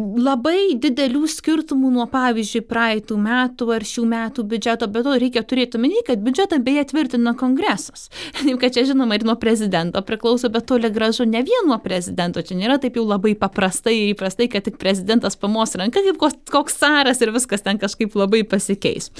labai 0.00 0.74
didelių 0.80 1.26
skirtumų 1.30 1.90
nuo 1.94 2.06
pavyzdžiui 2.10 2.62
praeitų 2.68 3.16
metų 3.20 3.68
ar 3.74 3.84
šių 3.86 4.04
metų 4.10 4.44
biudžeto 4.50 4.88
be 4.92 5.02
to 5.04 5.14
reikia 5.20 5.42
turėti 5.46 5.78
omeny 5.78 6.02
kad 6.06 6.22
biudžetą 6.24 6.60
beje 6.64 6.86
tvirtina 6.92 7.34
kongresas. 7.38 8.08
Taip 8.40 8.60
kad 8.62 8.74
čia 8.76 8.84
žinoma 8.88 9.18
ir 9.18 9.26
nuo 9.28 9.36
prezidento 9.40 10.02
priklauso 10.06 10.50
bet 10.52 10.68
toli 10.70 10.90
gražu 10.92 11.26
ne 11.28 11.42
vien 11.46 11.68
nuo 11.68 11.78
prezidento. 11.82 12.42
Čia 12.42 12.58
nėra 12.58 12.78
taip 12.82 12.96
jau 12.98 13.04
labai 13.06 13.34
paprastai 13.38 13.96
ir 13.96 14.14
įprastai 14.14 14.48
kad 14.52 14.66
tik 14.66 14.78
prezidentas 14.80 15.36
pamos 15.40 15.74
ranka 15.78 16.02
kaip 16.04 16.20
koks, 16.20 16.38
koks 16.50 16.78
caras 16.80 17.20
ir 17.20 17.34
viskas 17.34 17.64
ten 17.66 17.80
kažkaip 17.80 18.16
labai 18.18 18.42
pasikeis. 18.48 19.10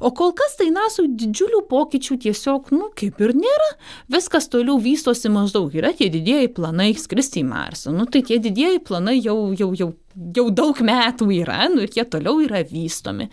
O 0.00 0.12
kol 0.16 0.34
kas 0.36 0.56
tai 0.60 0.70
nasoj 0.74 1.10
didžiulių 1.10 1.64
pokyčių 1.70 2.18
tiesiog 2.26 2.72
nu 2.74 2.90
kaip 2.98 3.20
ir 3.24 3.34
nėra. 3.38 3.70
Viskas 4.12 4.48
toliau 4.52 4.78
vystosi 4.82 5.32
maždaug. 5.32 5.74
Yra 5.74 5.92
tie 5.96 6.10
didieji 6.12 6.52
planai 6.56 6.92
skristi 6.98 7.42
į 7.42 7.48
marsą. 7.50 7.92
Nu 7.94 8.08
tai 8.08 8.24
tie 8.26 8.40
didieji 8.42 8.82
planai 8.84 9.18
jau 9.20 9.52
jau 9.58 9.72
jau 9.78 9.92
jau 10.14 10.48
daug 10.54 10.80
metų 10.84 11.30
yra, 11.34 11.64
nu 11.72 11.84
ir 11.84 11.94
jie 11.94 12.04
toliau 12.08 12.42
yra 12.44 12.62
vystomi. 12.68 13.30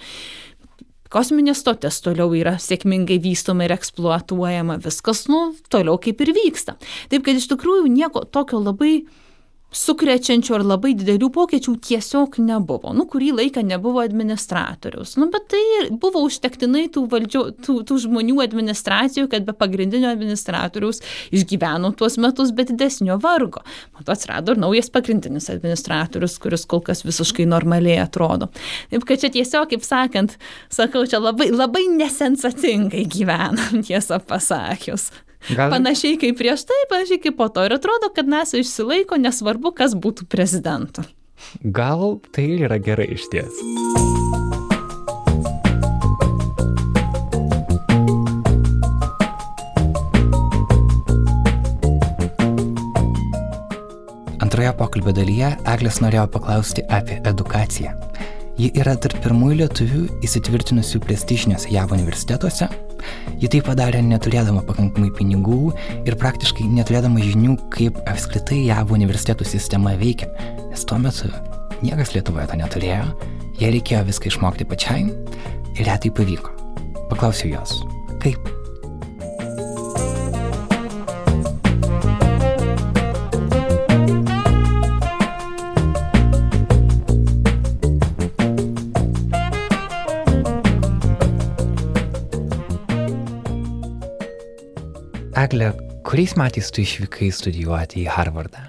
Kosminė 1.12 1.52
stotis 1.58 1.98
toliau 2.06 2.32
yra 2.38 2.56
sėkmingai 2.62 3.18
vystoma 3.20 3.66
ir 3.66 3.74
eksploatuojama, 3.76 4.78
viskas, 4.86 5.26
nu, 5.28 5.50
toliau 5.74 5.98
kaip 6.00 6.22
ir 6.24 6.32
vyksta. 6.38 6.78
Taip 7.12 7.26
kad 7.26 7.36
iš 7.36 7.50
tikrųjų 7.52 7.92
nieko 7.92 8.24
tokio 8.24 8.62
labai 8.64 9.02
sukrečiančių 9.72 10.56
ar 10.58 10.66
labai 10.68 10.92
didelių 11.00 11.30
pokyčių 11.32 11.74
tiesiog 11.88 12.38
nebuvo. 12.44 12.92
Nu, 12.96 13.06
kurį 13.10 13.32
laiką 13.38 13.64
nebuvo 13.64 14.04
administratorius. 14.04 15.16
Nu, 15.20 15.30
bet 15.32 15.48
tai 15.54 15.64
buvo 15.92 16.26
užtektinai 16.28 16.88
tų, 16.92 17.06
valdžio, 17.12 17.44
tų, 17.64 17.78
tų 17.88 18.00
žmonių 18.06 18.42
administracijų, 18.44 19.30
kad 19.32 19.48
be 19.48 19.56
pagrindinio 19.56 20.12
administratoriaus 20.12 21.00
išgyveno 21.32 21.94
tuos 21.96 22.20
metus 22.22 22.52
be 22.56 22.68
didesnio 22.68 23.16
vargo. 23.24 23.64
Mato 23.96 24.12
atsirado 24.12 24.56
ir 24.56 24.62
naujas 24.62 24.92
pagrindinis 24.92 25.48
administratorius, 25.54 26.36
kuris 26.44 26.68
kol 26.68 26.84
kas 26.84 27.06
visiškai 27.08 27.48
normaliai 27.48 28.04
atrodo. 28.04 28.52
Taip, 28.92 29.08
kad 29.08 29.24
čia 29.24 29.32
tiesiog, 29.32 29.72
kaip 29.72 29.88
sakant, 29.88 30.36
sakau, 30.74 31.08
čia 31.08 31.24
labai, 31.24 31.48
labai 31.56 31.88
nesensacingai 31.96 33.08
gyvenam, 33.12 33.86
tiesą 33.88 34.20
pasakius. 34.28 35.12
Gal... 35.50 35.74
Panašiai 35.74 36.20
kaip 36.22 36.38
prieš 36.38 36.68
tai, 36.70 36.78
panašiai 36.92 37.22
kaip 37.24 37.38
po 37.40 37.50
to. 37.50 37.66
Ir 37.66 37.74
atrodo, 37.80 38.12
kad 38.14 38.30
NASA 38.30 38.62
išsilaiko, 38.62 39.18
nesvarbu, 39.18 39.74
kas 39.78 39.98
būtų 39.98 40.30
prezidentu. 40.30 41.06
Gal 41.66 42.20
tai 42.36 42.46
yra 42.62 42.78
gerai 42.78 43.10
iš 43.16 43.26
ties. 43.34 43.64
Antroje 54.42 54.72
pokalbio 54.78 55.14
dalyje 55.16 55.56
Eglės 55.74 56.02
norėjo 56.04 56.28
paklausti 56.36 56.86
apie 56.92 57.22
edukaciją. 57.26 57.96
Ji 58.62 58.68
yra 58.78 58.94
tarp 59.02 59.18
pirmųjų 59.24 59.56
lietuvių 59.64 60.00
įsitvirtinusių 60.28 61.00
prestižiniuose 61.02 61.72
JAV 61.74 61.96
universitetuose. 61.96 62.68
Ji 63.42 63.50
tai 63.50 63.62
padarė 63.66 64.04
neturėdama 64.06 64.62
pakankamai 64.68 65.10
pinigų 65.18 65.72
ir 66.06 66.18
praktiškai 66.22 66.68
neturėdama 66.70 67.24
žinių, 67.26 67.56
kaip 67.74 67.98
apskritai 68.06 68.60
JAV 68.68 68.94
universitetų 69.00 69.50
sistema 69.50 69.96
veikia, 69.98 70.30
nes 70.70 70.86
tuo 70.86 71.02
metu 71.02 71.32
niekas 71.82 72.14
Lietuvoje 72.14 72.52
to 72.52 72.62
neturėjo, 72.62 73.10
jai 73.58 73.74
reikėjo 73.80 74.06
viską 74.12 74.30
išmokti 74.30 74.70
pačiai 74.70 75.08
ir 75.10 75.88
ją 75.88 75.98
tai 76.06 76.14
pavyko. 76.22 76.54
Paklausiau 77.10 77.56
jos, 77.56 77.80
kaip 78.22 78.61
Egle, 95.42 95.72
kuriais 96.06 96.36
metais 96.38 96.68
tu 96.70 96.84
išvykai 96.84 97.32
studijuoti 97.34 98.04
į 98.04 98.12
Harvardą? 98.14 98.68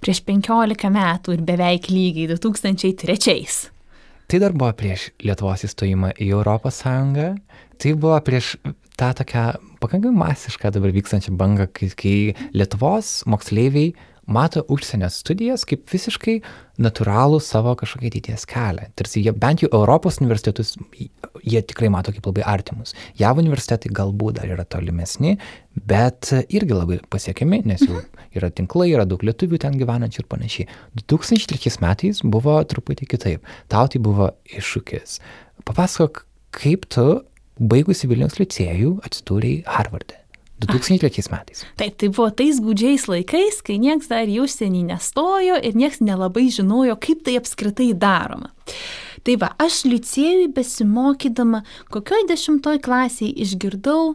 Prieš 0.00 0.22
15 0.24 0.88
metų 0.94 1.34
ir 1.34 1.42
beveik 1.44 1.90
lygiai 1.92 2.30
2003. 2.30 3.34
Tai 4.24 4.40
dar 4.40 4.54
buvo 4.56 4.70
prieš 4.78 5.10
Lietuvos 5.26 5.66
įstojimą 5.68 6.14
į 6.16 6.30
Europos 6.38 6.78
Sąjungą, 6.80 7.26
tai 7.76 7.92
buvo 8.00 8.16
prieš 8.24 8.54
tą 8.96 9.10
tokią 9.18 9.44
pakankamai 9.82 10.30
masišką 10.30 10.72
dabar 10.78 10.94
vykstančią 10.96 11.36
bangą, 11.36 11.68
kai, 11.68 11.90
kai 12.00 12.16
Lietuvos 12.56 13.18
moksleiviai 13.28 13.92
mato 14.26 14.64
užsienio 14.68 15.08
studijas 15.12 15.64
kaip 15.68 15.86
visiškai 15.90 16.40
natūralų 16.82 17.38
savo 17.42 17.72
kažkokį 17.78 18.10
ateities 18.10 18.46
kelią. 18.50 18.88
Tarsi 18.98 19.22
jie 19.24 19.32
bent 19.32 19.62
jau 19.62 19.70
Europos 19.78 20.18
universitetus, 20.20 20.74
jie 21.46 21.62
tikrai 21.62 21.90
mato 21.92 22.12
kaip 22.14 22.26
labai 22.28 22.44
artimus. 22.46 22.94
JAV 23.20 23.40
universitetai 23.44 23.92
galbūt 23.94 24.40
dar 24.40 24.50
yra 24.50 24.66
tolimesni, 24.68 25.36
bet 25.88 26.32
irgi 26.48 26.74
labai 26.74 26.98
pasiekiami, 27.12 27.62
nes 27.70 27.86
jau 27.86 28.02
yra 28.36 28.50
tinklai, 28.50 28.90
yra 28.92 29.06
daug 29.08 29.22
lietuvių 29.24 29.62
ten 29.62 29.78
gyvenančių 29.80 30.24
ir 30.24 30.28
panašiai. 30.32 30.68
2003 31.06 31.78
metais 31.84 32.22
buvo 32.24 32.58
truputį 32.66 33.10
kitaip. 33.14 33.56
Tau 33.72 33.86
tai 33.88 34.02
buvo 34.02 34.32
iššūkis. 34.50 35.20
Papasakok, 35.66 36.24
kaip 36.56 36.90
tu 36.92 37.08
baigusi 37.56 38.08
Vilnius 38.10 38.40
licėjų 38.40 38.98
atsidūrėjai 39.06 39.64
Harvardė. 39.78 40.25
2003 40.64 41.28
metais. 41.32 41.64
Taip, 41.76 41.96
tai 42.00 42.08
buvo 42.08 42.30
tais 42.32 42.60
gudžiais 42.64 43.04
laikais, 43.10 43.60
kai 43.64 43.76
nieks 43.82 44.08
dar 44.08 44.28
į 44.30 44.40
užsienį 44.46 44.86
nestojo 44.88 45.58
ir 45.60 45.76
nieks 45.76 46.00
nelabai 46.00 46.46
žinojo, 46.52 46.96
kaip 47.00 47.26
tai 47.26 47.36
apskritai 47.40 47.90
daroma. 47.92 48.52
Tai 49.26 49.34
va, 49.42 49.48
aš 49.58 49.80
licėjui 49.90 50.46
besimokydama, 50.54 51.64
kokioj 51.90 52.28
dešimtoj 52.28 52.78
klasiai 52.84 53.32
išgirdau 53.42 54.12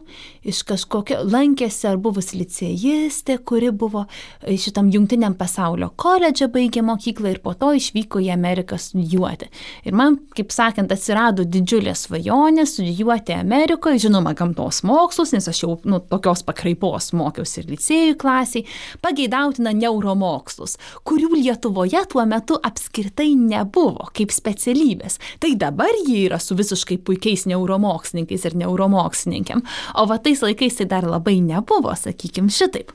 iš 0.48 0.62
kažkokio, 0.64 1.18
lankėsi 1.28 1.84
ar 1.90 1.98
buvus 2.00 2.30
licėjistė, 2.32 3.36
kuri 3.44 3.68
buvo 3.76 4.06
e, 4.06 4.54
šitam 4.56 4.88
jungtiniam 4.94 5.36
pasaulio 5.36 5.90
koledže 6.00 6.48
baigė 6.54 6.80
mokyklą 6.88 7.34
ir 7.34 7.40
po 7.44 7.52
to 7.60 7.74
išvyko 7.76 8.22
į 8.24 8.30
Ameriką 8.32 8.78
studijuoti. 8.80 9.50
Ir 9.84 9.98
man, 10.00 10.16
kaip 10.32 10.54
sakant, 10.56 10.94
atsirado 10.96 11.44
didžiulė 11.44 11.92
svajonė 11.92 12.64
studijuoti 12.72 13.36
Amerikoje, 13.36 14.00
žinoma, 14.06 14.32
gamtos 14.38 14.80
mokslus, 14.88 15.34
nes 15.36 15.50
aš 15.52 15.62
jau 15.66 15.74
nu, 15.84 16.00
tokios 16.00 16.40
pakraipos 16.48 17.10
mokiausi 17.20 17.60
ir 17.60 17.70
licėjų 17.74 18.16
klasiai, 18.24 18.64
pageidautina 19.04 19.76
neuromokslus, 19.76 20.78
kurių 21.04 21.34
Lietuvoje 21.42 22.00
tuo 22.08 22.24
metu 22.28 22.56
apskritai 22.64 23.34
nebuvo 23.36 24.08
kaip 24.16 24.32
specialybė 24.32 25.01
specialybės. 25.02 25.18
Tai 25.40 25.54
dabar 25.56 25.92
jie 26.06 26.26
yra 26.28 26.38
su 26.38 26.54
visiškai 26.54 26.98
puikiais 27.02 27.46
neuromokslininkais 27.46 28.44
ir 28.46 28.56
neuromokslininkėm, 28.56 29.62
o 29.96 30.06
va 30.06 30.18
tais 30.18 30.42
laikais 30.42 30.76
tai 30.78 30.86
dar 30.86 31.04
labai 31.04 31.40
nebuvo, 31.40 31.94
sakykim, 31.94 32.48
šitaip. 32.50 32.92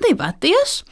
Tai 0.00 0.14
va, 0.16 0.32
tai 0.32 0.54
aš 0.62 0.82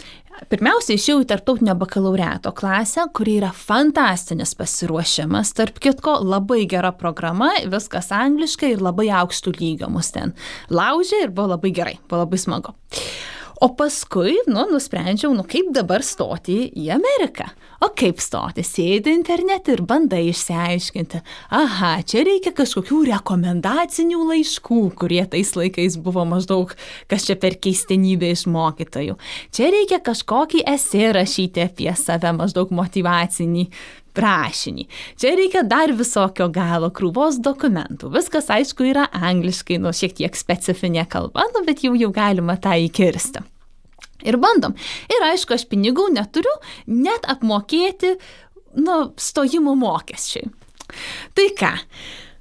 Pirmiausia, 0.47 0.95
išėjau 0.95 1.25
į 1.25 1.27
tarptautinio 1.33 1.73
bakalaureato 1.75 2.53
klasę, 2.55 3.09
kuri 3.11 3.41
yra 3.41 3.49
fantastinis 3.51 4.53
pasiruošimas, 4.55 5.51
tarp 5.59 5.81
kitko 5.83 6.21
labai 6.23 6.61
gera 6.71 6.93
programa, 6.95 7.49
viskas 7.67 8.13
angliškai 8.15 8.71
ir 8.77 8.85
labai 8.87 9.09
aukštų 9.19 9.57
lygio 9.59 9.89
mus 9.91 10.13
ten 10.15 10.37
laužė 10.71 11.25
ir 11.25 11.35
buvo 11.35 11.57
labai 11.57 11.75
gerai, 11.75 11.97
buvo 12.07 12.23
labai 12.23 12.39
smagu. 12.39 12.77
O 13.61 13.69
paskui, 13.75 14.37
nu, 14.47 14.63
nusprendžiau, 14.71 15.33
nu, 15.35 15.43
kaip 15.43 15.73
dabar 15.75 16.05
stoti 16.07 16.69
į 16.79 16.85
Ameriką. 16.95 17.49
O 17.83 17.89
kaip 17.99 18.21
stoti? 18.23 18.63
Sėdi 18.63 19.11
internete 19.11 19.75
ir 19.75 19.83
bandai 19.87 20.29
išsiaiškinti. 20.31 21.21
Aha, 21.59 21.97
čia 22.07 22.23
reikia 22.27 22.53
kažkokių 22.55 23.01
rekomendacinių 23.11 24.23
laiškų, 24.31 24.81
kurie 24.99 25.25
tais 25.31 25.51
laikais 25.59 25.99
buvo 26.03 26.23
maždaug, 26.31 26.77
kas 27.11 27.27
čia 27.27 27.35
per 27.39 27.59
keistenybę 27.59 28.31
iš 28.37 28.47
mokytojų. 28.47 29.19
Čia 29.55 29.73
reikia 29.75 29.99
kažkokį 30.07 30.63
esė 30.77 31.11
rašyti 31.19 31.67
apie 31.67 31.91
save, 31.99 32.31
maždaug 32.39 32.71
motivacinį 32.75 33.67
prašinį. 34.19 34.87
Čia 35.21 35.35
reikia 35.39 35.63
dar 35.67 35.93
visokio 35.97 36.49
galo 36.53 36.91
krūvos 36.95 37.39
dokumentų. 37.45 38.11
Viskas, 38.15 38.51
aišku, 38.55 38.89
yra 38.91 39.07
angliškai, 39.15 39.79
nu, 39.83 39.95
šiek 39.95 40.17
tiek 40.19 40.39
specifinė 40.39 41.07
kalba, 41.11 41.47
nu, 41.55 41.65
bet 41.69 41.85
jau 41.87 41.95
jau 41.99 42.11
galima 42.15 42.59
tą 42.61 42.75
įkirsti. 42.89 43.45
Ir 44.27 44.39
bandom. 44.43 44.75
Ir 45.07 45.27
aišku, 45.31 45.55
aš 45.55 45.69
pinigų 45.71 46.09
neturiu 46.11 46.55
net 46.91 47.29
apmokėti, 47.31 48.17
nu, 48.83 48.97
stojimo 49.19 49.77
mokesčiai. 49.79 50.49
Tai 51.39 51.47
ką? 51.59 51.75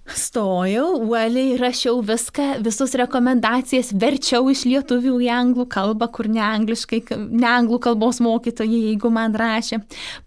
Stojau, 0.07 1.01
uoliai 1.03 1.57
rašiau 1.59 1.99
viską, 2.05 2.61
visus 2.63 2.93
rekomendacijas, 2.95 3.89
verčiau 3.91 4.47
iš 4.47 4.61
lietuvių 4.69 5.17
į 5.25 5.27
anglų 5.35 5.65
kalbą, 5.73 6.07
kur 6.15 6.29
ne, 6.31 6.45
ne 6.63 7.49
anglų 7.49 7.79
kalbos 7.83 8.21
mokytojai, 8.23 8.79
jeigu 8.87 9.11
man 9.11 9.35
rašė. 9.35 9.81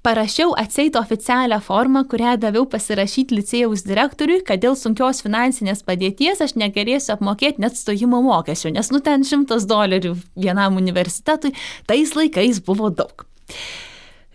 Parašiau 0.05 0.53
atseit 0.61 0.99
oficialią 1.01 1.63
formą, 1.65 2.05
kurią 2.13 2.37
daviau 2.43 2.69
pasirašyti 2.69 3.41
licėjaus 3.41 3.87
direktoriui, 3.89 4.43
kad 4.45 4.61
dėl 4.61 4.77
sunkios 4.77 5.25
finansinės 5.25 5.81
padėties 5.89 6.45
aš 6.45 6.59
negalėsiu 6.61 7.17
apmokėti 7.17 7.65
net 7.65 7.81
stojimo 7.81 8.21
mokesčių, 8.29 8.77
nes 8.77 8.93
nu 8.93 9.01
ten 9.01 9.25
šimtas 9.25 9.65
dolerių 9.71 10.13
vienam 10.37 10.77
universitetui 10.77 11.57
tais 11.89 12.17
laikais 12.19 12.61
buvo 12.69 12.93
daug. 12.93 13.25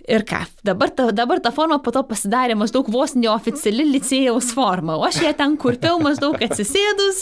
Ir 0.06 0.22
ką, 0.28 0.43
dabar 0.66 0.91
ta, 0.93 1.08
dabar 1.16 1.39
ta 1.41 1.49
forma 1.53 1.80
po 1.82 1.89
to 1.93 2.03
pasidarė 2.06 2.53
maždaug 2.60 2.89
vos 2.93 3.16
neoficiali 3.18 3.88
licėjaus 3.89 4.51
forma, 4.53 4.99
o 4.99 5.06
aš 5.08 5.24
ją 5.24 5.32
ten 5.38 5.56
kurpiau 5.58 5.97
maždaug 6.03 6.38
atsisėdus, 6.45 7.22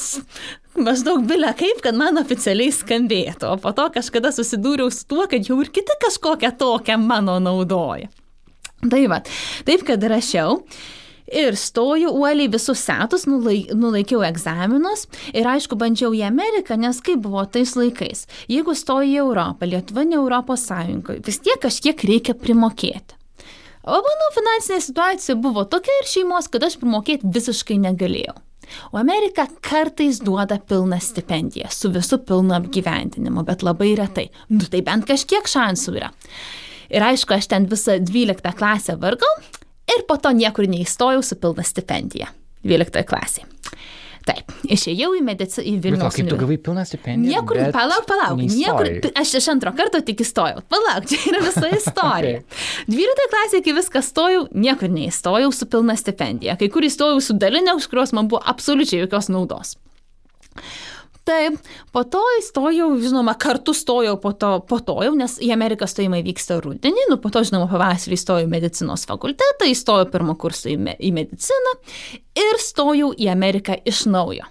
maždaug 0.76 1.24
bilia 1.30 1.54
kaip, 1.56 1.80
kad 1.86 1.96
man 1.96 2.20
oficialiai 2.20 2.74
skambėtų, 2.76 3.54
o 3.54 3.62
po 3.64 3.72
to 3.78 3.88
kažkada 3.96 4.34
susidūriau 4.36 4.92
su 4.92 5.08
tuo, 5.08 5.30
kad 5.32 5.48
jau 5.48 5.62
ir 5.64 5.72
kiti 5.72 5.96
kažkokią 6.04 6.52
tokią 6.60 7.00
mano 7.00 7.38
naudoja. 7.44 8.12
Tai 8.84 9.04
va, 9.08 9.22
taip 9.64 9.88
kad 9.88 10.04
rašiau. 10.04 10.60
Ir 11.34 11.56
stojau 11.58 12.12
uoliai 12.14 12.52
visus 12.54 12.84
setus, 12.86 13.26
nulaik, 13.26 13.72
nulaikiau 13.74 14.22
egzaminus 14.28 15.08
ir 15.34 15.48
aišku, 15.50 15.78
bandžiau 15.82 16.14
į 16.14 16.22
Ameriką, 16.28 16.78
nes 16.78 17.00
kaip 17.02 17.24
buvo 17.26 17.42
tais 17.50 17.74
laikais. 17.80 18.28
Jeigu 18.52 18.76
stoji 18.78 19.16
į 19.16 19.22
Europą, 19.24 19.66
Lietuva 19.70 20.06
ne 20.06 20.20
Europos 20.20 20.68
Sąjungoje, 20.70 21.24
vis 21.26 21.42
tiek 21.42 21.58
kažkiek 21.64 22.06
reikia 22.06 22.38
primokėti. 22.38 23.18
O 23.84 23.98
mano 24.00 24.30
finansinė 24.32 24.80
situacija 24.80 25.36
buvo 25.44 25.66
tokia 25.68 25.96
ir 26.00 26.08
šeimos, 26.08 26.48
kad 26.52 26.64
aš 26.64 26.78
primokėti 26.80 27.34
visiškai 27.36 27.82
negalėjau. 27.84 28.38
O 28.94 29.00
Amerika 29.02 29.48
kartais 29.62 30.22
duoda 30.24 30.60
pilną 30.70 31.02
stipendiją 31.02 31.72
su 31.74 31.92
visu 31.92 32.22
pilnu 32.24 32.56
apgyvendinimu, 32.56 33.44
bet 33.48 33.66
labai 33.66 33.92
retai. 34.00 34.30
Nu 34.54 34.70
tai 34.70 34.84
bent 34.86 35.10
kažkiek 35.10 35.50
šansų 35.50 35.98
yra. 35.98 36.14
Ir 36.94 37.04
aišku, 37.04 37.36
aš 37.36 37.50
ten 37.52 37.68
visą 37.68 37.98
12 38.00 38.56
klasę 38.56 38.96
vargau, 39.02 39.34
ir 39.90 40.06
po 40.08 40.18
to 40.22 40.32
niekur 40.36 40.70
neįstojau 40.70 41.24
su 41.26 41.40
pilna 41.40 41.66
stipendija 41.68 42.32
12 42.64 43.04
klasėje. 43.08 43.50
Taip, 44.24 44.54
išėjau 44.72 45.10
į 45.18 45.22
mediciną, 45.26 45.64
į 45.68 45.74
Vilnius. 45.84 46.16
Kaip 46.16 46.30
tu 46.32 46.38
gavai 46.40 46.56
pilną 46.64 46.86
stipendiją? 46.88 47.42
Niekur, 47.42 47.58
palauk, 47.76 48.06
palauk, 48.08 48.40
niekur, 48.40 48.88
aš 49.20 49.34
iš 49.42 49.50
antro 49.52 49.74
karto 49.76 50.00
tik 50.06 50.24
įstojau. 50.24 50.62
Palauk, 50.72 51.10
čia 51.12 51.20
yra 51.34 51.42
visa 51.44 51.68
istorija. 51.82 52.40
okay. 52.40 52.94
12 52.94 53.28
klasėje, 53.34 53.66
kai 53.66 53.76
viską 53.82 54.04
stojau, 54.08 54.46
niekur 54.56 54.94
neįstojau 54.96 55.52
su 55.52 55.68
pilna 55.68 55.98
stipendija. 56.00 56.56
Kai 56.62 56.72
kur 56.72 56.88
įstojau 56.88 57.20
su 57.24 57.36
dalinė, 57.36 57.76
už 57.76 57.90
kurios 57.92 58.16
man 58.16 58.32
buvo 58.32 58.40
absoliučiai 58.54 59.04
jokios 59.04 59.28
naudos. 59.34 59.76
Taip, 61.24 61.56
po 61.96 62.02
to 62.04 62.20
įstojau, 62.42 62.90
žinoma, 63.00 63.38
kartu 63.40 63.72
stojau 63.72 64.18
po 64.20 64.34
to, 64.36 64.58
po 64.68 64.82
to 64.84 64.98
jau, 65.06 65.14
nes 65.16 65.38
į 65.40 65.54
Ameriką 65.56 65.88
stojimai 65.88 66.20
vyksta 66.26 66.58
rudenį, 66.60 67.06
nu 67.14 67.16
po 67.24 67.32
to, 67.32 67.46
žinoma, 67.48 67.70
pavasarį 67.72 68.18
įstojau 68.20 68.44
į 68.44 68.52
medicinos 68.52 69.06
fakultetą, 69.08 69.70
įstojau 69.72 70.10
pirmą 70.12 70.36
kursą 70.40 70.74
į, 70.74 70.76
me, 70.84 70.98
į 71.00 71.14
mediciną 71.16 71.78
ir 72.44 72.60
stojau 72.60 73.14
į 73.16 73.32
Ameriką 73.32 73.80
iš 73.88 74.04
naujo. 74.12 74.50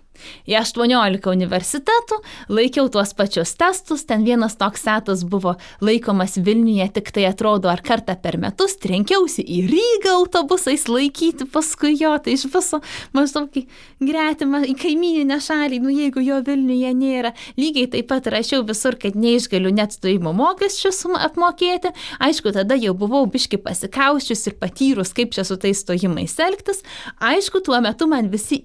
Į 0.49 0.57
18 0.61 1.31
universitetų, 1.33 2.19
laikiau 2.53 2.89
tuos 2.93 3.15
pačius 3.17 3.55
testus, 3.59 4.05
ten 4.09 4.27
vienas 4.27 4.57
toks 4.61 4.85
setas 4.87 5.25
buvo 5.29 5.57
laikomas 5.85 6.39
Vilniuje, 6.43 6.89
tik 6.99 7.13
tai 7.15 7.27
atrodo 7.31 7.71
ar 7.73 7.83
kartą 7.85 8.17
per 8.21 8.39
metus, 8.43 8.77
trenkiausi 8.83 9.45
į 9.45 9.63
Rygą 9.71 10.17
autobusais 10.19 10.89
laikyti 10.91 11.47
paskui 11.51 11.95
jo, 12.01 12.15
tai 12.23 12.37
iš 12.37 12.47
viso 12.53 12.83
maždaug 13.17 13.53
į 13.59 13.65
gretimą, 14.03 14.63
į 14.69 14.77
kaimininę 14.81 15.39
šalį, 15.43 15.81
nu 15.85 15.93
jeigu 15.95 16.23
jo 16.25 16.41
Vilniuje 16.47 16.93
nėra. 16.97 17.33
Lygiai 17.61 17.91
taip 17.93 18.11
pat 18.11 18.29
rašiau 18.33 18.65
visur, 18.69 18.97
kad 19.01 19.17
neišgaliu 19.19 19.73
net 19.75 19.97
stojimo 19.97 20.35
mokesčius 20.37 21.03
apmokėti. 21.13 21.93
Aišku, 22.23 22.53
tada 22.55 22.77
jau 22.79 22.95
buvau 22.99 23.25
biški 23.31 23.61
pasikauščius 23.63 24.47
ir 24.51 24.59
patyrus, 24.61 25.15
kaip 25.17 25.35
čia 25.35 25.47
su 25.47 25.59
tais 25.61 25.83
stojimais 25.83 26.39
elgtis. 26.43 26.83
Aišku, 27.23 27.63
tuo 27.65 27.81
metu 27.85 28.09
man 28.11 28.31
visi 28.33 28.63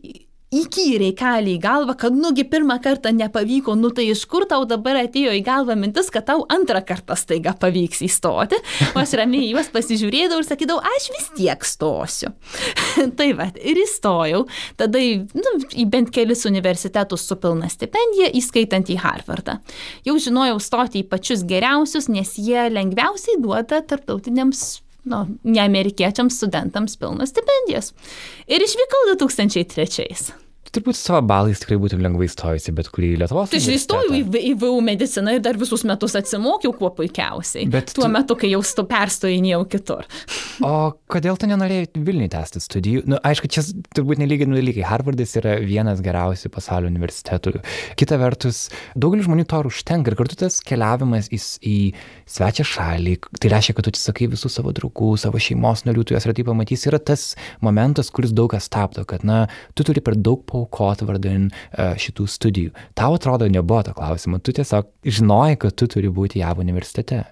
įkyriai 0.54 1.12
kalė 1.18 1.56
į 1.58 1.62
galvą, 1.64 1.94
kad 2.00 2.16
nugi 2.16 2.46
pirmą 2.48 2.78
kartą 2.84 3.12
nepavyko, 3.16 3.76
nu 3.76 3.92
tai 3.92 4.06
iš 4.14 4.24
kur 4.32 4.46
tau 4.48 4.64
dabar 4.70 5.02
atėjo 5.02 5.34
į 5.36 5.42
galvą 5.44 5.76
mintis, 5.80 6.08
kad 6.14 6.28
tau 6.30 6.46
antrą 6.54 6.80
kartą 6.88 7.18
staiga 7.20 7.52
pavyks 7.60 8.04
įstoti. 8.08 8.60
O 8.94 9.02
aš 9.02 9.18
ramiai 9.20 9.50
juos 9.50 9.68
pasižiūrėdavau 9.74 10.40
ir 10.44 10.48
sakydavau, 10.48 10.80
aš 10.96 11.10
vis 11.16 11.28
tiek 11.36 11.68
stosiu. 11.68 12.32
tai 13.20 13.30
va, 13.38 13.50
ir 13.60 13.82
įstojau, 13.84 14.46
tada 14.80 15.04
į, 15.04 15.14
nu, 15.36 15.56
į 15.76 15.88
bent 15.92 16.14
kelis 16.16 16.48
universitetus 16.48 17.28
su 17.28 17.40
pilna 17.42 17.68
stipendija, 17.72 18.32
įskaitant 18.40 18.88
į 18.94 19.02
Harvardą. 19.04 19.60
Jau 20.08 20.16
žinojau 20.22 20.62
stoti 20.64 21.04
į 21.04 21.10
pačius 21.12 21.44
geriausius, 21.48 22.08
nes 22.08 22.38
jie 22.40 22.70
lengviausiai 22.72 23.42
duoda 23.44 23.84
tarptautiniams 23.84 24.68
nu, 25.08 25.24
neamerikiečiams 25.48 26.40
studentams 26.42 26.98
pilnas 27.00 27.34
stipendijas. 27.34 27.94
Ir 28.48 28.64
išvykau 28.64 29.08
2003 29.16 30.47
turbūt 30.78 30.98
savo 30.98 31.22
balais 31.28 31.62
tikrai 31.62 31.80
būtum 31.82 32.02
lengvai 32.04 32.30
stojusi 32.32 32.74
bet 32.78 32.90
kurį 32.94 33.14
Lietuvos. 33.24 33.52
Tai 33.52 33.60
aš 33.60 33.70
įstojau 33.74 34.14
į, 34.16 34.24
į 34.52 34.54
VU 34.62 34.80
mediciną 34.86 35.36
ir 35.38 35.44
dar 35.46 35.60
visus 35.60 35.84
metus 35.88 36.16
atsimokiau 36.20 36.74
kuo 36.78 36.92
puikiausiai. 36.98 37.68
Bet 37.74 37.94
tuo 37.96 38.06
tu... 38.06 38.12
metu, 38.14 38.38
kai 38.40 38.52
jau 38.54 38.62
stu 38.66 38.86
perstojinėjau 38.88 39.64
kitur. 39.72 40.08
O 40.66 40.74
kodėl 41.12 41.38
tu 41.40 41.50
nenorėjai 41.50 41.90
Vilniui 42.08 42.30
tęsti 42.34 42.62
studijų? 42.64 43.04
Na, 43.06 43.18
nu, 43.18 43.22
aišku, 43.28 43.50
čia 43.52 43.64
turbūt 43.98 44.22
nelyginami 44.22 44.62
dalykai. 44.62 44.86
Harvardas 44.88 45.36
yra 45.40 45.58
vienas 45.62 46.02
geriausių 46.06 46.52
pasaulio 46.54 46.90
universitetų. 46.92 47.58
Kita 48.00 48.20
vertus, 48.22 48.68
daugelis 48.98 49.28
žmonių 49.28 49.48
to 49.50 49.62
užtenka 49.70 50.12
ir 50.12 50.18
kartu 50.20 50.38
tas 50.40 50.60
keliavimas 50.66 51.32
į, 51.34 51.40
į 51.62 51.78
svečią 52.30 52.66
šalį, 52.68 53.16
tai 53.42 53.52
reiškia, 53.54 53.78
kad 53.78 53.88
tu 53.88 53.94
atsisakai 53.94 54.30
visų 54.32 54.52
savo 54.54 54.74
draugų, 54.76 55.14
savo 55.22 55.42
šeimos 55.42 55.86
narių, 55.88 56.06
tu 56.06 56.16
juos 56.16 56.28
retai 56.30 56.46
pamatysi, 56.48 56.90
yra 56.92 57.02
tas 57.02 57.32
momentas, 57.64 58.12
kuris 58.14 58.34
daug 58.36 58.52
kas 58.54 58.68
stabdo, 58.70 59.06
kad, 59.08 59.26
na, 59.28 59.46
tu 59.78 59.86
turi 59.88 60.04
per 60.04 60.18
daug 60.20 60.44
po 60.48 60.66
paaukoti 60.68 61.08
vardan 61.08 61.50
uh, 61.50 61.96
šitų 61.98 62.28
studijų. 62.28 62.74
Tau 62.98 63.16
atrodo 63.16 63.48
nebuvo 63.48 63.84
to 63.84 63.94
klausimo, 63.94 64.40
tu 64.40 64.52
tiesiog 64.56 64.88
žinojai, 65.06 65.58
kad 65.58 65.76
tu 65.76 65.88
turi 65.88 66.10
būti 66.10 66.42
JAV 66.44 66.60
universitete. 66.64 67.24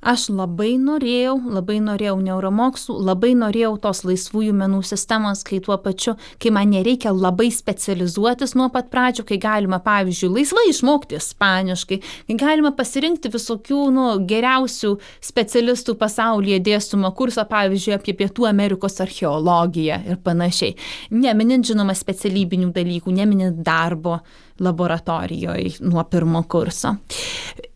Aš 0.00 0.30
labai 0.32 0.78
norėjau, 0.80 1.34
labai 1.52 1.76
norėjau 1.84 2.14
neuromokslų, 2.24 2.94
labai 3.04 3.34
norėjau 3.36 3.74
tos 3.84 3.98
laisvųjų 4.08 4.54
menų 4.56 4.78
sistemos, 4.88 5.42
kai 5.44 5.58
tuo 5.60 5.76
pačiu, 5.76 6.14
kai 6.40 6.52
man 6.56 6.72
nereikia 6.72 7.12
labai 7.12 7.50
specializuotis 7.52 8.56
nuo 8.56 8.70
pat 8.72 8.88
pradžių, 8.88 9.26
kai 9.28 9.36
galima, 9.42 9.76
pavyzdžiui, 9.84 10.30
laisvai 10.38 10.64
išmokti 10.70 11.18
ispaniškai, 11.20 12.00
kai 12.30 12.38
galima 12.40 12.72
pasirinkti 12.78 13.28
visokių 13.34 13.82
nu, 13.92 14.06
geriausių 14.24 14.94
specialistų 15.28 15.98
pasaulyje 16.00 16.62
dėstumą 16.70 17.12
kursą, 17.20 17.44
pavyzdžiui, 17.52 17.98
apie 17.98 18.16
Pietų 18.16 18.48
Amerikos 18.48 18.96
archeologiją 19.04 20.00
ir 20.08 20.24
panašiai. 20.24 20.78
Neminint, 21.12 21.68
žinoma, 21.68 21.92
specialybinių 21.92 22.72
dalykų, 22.72 23.12
neminint 23.20 23.60
darbo 23.68 24.22
laboratorijoje 24.64 25.76
nuo 25.84 26.08
pirmo 26.08 26.40
kurso. 26.48 26.96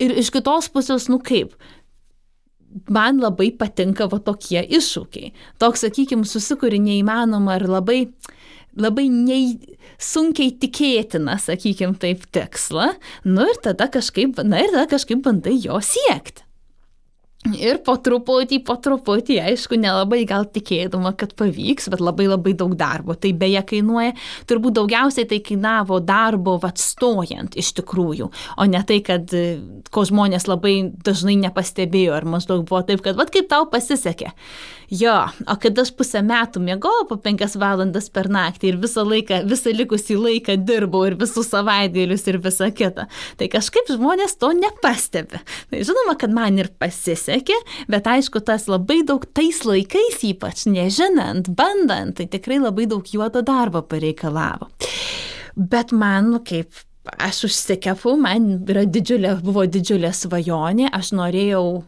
Ir 0.00 0.16
iš 0.24 0.32
kitos 0.32 0.72
pusės, 0.72 1.10
nu 1.12 1.20
kaip, 1.20 1.52
man 2.90 3.20
labai 3.22 3.50
patinka 3.58 4.08
va 4.10 4.20
tokie 4.22 4.62
iššūkiai. 4.78 5.32
Toks, 5.62 5.84
sakykime, 5.86 6.26
susikuri 6.28 6.80
neįmanoma 6.82 7.58
ar 7.58 7.66
labai, 7.70 8.00
labai 8.78 9.06
nei, 9.12 9.58
sunkiai 10.00 10.54
tikėtina, 10.62 11.38
sakykime, 11.42 11.96
taip 12.02 12.26
tikslą, 12.34 12.92
nu 13.28 13.46
ir 13.50 13.60
tada 13.64 13.88
kažkaip, 13.92 14.40
na 14.46 14.64
ir 14.64 14.74
tada 14.74 14.88
kažkaip 14.96 15.22
bandai 15.26 15.56
jo 15.62 15.80
siekti. 15.82 16.43
Ir 17.52 17.76
po 17.84 17.92
truputį, 18.00 18.62
po 18.64 18.78
truputį, 18.80 19.36
aišku, 19.50 19.76
nelabai 19.76 20.22
gal 20.24 20.46
tikėdama, 20.48 21.10
kad 21.20 21.34
pavyks, 21.36 21.90
bet 21.92 22.00
labai 22.00 22.24
labai 22.30 22.54
daug 22.56 22.72
darbo. 22.80 23.12
Tai 23.20 23.34
beje 23.36 23.60
kainuoja, 23.68 24.14
turbūt 24.48 24.78
daugiausiai 24.78 25.28
tai 25.28 25.42
kainavo 25.44 25.98
darbo 26.00 26.56
atstojant 26.64 27.58
iš 27.60 27.74
tikrųjų, 27.76 28.30
o 28.56 28.68
ne 28.70 28.80
tai, 28.88 29.02
kad 29.04 29.34
ko 29.92 30.06
žmonės 30.08 30.48
labai 30.48 30.78
dažnai 31.04 31.36
nepastebėjo, 31.42 32.16
ar 32.16 32.24
maždaug 32.24 32.64
buvo 32.64 32.80
taip, 32.88 33.04
kad, 33.04 33.20
vad 33.20 33.34
kaip 33.34 33.52
tau 33.52 33.68
pasisekė. 33.68 34.32
Jo, 34.90 35.14
o 35.48 35.56
kad 35.60 35.78
aš 35.80 35.90
pusę 35.96 36.20
metų 36.24 36.60
mėgau 36.64 37.06
po 37.08 37.16
penkias 37.22 37.56
valandas 37.60 38.10
per 38.12 38.28
naktį 38.32 38.72
ir 38.72 38.78
visą 38.82 39.04
laiką, 39.06 39.40
visą 39.48 39.72
likusį 39.72 40.18
laiką 40.20 40.56
dirbau 40.60 41.04
ir 41.08 41.16
visus 41.20 41.48
savaitgalius 41.52 42.26
ir 42.28 42.38
visą 42.44 42.68
kitą, 42.74 43.06
tai 43.40 43.48
kažkaip 43.52 43.88
žmonės 43.94 44.36
to 44.40 44.52
nepastebi. 44.58 45.40
Tai 45.70 45.82
žinoma, 45.88 46.16
kad 46.20 46.34
man 46.36 46.60
ir 46.60 46.70
pasisekė, 46.80 47.56
bet 47.90 48.08
aišku, 48.10 48.44
tas 48.44 48.68
labai 48.68 49.00
daug 49.08 49.24
tais 49.36 49.62
laikais 49.64 50.20
ypač, 50.28 50.66
nežinant, 50.70 51.48
bandant, 51.56 52.16
tai 52.18 52.28
tikrai 52.30 52.60
labai 52.60 52.88
daug 52.90 53.08
juodo 53.08 53.44
darbo 53.46 53.84
pareikalavo. 53.88 54.68
Bet 55.56 55.94
man, 55.94 56.32
nu 56.34 56.42
kaip 56.44 56.84
aš 57.20 57.44
užsikepu, 57.48 58.16
man 58.20 58.64
yra 58.68 58.84
didžiulė, 58.88 59.36
buvo 59.44 59.64
didžiulė 59.68 60.12
svajonė, 60.16 60.88
aš 60.92 61.12
norėjau 61.16 61.84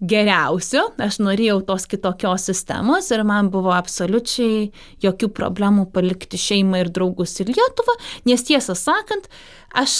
geriausio, 0.00 0.84
aš 1.02 1.18
norėjau 1.22 1.60
tos 1.66 1.86
kitokios 1.90 2.46
sistemos 2.48 3.10
ir 3.14 3.24
man 3.26 3.50
buvo 3.54 3.72
absoliučiai 3.74 4.68
jokių 5.02 5.30
problemų 5.34 5.88
palikti 5.94 6.38
šeimą 6.40 6.84
ir 6.84 6.92
draugus 6.94 7.38
į 7.42 7.48
Lietuvą, 7.50 7.96
nes 8.30 8.44
tiesą 8.46 8.76
sakant, 8.78 9.26
aš, 9.74 9.96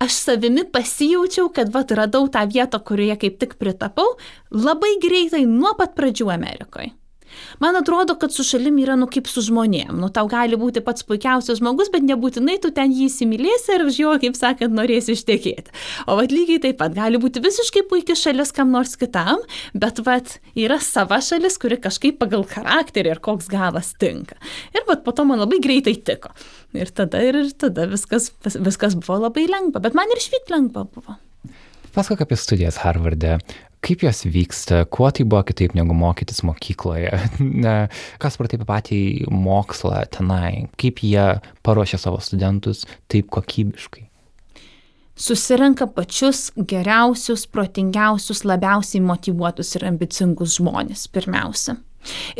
aš 0.00 0.20
savimi 0.28 0.64
pasijaučiau, 0.64 1.50
kad 1.52 1.72
vat 1.74 1.92
radau 1.96 2.30
tą 2.32 2.46
vietą, 2.48 2.80
kurioje 2.80 3.18
kaip 3.26 3.36
tik 3.42 3.58
pritapau, 3.60 4.16
labai 4.54 4.96
greitai 5.02 5.44
nuo 5.48 5.74
pat 5.78 5.96
pradžių 5.98 6.32
Amerikoje. 6.32 6.94
Man 7.62 7.78
atrodo, 7.78 8.16
kad 8.20 8.34
su 8.34 8.44
šalim 8.46 8.78
yra 8.82 8.96
nu 8.98 9.08
kaip 9.10 9.28
su 9.30 9.42
žmonėm. 9.44 9.92
Nu, 10.00 10.10
tau 10.14 10.28
gali 10.30 10.58
būti 10.60 10.82
pats 10.84 11.04
puikiausias 11.06 11.60
žmogus, 11.60 11.90
bet 11.92 12.04
nebūtinai 12.06 12.58
tu 12.62 12.72
ten 12.74 12.94
jį 12.94 13.08
įsimylėsi 13.10 13.76
ir 13.76 13.86
už 13.86 14.00
jo, 14.02 14.14
kaip 14.22 14.38
sakant, 14.38 14.74
norėsi 14.76 15.16
ištekėti. 15.16 15.74
O 16.10 16.18
vat 16.20 16.34
lygiai 16.34 16.62
taip 16.66 16.80
pat 16.80 16.94
gali 16.96 17.20
būti 17.22 17.42
visiškai 17.44 17.84
puikia 17.90 18.16
šalis 18.18 18.54
kam 18.56 18.72
nors 18.74 18.96
kitam, 19.00 19.42
bet 19.74 20.02
vat 20.06 20.38
yra 20.58 20.80
sava 20.82 21.20
šalis, 21.24 21.58
kuri 21.60 21.80
kažkaip 21.80 22.20
pagal 22.20 22.46
charakterį 22.50 23.14
ir 23.14 23.24
koks 23.24 23.50
galas 23.52 23.94
tinka. 24.00 24.38
Ir 24.74 24.86
vat 24.88 25.04
po 25.06 25.14
to 25.16 25.26
man 25.28 25.42
labai 25.42 25.62
greitai 25.62 25.96
tiko. 25.96 26.34
Ir 26.76 26.92
tada, 26.94 27.22
ir 27.24 27.42
tada 27.58 27.88
viskas, 27.90 28.30
viskas 28.46 28.96
buvo 28.98 29.22
labai 29.26 29.48
lengva, 29.50 29.82
bet 29.82 29.96
man 29.98 30.10
ir 30.12 30.22
išvykti 30.22 30.54
lengva 30.54 30.86
buvo. 30.86 31.18
Pasakok 31.94 32.26
apie 32.26 32.38
studijas 32.38 32.80
Harvarde. 32.84 33.38
Kaip 33.80 34.02
jos 34.04 34.26
vyksta, 34.28 34.82
kuo 34.92 35.08
tai 35.08 35.24
buvo 35.24 35.40
kitaip 35.48 35.72
negu 35.72 35.94
mokytis 35.96 36.42
mokykloje, 36.44 37.14
kas 38.22 38.36
pratai 38.36 38.60
apie 38.60 38.68
patį 38.68 39.00
mokslą 39.32 40.04
tenai, 40.12 40.68
kaip 40.80 41.00
jie 41.00 41.26
paruošia 41.64 42.02
savo 42.02 42.20
studentus 42.20 42.84
taip 43.08 43.32
kokybiškai 43.32 44.10
susirenka 45.20 45.86
pačius 45.86 46.48
geriausius, 46.56 47.44
protingiausius, 47.52 48.44
labiausiai 48.48 49.02
motivuotus 49.04 49.74
ir 49.76 49.84
ambicingus 49.90 50.56
žmonės 50.56 51.06
pirmiausia. 51.12 51.76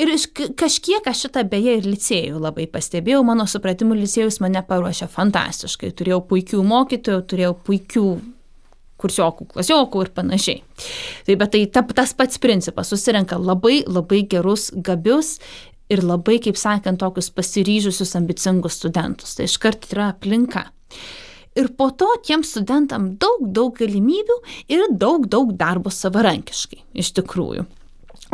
Ir 0.01 0.09
kažkiek 0.57 1.05
aš 1.11 1.27
šitą 1.27 1.45
beje 1.51 1.77
ir 1.77 1.85
licėjų 1.89 2.41
labai 2.41 2.65
pastebėjau, 2.73 3.21
mano 3.29 3.45
supratimu, 3.51 3.99
licėjus 3.99 4.41
mane 4.41 4.63
paruošė 4.65 5.11
fantastiškai. 5.13 5.93
Turėjau 5.99 6.23
puikių 6.31 6.63
mokytojų, 6.65 7.25
turėjau 7.29 7.57
puikių 7.67 8.07
kursiokų, 9.01 9.49
klasiokų 9.55 10.05
ir 10.05 10.13
panašiai. 10.17 10.63
Tai 11.27 11.37
bet 11.41 11.55
tai 11.55 11.65
ta, 11.73 11.83
tas 11.97 12.15
pats 12.17 12.41
principas, 12.43 12.93
susirenka 12.93 13.39
labai 13.41 13.81
labai 13.89 14.23
gerus, 14.31 14.71
gabius 14.75 15.39
ir 15.91 16.05
labai, 16.07 16.39
kaip 16.43 16.59
sakant, 16.61 17.01
tokius 17.03 17.33
pasiryžusius, 17.35 18.15
ambicingus 18.19 18.79
studentus. 18.79 19.35
Tai 19.37 19.49
iškart 19.49 19.91
yra 19.95 20.13
aplinka. 20.15 20.69
Ir 21.59 21.73
po 21.75 21.91
to 21.99 22.07
tiem 22.23 22.45
studentam 22.47 23.11
daug, 23.19 23.43
daug 23.51 23.75
galimybių 23.81 24.39
ir 24.71 24.87
daug, 24.95 25.27
daug 25.27 25.51
darbo 25.59 25.91
savarankiškai, 25.91 26.85
iš 27.03 27.11
tikrųjų 27.19 27.67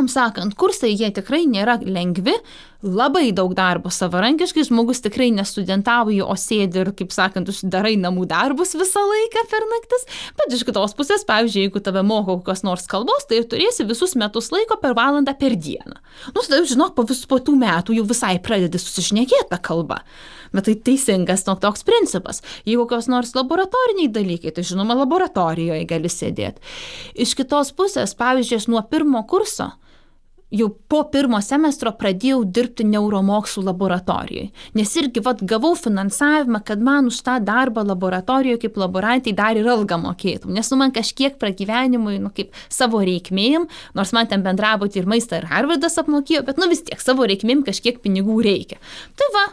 sakant, 0.05 0.53
kursai 0.53 0.91
jie 0.93 1.09
tikrai 1.09 1.47
nėra 1.49 1.79
lengvi, 1.81 2.35
labai 2.85 3.31
daug 3.33 3.55
darbo 3.57 3.89
savarankiškai, 3.89 4.67
žmogus 4.67 5.01
tikrai 5.01 5.31
nestudentauji, 5.33 6.19
o 6.21 6.35
sėdi 6.37 6.83
ir, 6.83 6.91
kaip 6.97 7.13
sakant, 7.15 7.49
uždarai 7.49 7.95
namų 7.97 8.27
darbus 8.29 8.75
visą 8.77 9.01
laiką 9.01 9.43
per 9.49 9.65
naktis, 9.71 10.05
bet 10.37 10.53
iš 10.53 10.61
kitos 10.67 10.93
pusės, 10.97 11.25
pavyzdžiui, 11.25 11.65
jeigu 11.65 11.81
tave 11.81 12.03
moko 12.05 12.37
kokios 12.37 12.61
nors 12.67 12.85
kalbos, 12.91 13.25
tai 13.29 13.41
turėsi 13.49 13.87
visus 13.89 14.13
metus 14.19 14.51
laiko 14.53 14.77
per 14.83 14.93
valandą 14.97 15.33
per 15.39 15.57
dieną. 15.57 15.97
Nu, 16.35 16.43
tada, 16.43 16.61
žinok, 16.69 16.93
po 16.93 17.07
visų 17.09 17.25
po 17.31 17.41
tų 17.41 17.57
metų 17.57 17.97
jau 17.97 18.05
visai 18.05 18.35
pradedi 18.43 18.81
susišnekėti 18.81 19.49
tą 19.49 19.61
kalbą. 19.65 20.03
Bet 20.53 20.69
tai 20.69 20.77
teisingas 20.79 21.43
nu, 21.49 21.57
toks 21.59 21.83
principas. 21.87 22.43
Jeigu 22.67 22.85
kokios 22.85 23.09
nors 23.11 23.33
laboratoriniai 23.35 24.11
dalykai, 24.13 24.53
tai 24.55 24.63
žinoma, 24.67 24.95
laboratorijoje 25.01 25.83
gali 25.89 26.11
sėdėti. 26.11 26.63
Iš 27.19 27.33
kitos 27.41 27.73
pusės, 27.75 28.15
pavyzdžiui, 28.17 28.63
nuo 28.71 28.85
pirmo 28.87 29.25
kurso 29.27 29.73
jau 30.53 30.67
po 30.87 31.01
pirmo 31.11 31.39
semestro 31.43 31.91
pradėjau 31.99 32.41
dirbti 32.55 32.85
neuromokslų 32.87 33.65
laboratorijoje. 33.67 34.51
Nes 34.79 34.93
irgi 34.99 35.23
vat, 35.23 35.41
gavau 35.47 35.73
finansavimą, 35.75 36.61
kad 36.67 36.83
man 36.83 37.09
už 37.11 37.19
tą 37.25 37.37
darbą 37.43 37.83
laboratorijoje 37.87 38.61
kaip 38.63 38.79
laborantai 38.79 39.35
dar 39.35 39.59
ir 39.59 39.67
algą 39.67 39.99
mokėtum. 40.03 40.53
Nes 40.55 40.71
nu 40.71 40.79
man 40.79 40.93
kažkiek 40.95 41.35
pragyvenimui, 41.41 42.17
nu 42.23 42.31
kaip 42.35 42.55
savo 42.71 43.03
reikmėm, 43.03 43.67
nors 43.97 44.13
man 44.15 44.29
ten 44.31 44.45
bendrabuti 44.45 45.01
ir 45.01 45.09
maistą 45.09 45.41
ir 45.41 45.49
Harvardas 45.51 45.99
apmokėjo, 45.99 46.45
bet 46.47 46.61
nu 46.61 46.69
vis 46.71 46.85
tiek 46.87 47.03
savo 47.03 47.27
reikmėm 47.27 47.65
kažkiek 47.67 47.99
pinigų 48.03 48.39
reikia. 48.47 48.79
Tai 49.19 49.27
va, 49.35 49.45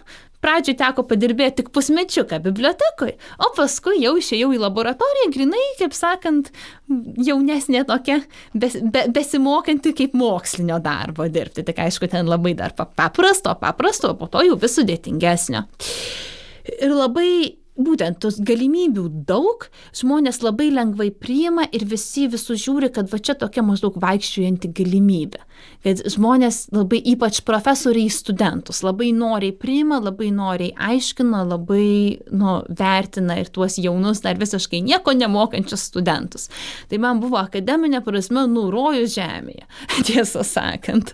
pradžioj 0.45 0.77
teko 0.81 1.07
padirbėti 1.09 1.63
tik 1.63 1.73
pusmečiuką 1.75 2.41
bibliotekoje, 2.45 3.17
o 3.41 3.51
paskui 3.57 4.03
jau 4.03 4.15
išėjau 4.21 4.53
į 4.55 4.61
laboratoriją, 4.63 5.31
grinai, 5.35 5.65
kaip 5.81 5.97
sakant, 5.97 6.53
jaunesnė 7.25 7.85
tokia, 7.89 8.21
bes, 8.53 8.77
be, 8.83 9.07
besimokanti 9.15 9.95
kaip 9.97 10.17
mokslinio 10.19 10.79
darbo 10.85 11.29
dirbti. 11.33 11.65
Tik 11.67 11.83
aišku, 11.87 12.11
ten 12.13 12.31
labai 12.31 12.55
dar 12.59 12.77
paprasto, 12.77 13.57
paprasto, 13.61 14.15
po 14.19 14.31
to 14.31 14.45
jau 14.47 14.61
vis 14.61 14.77
sudėtingesnio. 14.79 15.65
Ir 16.75 16.93
labai 16.93 17.31
būtent 17.75 18.21
tos 18.23 18.39
galimybių 18.39 19.09
daug, 19.29 19.67
žmonės 19.97 20.41
labai 20.45 20.71
lengvai 20.73 21.11
priima 21.11 21.67
ir 21.75 21.87
visi 21.91 22.29
visų 22.31 22.57
žiūri, 22.61 22.91
kad 22.95 23.11
va 23.11 23.19
čia 23.19 23.35
tokia 23.39 23.65
maždaug 23.67 23.99
vaikščiuojanti 24.03 24.71
galimybė. 24.77 25.43
Kad 25.85 26.01
žmonės 26.09 26.63
labai, 26.73 27.01
ypač 27.13 27.43
profesoriai 27.45 28.09
studentus, 28.13 28.81
labai 28.85 29.11
noriai 29.17 29.53
priima, 29.53 29.99
labai 30.01 30.31
noriai 30.33 30.73
aiškina, 30.81 31.43
labai 31.51 32.21
nu, 32.33 32.55
vertina 32.79 33.37
ir 33.41 33.51
tuos 33.53 33.77
jaunus, 33.81 34.23
dar 34.25 34.41
visiškai 34.41 34.81
nieko 34.87 35.13
nemokančius 35.13 35.85
studentus. 35.91 36.49
Tai 36.89 37.01
man 37.05 37.21
buvo 37.21 37.37
akademinė 37.43 38.01
prasme 38.07 38.47
nurojus 38.49 39.13
žemėje, 39.19 39.69
tiesą 40.09 40.47
sakant. 40.49 41.13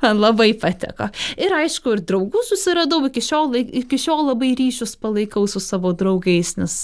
Man 0.00 0.20
labai 0.22 0.52
patiko. 0.56 1.10
Ir 1.40 1.52
aišku, 1.56 1.96
ir 1.96 2.04
draugų 2.06 2.44
susiradau, 2.46 3.02
iki 3.08 3.22
šiol, 3.24 3.52
iki 3.82 3.98
šiol 4.00 4.28
labai 4.30 4.54
ryšius 4.58 4.94
palaikau 5.02 5.44
su 5.50 5.60
savo 5.60 5.90
draugais, 5.92 6.54
nes 6.60 6.78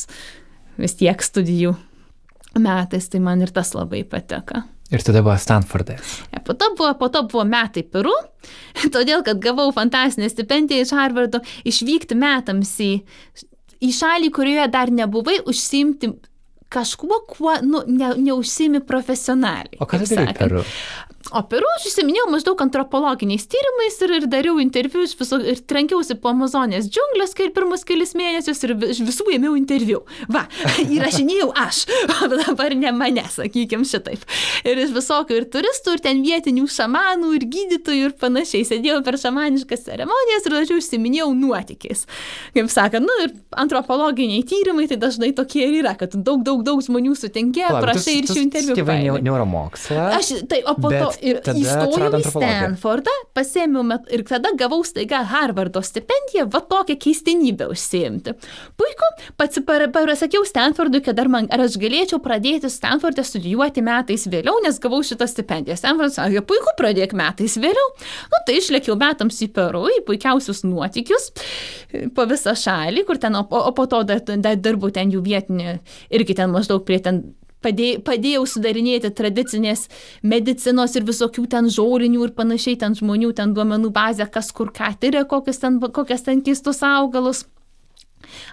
vis 0.81 0.99
tiek 0.99 1.23
studijų 1.23 1.77
metais, 2.59 3.09
tai 3.09 3.23
man 3.23 3.45
ir 3.45 3.55
tas 3.55 3.73
labai 3.77 4.03
patiko. 4.05 4.65
Ir 4.93 5.01
tada 5.01 5.23
buvo 5.25 5.37
Stanfordas. 5.41 6.19
Ja, 6.35 6.43
po, 6.45 6.53
to 6.55 6.69
buvo, 6.77 6.93
po 7.01 7.09
to 7.09 7.23
buvo 7.25 7.47
metai 7.49 7.85
Peru, 7.89 8.13
todėl 8.95 9.25
kad 9.25 9.41
gavau 9.41 9.71
fantastišką 9.73 10.33
stipendiją 10.35 10.85
iš 10.85 10.93
Harvardo 10.97 11.41
išvykti 11.69 12.19
metams 12.19 12.75
į, 12.85 12.91
į 13.81 13.93
šalį, 13.97 14.29
kurioje 14.37 14.69
dar 14.75 14.93
nebuvai, 14.93 15.39
užsimti 15.49 16.13
kažkuo, 16.73 17.23
kuo 17.31 17.57
nu, 17.67 17.85
ne, 17.87 18.15
neužsimi 18.19 18.83
profesionaliai. 18.89 19.81
O 19.83 19.89
ką 19.89 20.03
darai 20.05 20.37
Peru? 20.39 20.67
O 21.31 21.41
Peru 21.47 21.69
aš 21.77 21.87
užsiminėjau 21.89 22.27
maždaug 22.33 22.61
antropologiniais 22.65 23.45
tyrimais 23.51 23.95
ir, 24.03 24.13
ir 24.19 24.25
dariau 24.31 24.59
interviu 24.61 25.05
viso, 25.07 25.39
ir 25.39 25.61
trankiausi 25.71 26.17
po 26.21 26.33
Amazonės 26.33 26.89
džiunglės, 26.91 27.35
kai 27.39 27.47
pirmus 27.55 27.87
kelius 27.87 28.17
mėnesius 28.19 28.63
ir 28.67 28.75
iš 28.89 29.03
visų 29.07 29.29
ėmiau 29.37 29.55
interviu. 29.57 30.01
Va, 30.33 30.45
įrašinėjau 30.97 31.49
aš, 31.63 31.85
o 32.17 32.31
dabar 32.33 32.75
ne 32.79 32.91
mane, 32.97 33.25
sakykim 33.31 33.87
šitaip. 33.89 34.25
Ir 34.67 34.83
iš 34.83 34.95
visokių 34.97 35.39
ir 35.39 35.47
turistų, 35.53 35.97
ir 35.97 36.05
ten 36.05 36.25
vietinių 36.27 36.67
šamanų, 36.73 37.33
ir 37.39 37.47
gydytojų, 37.55 38.11
ir 38.11 38.17
panašiai. 38.19 38.67
Sėdėjau 38.67 38.99
per 39.07 39.21
šamaniškas 39.23 39.87
ceremonijas 39.87 40.49
ir 40.49 40.57
dažniau 40.59 40.83
užsiminėjau 40.83 41.31
nuotykiais. 41.39 42.05
Kaip 42.57 42.73
sakant, 42.73 43.07
nu 43.07 43.19
ir 43.25 43.37
antropologiniai 43.63 44.43
tyrimai 44.49 44.89
tai 44.91 44.99
dažnai 45.01 45.31
tokie 45.39 45.65
ir 45.69 45.81
yra, 45.85 45.95
kad 45.99 46.19
daug, 46.19 46.43
daug, 46.47 46.62
daug 46.65 46.81
žmonių 46.85 47.15
sutinkė, 47.19 47.67
prašai 47.83 48.17
ir 48.21 48.31
šių 48.31 48.41
interviu. 48.47 48.77
Tai 48.89 48.99
neuromokslą. 49.27 50.07
Aš, 50.19 50.33
tai, 50.51 50.63
o 50.69 50.77
po 50.79 50.93
to 50.93 51.11
ir 51.21 51.43
įstojau 51.43 52.11
į 52.19 52.25
Stanfordą, 52.27 53.15
pasėmiau 53.37 53.85
met, 53.87 54.09
ir 54.15 54.25
tada 54.29 54.55
gavau 54.59 54.83
staiga 54.87 55.23
Harvardo 55.29 55.83
stipendiją, 55.85 56.49
va 56.53 56.63
tokią 56.73 56.97
keistenybę 57.03 57.69
užsiimti. 57.73 58.37
Puiku, 58.81 59.13
pats 59.41 59.61
pasakiau 60.23 60.45
Stanfordui, 60.47 61.03
kad 61.03 61.19
ar, 61.19 61.29
man, 61.29 61.49
ar 61.53 61.65
aš 61.67 61.77
galėčiau 61.83 62.21
pradėti 62.23 62.71
Stanfordą 62.71 63.25
studijuoti 63.27 63.83
metais 63.85 64.27
vėliau, 64.31 64.61
nes 64.65 64.79
gavau 64.83 65.03
šitą 65.07 65.27
stipendiją. 65.31 65.77
Stanfordas 65.81 66.19
sakė, 66.19 66.45
puiku, 66.47 66.75
pradėk 66.79 67.15
metais 67.19 67.57
vėliau. 67.61 67.89
Nu, 68.31 68.41
tai 68.47 68.59
išlėkiau 68.61 68.97
metams 69.01 69.41
į 69.43 69.51
Peru, 69.57 69.85
į 69.91 70.03
puikiausius 70.07 70.63
nuotykius 70.67 71.31
po 72.17 72.27
visą 72.29 72.55
šalį, 72.57 73.05
kur 73.09 73.19
ten, 73.21 73.37
o, 73.37 73.43
o 73.43 73.73
po 73.77 73.87
to 73.91 74.03
dar, 74.09 74.23
dar 74.23 74.57
dirbu 74.57 74.93
ten 74.95 75.13
jų 75.13 75.23
vietinį, 75.25 75.75
irgi 76.15 76.37
ten 76.39 76.52
maždaug 76.53 76.85
prie 76.87 77.01
ten 77.03 77.23
padėjau, 77.63 78.03
padėjau 78.07 78.45
sudarinėti 78.49 79.13
tradicinės 79.17 79.87
medicinos 80.27 80.97
ir 80.99 81.07
visokių 81.09 81.47
ten 81.55 81.71
žolinių 81.73 82.27
ir 82.27 82.37
panašiai 82.37 82.79
ten 82.81 82.97
žmonių, 82.99 83.33
ten 83.39 83.55
duomenų 83.57 83.93
bazę, 83.95 84.29
kas 84.33 84.53
kur 84.53 84.73
ką 84.75 84.93
tyria, 85.01 85.25
kokias 85.29 85.63
ten, 85.63 85.81
kokias 85.81 86.27
ten 86.27 86.43
keistus 86.45 86.83
augalus. 86.87 87.47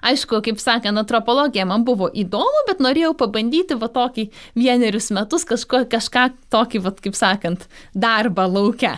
Aišku, 0.03 0.41
kaip 0.43 0.59
sakant, 0.59 0.97
antropologija 0.97 1.65
man 1.69 1.85
buvo 1.87 2.09
įdomu, 2.09 2.65
bet 2.67 2.81
norėjau 2.83 3.13
pabandyti 3.19 3.77
va 3.79 3.87
tokį 3.93 4.25
vienerius 4.57 5.11
metus 5.15 5.45
kažko, 5.47 5.83
kažką 5.91 6.25
tokį, 6.51 6.81
va, 6.83 6.93
kaip 7.05 7.17
sakant, 7.17 7.67
darbą 7.93 8.47
laukia 8.49 8.97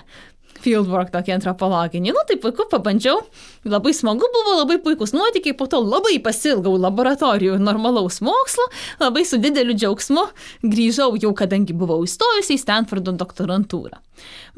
fieldwork 0.62 1.12
tokį 1.14 1.36
antropologinį. 1.38 2.14
Nu, 2.16 2.24
tai 2.28 2.38
puiku, 2.42 2.68
pabandžiau, 2.72 3.22
labai 3.68 3.94
smagu 3.96 4.28
buvo, 4.34 4.58
labai 4.62 4.78
puikus 4.84 5.16
nuotykiai, 5.16 5.56
po 5.58 5.68
to 5.72 5.82
labai 5.84 6.18
pasilgau 6.24 6.76
laboratorijų 6.82 7.58
normalaus 7.62 8.22
mokslo, 8.26 8.68
labai 9.02 9.26
su 9.28 9.42
dideliu 9.42 9.76
džiaugsmu 9.78 10.28
grįžau 10.64 11.16
jau, 11.22 11.34
kadangi 11.38 11.76
buvau 11.78 12.02
įstojusi 12.06 12.58
į 12.58 12.62
Stanfordo 12.62 13.16
doktorantūrą. 13.18 14.00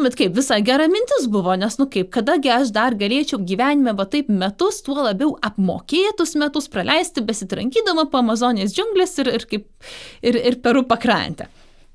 Bet 0.02 0.18
kaip 0.20 0.34
visai 0.36 0.60
gera 0.66 0.90
mintis 0.92 1.28
buvo, 1.32 1.54
nes, 1.60 1.78
nu 1.80 1.88
kaip, 1.92 2.10
kadagi 2.14 2.52
aš 2.52 2.74
dar 2.76 2.98
galėčiau 3.00 3.40
gyvenime, 3.48 3.94
va 3.96 4.08
taip 4.10 4.32
metus, 4.32 4.82
tuo 4.86 4.98
labiau 5.06 5.36
apmokėtus 5.46 6.36
metus 6.42 6.70
praleisti 6.72 7.24
besitrankydama 7.26 8.10
po 8.12 8.24
Amazonės 8.24 8.76
džiunglės 8.76 9.20
ir, 9.24 9.34
ir, 9.38 9.46
kaip, 9.50 9.68
ir, 10.26 10.40
ir 10.52 10.60
Peru 10.66 10.84
pakrantę. 10.90 11.48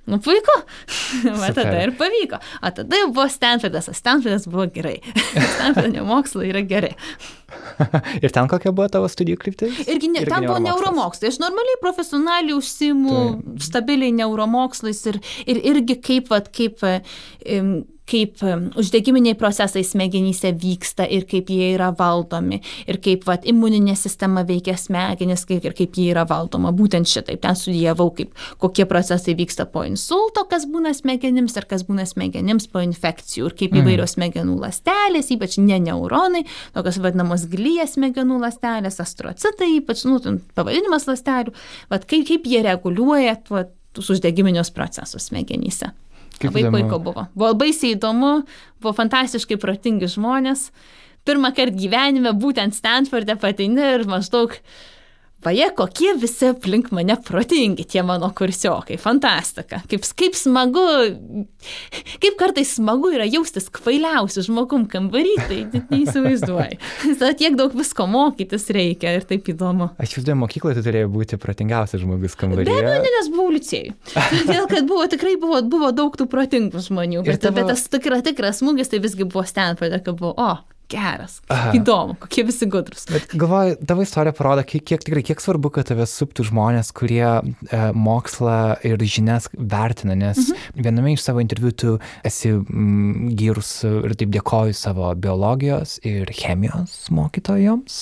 Nu 0.08 0.18
puiku, 0.24 0.54
va 1.42 1.50
tada 1.52 1.82
ir 1.84 1.92
pavyko. 1.98 2.38
O 2.62 2.70
tada 2.74 3.02
jau 3.02 3.10
buvo 3.12 3.26
Stanfordas, 3.32 3.90
o 3.90 3.96
Stanfordas 3.96 4.46
buvo 4.48 4.64
gerai. 4.72 4.96
Stanfordo 5.54 6.04
mokslai 6.08 6.48
yra 6.52 6.62
gerai. 6.68 6.94
ir 8.24 8.32
ten 8.34 8.48
kokia 8.48 8.72
buvo 8.72 8.88
tavo 8.92 9.08
studijų 9.12 9.40
kryptis? 9.42 9.82
Irgi, 9.84 10.10
ne, 10.12 10.24
Irgi 10.24 10.32
ten 10.32 10.48
buvo 10.48 10.58
neuromokslai. 10.64 11.32
Aš 11.32 11.40
normaliai 11.42 11.80
profesionaliai 11.82 12.56
užsimu 12.56 13.18
tai. 13.18 13.60
stabiliai 13.68 14.16
neuromokslais 14.22 15.04
ir, 15.12 15.20
ir 15.46 15.62
irgi 15.74 16.00
kaip, 16.08 16.32
vat, 16.32 16.50
kaip 16.56 16.84
um, 16.84 17.72
kaip 18.08 18.42
uždegiminiai 18.78 19.36
procesai 19.38 19.84
smegenyse 19.86 20.52
vyksta 20.62 21.06
ir 21.08 21.26
kaip 21.28 21.50
jie 21.52 21.72
yra 21.74 21.90
valdomi 21.98 22.60
ir 22.88 23.00
kaip 23.04 23.26
vat, 23.28 23.46
imuninė 23.48 23.94
sistema 23.98 24.44
veikia 24.48 24.76
smegenis 24.78 25.44
ir 25.48 25.74
kaip 25.76 25.96
jie 25.96 26.10
yra 26.12 26.24
valdoma. 26.28 26.72
Būtent 26.76 27.08
šitaip 27.08 27.42
ten 27.42 27.56
studijavau, 27.58 28.10
kaip, 28.16 28.34
kokie 28.62 28.86
procesai 28.88 29.36
vyksta 29.38 29.68
po 29.70 29.84
insulto, 29.86 30.44
kas 30.50 30.66
būna 30.68 30.94
smegenims 30.96 31.56
ir 31.58 31.68
kas 31.70 31.84
būna 31.88 32.06
smegenims 32.08 32.68
po 32.72 32.82
infekcijų 32.84 33.50
ir 33.50 33.56
kaip 33.58 33.74
mhm. 33.74 33.84
įvairios 33.84 34.16
smegenų 34.16 34.58
ląstelės, 34.62 35.32
ypač 35.34 35.58
ne 35.62 35.80
neuronai, 35.88 36.44
tokios 36.76 37.00
vadinamos 37.04 37.46
glyja 37.50 37.86
smegenų 37.88 38.40
ląstelės, 38.44 39.00
astrocitai, 39.04 39.74
ypač 39.78 40.04
nu, 40.08 40.20
pavadinimas 40.56 41.08
ląstelių, 41.10 41.54
vat, 41.92 42.08
kaip, 42.08 42.26
kaip 42.28 42.48
jie 42.48 42.62
reguliuoja 42.66 43.38
tuos 43.48 44.12
uždegiminius 44.14 44.72
procesus 44.74 45.30
smegenyse. 45.30 45.92
Kaip 46.38 46.52
labai 46.54 46.62
įdomu. 46.62 46.78
puiku 46.78 47.00
buvo. 47.02 47.26
Buvo 47.34 47.54
baisiai 47.58 47.96
įdomu, 47.96 48.32
buvo 48.82 48.92
fantastiškai 48.94 49.58
protingi 49.60 50.10
žmonės. 50.10 50.68
Pirmą 51.28 51.50
kartą 51.56 51.76
gyvenime 51.76 52.32
būtent 52.32 52.76
Stanfordė 52.76 53.36
pateini 53.40 53.84
ir 53.96 54.06
maždaug 54.08 54.54
vaje, 55.44 55.68
kokie 55.76 56.12
visi 56.18 56.48
aplink 56.50 56.90
mane 56.94 57.14
protingi 57.24 57.84
tie 57.88 58.02
mano 58.06 58.30
kursiokai, 58.34 58.98
fantastika, 59.00 59.80
kaip, 59.90 60.06
kaip 60.18 60.36
smagu, 60.38 60.84
kaip 62.22 62.38
kartais 62.40 62.74
smagu 62.78 63.12
yra 63.14 63.26
jaustis 63.28 63.68
kvailiausiu 63.74 64.42
žmogum 64.48 64.88
kambarį, 64.90 65.34
tai 65.48 65.58
neįsivaizduoju. 65.92 66.80
Tada 67.20 67.32
tiek 67.38 67.58
daug 67.58 67.74
visko 67.78 68.08
mokytis 68.10 68.66
reikia 68.74 69.14
ir 69.18 69.26
taip 69.28 69.50
įdomu. 69.52 69.92
Aš 69.98 70.16
įsivaizduoju, 70.16 70.40
mokykloje 70.42 70.78
tu 70.80 70.86
turėjai 70.88 71.10
būti 71.12 71.38
protingiausias 71.40 72.02
žmogus 72.02 72.34
kambaryje. 72.38 72.74
Be 72.74 72.96
abejo, 72.96 73.12
nes 73.18 73.30
buvau 73.34 73.52
licėjui. 73.54 73.94
Todėl, 74.14 74.66
kad 74.70 74.90
buvo 74.90 75.06
tikrai 75.12 75.36
buvo, 75.40 75.62
buvo 75.70 75.92
daug 75.94 76.18
tų 76.18 76.26
protingų 76.30 76.82
žmonių, 76.88 77.22
bet, 77.26 77.44
tavo... 77.46 77.60
bet 77.60 77.70
tas 77.74 77.86
tikra, 77.92 78.20
tikras 78.26 78.58
smūgis 78.62 78.90
tai 78.90 79.02
visgi 79.04 79.28
buvo 79.28 79.46
Stanforde, 79.46 80.02
kad 80.02 80.18
buvo, 80.18 80.34
o, 80.34 80.77
geras. 80.88 81.38
Aha. 81.52 81.72
Įdomu, 81.76 82.16
kokie 82.22 82.44
visi 82.48 82.66
gudrus. 82.70 83.06
Bet 83.10 83.32
galvoju, 83.38 83.76
tavo 83.88 84.04
istorija 84.04 84.34
parodo, 84.36 84.64
kiek, 84.66 84.84
kiek 84.88 85.04
tikrai, 85.04 85.22
kiek 85.26 85.42
svarbu, 85.42 85.70
kad 85.74 85.88
tave 85.90 86.06
suptų 86.08 86.46
žmonės, 86.48 86.90
kurie 86.96 87.24
e, 87.28 87.80
mokslą 87.96 88.78
ir 88.88 89.02
žinias 89.04 89.48
vertina, 89.52 90.16
nes 90.18 90.40
mhm. 90.40 90.82
viename 90.86 91.14
iš 91.14 91.24
savo 91.26 91.42
interviu 91.44 91.72
tu 91.72 91.96
esi 92.26 92.54
mm, 92.56 93.32
gyrus 93.38 93.72
ir 93.88 94.16
taip 94.18 94.32
dėkoju 94.34 94.76
savo 94.76 95.10
biologijos 95.18 95.98
ir 96.08 96.30
chemijos 96.34 97.08
mokytojoms. 97.14 98.00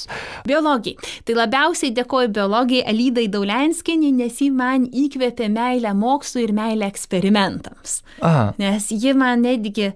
Biologijai. 0.48 1.14
Tai 1.26 1.38
labiausiai 1.42 1.94
dėkoju 1.96 2.32
biologijai 2.36 2.86
Alydai 2.92 3.26
Daulenskinį, 3.32 4.12
nes 4.22 4.42
ji 4.42 4.52
man 4.54 4.86
įkvėpė 4.86 5.50
meilę 5.52 5.94
mokslui 5.96 6.46
ir 6.46 6.54
meilę 6.56 6.88
eksperimentams. 6.90 8.00
Aha. 8.24 8.52
Nes 8.60 8.90
ji 8.94 9.14
man 9.16 9.44
netgi 9.46 9.92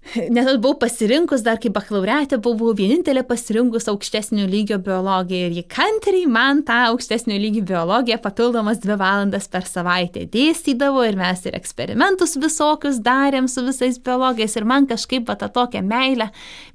Nes 0.34 0.46
aš 0.48 0.56
buvau 0.58 0.78
pasirinkus, 0.80 1.42
dar 1.44 1.58
kaip 1.60 1.74
bakalaureatė, 1.76 2.38
buvau 2.42 2.72
vienintelė 2.76 3.22
pasirinkus 3.28 3.86
aukštesnio 3.92 4.46
lygio 4.48 4.78
biologiją 4.82 5.50
ir 5.50 5.58
ji 5.58 5.64
kantriai 5.70 6.26
man 6.30 6.62
tą 6.66 6.78
aukštesnio 6.88 7.36
lygio 7.38 7.62
biologiją 7.68 8.16
papildomas 8.24 8.80
dvi 8.82 8.96
valandas 9.00 9.46
per 9.52 9.68
savaitę 9.68 10.24
dėstydavo 10.32 11.04
ir 11.06 11.18
mes 11.20 11.44
ir 11.46 11.58
eksperimentus 11.58 12.38
visokius 12.40 13.02
darėm 13.04 13.46
su 13.50 13.64
visais 13.66 14.00
biologais 14.02 14.56
ir 14.56 14.66
man 14.72 14.88
kažkaip 14.90 15.28
va 15.28 15.36
tą 15.38 15.50
tokią 15.52 15.84
meilę, 15.86 16.30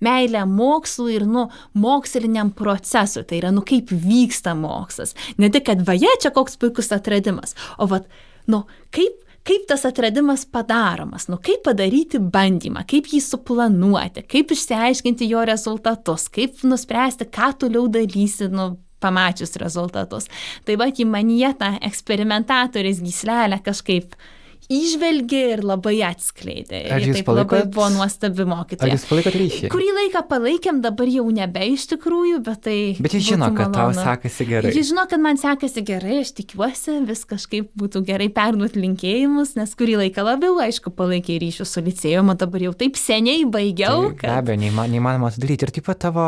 meilę 0.05 0.45
mokslui 0.49 1.17
ir 1.17 1.27
nu 1.27 1.49
moksliniam 1.73 2.53
procesui, 2.55 3.25
tai 3.25 3.41
yra 3.41 3.51
nu 3.55 3.65
kaip 3.65 3.91
vyksta 3.91 4.55
mokslas. 4.55 5.17
Ne 5.41 5.49
tik, 5.51 5.65
kad 5.73 5.83
vaje 5.87 6.13
čia 6.21 6.31
koks 6.35 6.61
puikus 6.61 6.93
atradimas, 6.95 7.57
o 7.81 7.89
va, 7.89 8.03
nu 8.47 8.63
kaip 8.95 9.24
kaip 9.45 9.67
tas 9.69 9.85
atradimas 9.85 10.45
padaromas, 10.49 11.27
nu 11.29 11.37
kaip 11.43 11.63
padaryti 11.67 12.19
bandymą, 12.19 12.85
kaip 12.89 13.09
jį 13.11 13.21
suplanuoti, 13.23 14.25
kaip 14.29 14.53
išsiaiškinti 14.55 15.29
jo 15.29 15.43
rezultatus, 15.47 16.27
kaip 16.33 16.63
nuspręsti, 16.65 17.29
ką 17.33 17.51
toliau 17.61 17.87
darysi, 17.91 18.49
nu, 18.53 18.73
pamačius 19.03 19.57
rezultatus. 19.61 20.29
Tai 20.65 20.77
va, 20.81 20.89
į 20.89 21.05
manyje 21.09 21.51
tą 21.59 21.75
eksperimentatorės 21.85 23.03
gyslelę 23.05 23.61
kažkaip 23.65 24.15
išvelgė 24.71 25.41
ir 25.55 25.63
labai 25.65 25.97
atskleidė. 26.07 26.81
Ar 26.93 27.03
jūs 27.03 27.19
taip 27.19 27.27
palaikot, 27.29 27.59
labai 27.59 27.71
buvo 27.73 27.89
nuostabi 27.93 28.45
mokytoja. 28.49 28.87
Ar 28.87 28.95
jūs 28.95 29.05
palaikot 29.09 29.37
ryšį? 29.37 29.69
Kurį 29.73 29.89
laiką 29.99 30.23
palaikėm, 30.29 30.81
dabar 30.83 31.11
jau 31.11 31.25
nebe 31.33 31.65
iš 31.73 31.87
tikrųjų, 31.93 32.41
bet 32.45 32.63
tai... 32.65 32.77
Bet 33.03 33.15
jis 33.17 33.27
žino, 33.31 33.49
kad 33.55 33.73
tau 33.75 33.93
sekasi 33.95 34.47
gerai. 34.49 34.73
Jis 34.75 34.89
žino, 34.91 35.05
kad 35.11 35.21
man 35.23 35.39
sekasi 35.41 35.83
gerai, 35.85 36.19
aš 36.23 36.33
tikiuosi, 36.39 36.97
vis 37.09 37.23
kažkaip 37.29 37.69
būtų 37.77 38.03
gerai 38.07 38.29
perduoti 38.33 38.81
linkėjimus, 38.81 39.55
nes 39.59 39.75
kurį 39.77 39.99
laiką 40.03 40.25
labiau, 40.25 40.57
aišku, 40.63 40.93
palaikė 40.97 41.37
ryšių 41.43 41.67
su 41.69 41.85
licėjumi, 41.85 42.37
dabar 42.41 42.67
jau 42.67 42.73
taip 42.77 42.99
seniai 42.99 43.45
baigiau. 43.49 44.09
Tai, 44.09 44.17
kad... 44.21 44.27
Be 44.29 44.35
abejo, 44.39 44.61
neįma, 44.65 44.87
neįmanoma 44.91 45.31
tai 45.35 45.45
daryti. 45.45 45.67
Ir 45.67 45.73
taip 45.77 45.87
pat 45.89 46.01
tavo, 46.07 46.25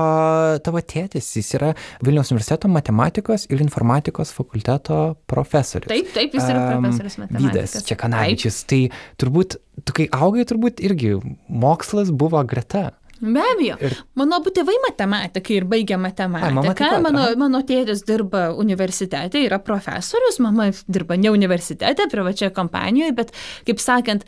tavo 0.66 0.82
tėtis, 0.82 1.30
jis 1.40 1.54
yra 1.58 1.74
Vilniaus 2.06 2.32
universiteto 2.34 2.70
matematikos 2.72 3.48
ir 3.52 3.62
informatikos 3.64 4.32
fakulteto 4.36 5.02
profesorius. 5.30 5.90
Taip, 5.92 6.12
taip, 6.16 6.38
jis 6.38 6.48
yra 6.50 6.64
profesorius 6.72 7.20
matematikos. 7.22 7.54
Vydas, 7.54 7.88
čia 7.88 7.98
kanal 8.00 8.27
Kanavičius. 8.28 8.62
Tai 8.70 8.82
turbūt, 9.22 9.58
tu 9.88 9.98
kai 9.98 10.08
augai, 10.12 10.46
turbūt 10.48 10.84
irgi 10.84 11.18
mokslas 11.48 12.14
buvo 12.14 12.44
greta. 12.48 12.92
Be 13.18 13.42
abejo. 13.42 13.78
Ir... 13.82 13.96
Mano 14.18 14.38
abu 14.38 14.52
tėvai 14.54 14.76
matematikai 14.84 15.56
ir 15.58 15.66
baigė 15.70 15.98
matematiką. 15.98 16.86
Ai, 16.86 17.02
mano, 17.02 17.24
mano 17.42 17.62
tėtis 17.66 18.04
dirba 18.06 18.52
universitete, 18.54 19.42
yra 19.48 19.58
profesorius, 19.64 20.38
mama 20.44 20.70
dirba 20.86 21.18
ne 21.18 21.32
universitete, 21.34 22.06
privačioje 22.12 22.54
kompanijoje, 22.54 23.16
bet, 23.18 23.34
kaip 23.66 23.82
sakant, 23.82 24.28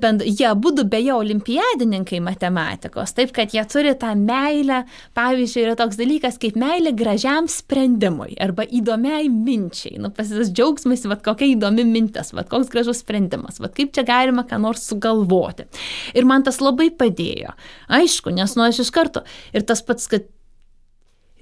bend, 0.00 0.24
jie 0.24 0.48
būtų 0.56 0.86
beje 0.90 1.12
olimpiadininkai 1.14 2.20
matematikos. 2.24 3.12
Taip, 3.16 3.34
kad 3.36 3.52
jie 3.54 3.64
turi 3.70 3.92
tą 4.00 4.14
meilę, 4.18 4.82
pavyzdžiui, 5.16 5.64
yra 5.66 5.76
toks 5.78 5.98
dalykas 6.00 6.40
kaip 6.42 6.56
meilė 6.60 6.94
gražiam 6.96 7.48
sprendimui 7.50 8.38
arba 8.42 8.64
įdomiai 8.64 9.28
minčiai. 9.32 9.98
Nu, 10.00 10.10
pasidas 10.14 10.52
džiaugsmas, 10.54 11.04
vad 11.10 11.24
kokia 11.26 11.50
įdomi 11.52 11.84
mintis, 11.88 12.32
vad 12.36 12.48
koks 12.52 12.72
gražus 12.72 13.04
sprendimas, 13.04 13.60
vad 13.62 13.76
kaip 13.76 13.92
čia 13.94 14.06
galima 14.08 14.46
ką 14.48 14.62
nors 14.64 14.86
sugalvoti. 14.88 15.68
Ir 16.16 16.28
man 16.28 16.46
tas 16.46 16.62
labai 16.64 16.88
padėjo. 16.94 17.52
Aišku, 18.00 18.32
nes 18.34 18.56
nu 18.56 18.64
aš 18.66 18.86
iš 18.86 18.94
karto 18.94 19.26
ir 19.52 19.66
tas 19.68 19.84
pats, 19.84 20.08
kad 20.10 20.30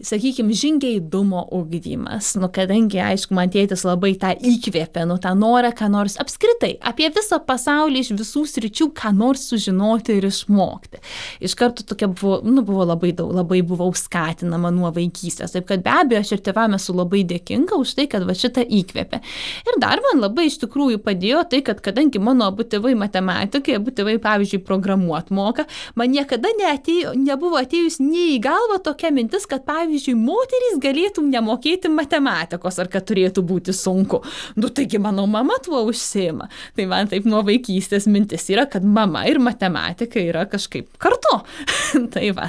sakykime, 0.03 0.53
žingeidumo 0.57 1.45
ugdymas, 1.55 2.35
nu, 2.41 2.49
kadangi, 2.53 2.99
aišku, 3.03 3.35
man 3.37 3.51
tėtis 3.53 3.85
labai 3.87 4.15
tą 4.21 4.33
įkvėpė, 4.37 5.05
nu, 5.09 5.19
tą 5.23 5.33
norą, 5.39 5.71
ką 5.77 5.89
nors 5.93 6.19
apskritai 6.23 6.75
apie 6.83 7.09
visą 7.15 7.39
pasaulį 7.47 8.03
iš 8.03 8.11
visų 8.19 8.45
sričių, 8.51 8.89
ką 8.99 9.13
nors 9.17 9.47
sužinoti 9.51 10.19
ir 10.19 10.27
išmokti. 10.29 11.01
Iš 11.45 11.55
karto 11.59 11.87
tokia 11.87 12.09
buvo, 12.11 12.41
nu, 12.47 12.65
buvo 12.67 12.87
labai 12.89 13.13
daug, 13.17 13.33
labai 13.37 13.61
buvau 13.67 13.93
skatinama 13.97 14.73
nuo 14.75 14.91
vaikystės. 14.95 15.55
Taip 15.55 15.69
kad 15.71 15.85
be 15.85 15.95
abejo, 15.95 16.23
aš 16.23 16.35
ir 16.37 16.45
tėvam 16.49 16.77
esu 16.79 16.97
labai 16.97 17.23
dėkinga 17.29 17.79
už 17.79 17.95
tai, 17.99 18.09
kad 18.11 18.27
va 18.27 18.37
šitą 18.37 18.65
įkvėpė. 18.67 19.23
Ir 19.69 19.81
dar 19.83 20.03
man 20.07 20.23
labai 20.25 20.49
iš 20.51 20.59
tikrųjų 20.65 21.03
padėjo 21.07 21.45
tai, 21.53 21.63
kad 21.67 21.83
kadangi 21.85 22.23
mano 22.23 22.51
abu 22.51 22.67
tėvai 22.67 22.95
matematikai, 22.99 23.79
abu 23.79 23.95
tėvai, 23.95 24.19
pavyzdžiui, 24.23 24.63
programuot 24.67 25.31
moka, 25.35 25.67
man 25.99 26.13
niekada 26.15 26.51
neatėjo, 26.59 27.15
nebuvo 27.19 27.61
atėjus 27.61 28.01
nei 28.03 28.37
į 28.37 28.43
galvą 28.45 28.81
tokia 28.85 29.13
mintis, 29.15 29.47
kad, 29.51 29.65
pavyzdžiui, 29.69 29.92
pavyzdžiui, 29.93 30.15
moterys 30.17 30.79
galėtų 30.81 31.25
nemokėti 31.29 31.91
matematikos 31.93 32.79
ar 32.81 32.89
kad 32.89 33.05
turėtų 33.05 33.45
būti 33.45 33.75
sunku. 33.77 34.23
Nu, 34.57 34.71
taigi 34.73 34.99
mano 34.99 35.27
mama 35.27 35.59
tuo 35.63 35.85
užsima. 35.89 36.49
Tai 36.77 36.87
man 36.89 37.09
taip 37.09 37.27
nuo 37.29 37.43
vaikystės 37.45 38.09
mintis 38.09 38.49
yra, 38.51 38.67
kad 38.67 38.85
mama 38.85 39.27
ir 39.29 39.39
matematika 39.39 40.21
yra 40.21 40.47
kažkaip 40.49 40.89
kartu. 40.99 41.43
tai 42.15 42.33
va. 42.33 42.49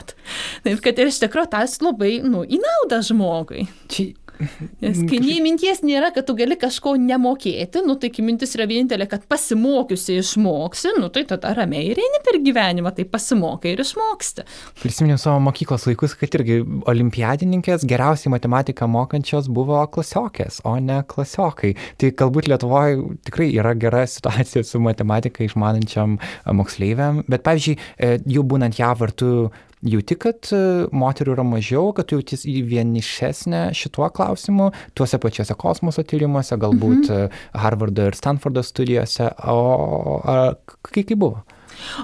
Taip, 0.63 0.79
kad 0.83 0.99
ir 0.99 1.11
iš 1.11 1.19
tikrųjų 1.23 1.51
tas 1.51 1.79
labai, 1.83 2.21
nu, 2.23 2.43
į 2.43 2.61
naudą 2.63 3.03
žmogui. 3.03 3.67
Čia 3.91 4.11
Nes 4.83 4.99
kai 5.09 5.19
nei 5.21 5.39
minties 5.43 5.81
nėra, 5.85 6.09
kad 6.15 6.25
tu 6.27 6.35
gali 6.37 6.57
kažko 6.59 6.95
nemokėti, 6.99 7.83
nu 7.85 7.95
tai 8.01 8.09
mintis 8.25 8.55
yra 8.57 8.67
vienintelė, 8.69 9.07
kad 9.11 9.25
pasimokiusi 9.29 10.17
išmoksi, 10.21 10.95
nu 10.99 11.09
tai 11.13 11.25
tada 11.29 11.53
ramiai 11.57 11.91
ir 11.91 12.01
eini 12.01 12.21
per 12.25 12.39
gyvenimą, 12.43 12.93
tai 12.97 13.05
pasimokai 13.09 13.73
ir 13.75 13.83
išmoksti. 13.83 14.45
Prisiminiau 14.81 15.21
savo 15.21 15.41
mokyklos 15.47 15.87
laikus, 15.89 16.15
kad 16.19 16.37
irgi 16.39 16.61
olimpiadininkės 16.89 17.85
geriausiai 17.89 18.33
matematiką 18.33 18.87
mokančios 18.91 19.49
buvo 19.53 19.81
klasiokės, 19.93 20.61
o 20.67 20.75
ne 20.81 21.01
klasiokai. 21.09 21.73
Tai 22.01 22.13
galbūt 22.23 22.49
Lietuvoje 22.51 22.97
tikrai 23.27 23.51
yra 23.55 23.75
gera 23.79 24.05
situacija 24.09 24.65
su 24.67 24.81
matematika 24.83 25.45
išmanančiam 25.45 26.17
moksleiviam, 26.57 27.23
bet 27.29 27.45
pavyzdžiui, 27.45 27.77
e, 27.97 28.17
jau 28.35 28.43
būnant 28.47 28.79
JAV 28.79 29.07
ar 29.07 29.15
tu 29.15 29.29
jauti, 29.83 30.17
kad 30.19 30.51
e, 30.55 30.61
moterų 30.95 31.35
yra 31.37 31.45
mažiau, 31.47 31.91
kad 31.95 32.09
tu 32.09 32.19
jautis 32.19 32.45
vienišesnė 32.47 33.65
šituo 33.77 34.09
klausimu, 34.15 34.71
tuose 34.97 35.19
pačiuose 35.21 35.57
kosmoso 35.59 36.05
tyrimuose, 36.07 36.57
galbūt 36.59 37.09
mhm. 37.09 37.41
Harvardo 37.63 38.09
ir 38.09 38.17
Stanfordo 38.17 38.63
studijose, 38.65 39.31
o 39.49 40.21
kaip 40.83 41.03
kaip 41.09 41.19
buvo? 41.19 41.43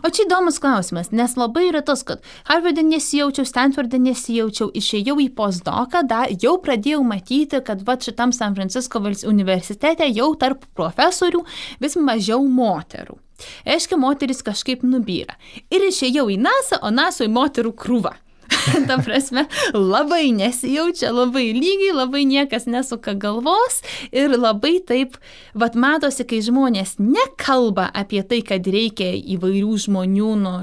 O 0.03 0.09
čia 0.09 0.25
įdomus 0.25 0.59
klausimas, 0.61 1.11
nes 1.15 1.35
labai 1.39 1.67
yra 1.69 1.81
tas, 1.85 2.03
kad 2.07 2.23
Harvardė 2.49 2.83
nesijaučiau, 2.87 3.47
Stanfordė 3.47 3.99
nesijaučiau, 4.01 4.69
išėjau 4.75 5.17
į 5.23 5.29
postdoką, 5.37 6.03
da, 6.09 6.25
jau 6.31 6.57
pradėjau 6.63 7.03
matyti, 7.07 7.61
kad 7.65 7.83
va 7.87 7.97
šitam 8.01 8.33
San 8.35 8.57
Francisco 8.57 9.01
universitete 9.29 10.09
jau 10.11 10.31
tarp 10.41 10.65
profesorių 10.77 11.45
vis 11.83 11.97
mažiau 11.99 12.43
moterų. 12.45 13.19
Reiškia, 13.67 13.99
moteris 13.99 14.43
kažkaip 14.45 14.83
nubyra. 14.87 15.37
Ir 15.73 15.85
išėjau 15.89 16.29
į 16.33 16.39
NASA, 16.41 16.81
o 16.83 16.91
NASA 16.93 17.27
į 17.27 17.31
moterų 17.35 17.75
krūvą. 17.79 18.15
ta 18.87 18.97
prasme, 18.97 19.45
labai 19.73 20.31
nesijaučia, 20.33 21.11
labai 21.13 21.51
lygiai, 21.53 21.93
labai 21.93 22.23
niekas 22.25 22.65
nesuka 22.69 23.13
galvos 23.13 23.81
ir 24.11 24.33
labai 24.33 24.79
taip, 24.85 25.19
vad 25.53 25.77
matosi, 25.77 26.25
kai 26.25 26.41
žmonės 26.45 26.97
nekalba 27.01 27.89
apie 27.93 28.23
tai, 28.25 28.41
kad 28.45 28.65
reikia 28.65 29.11
įvairių 29.35 29.75
žmonių, 29.85 30.31
nu, 30.41 30.55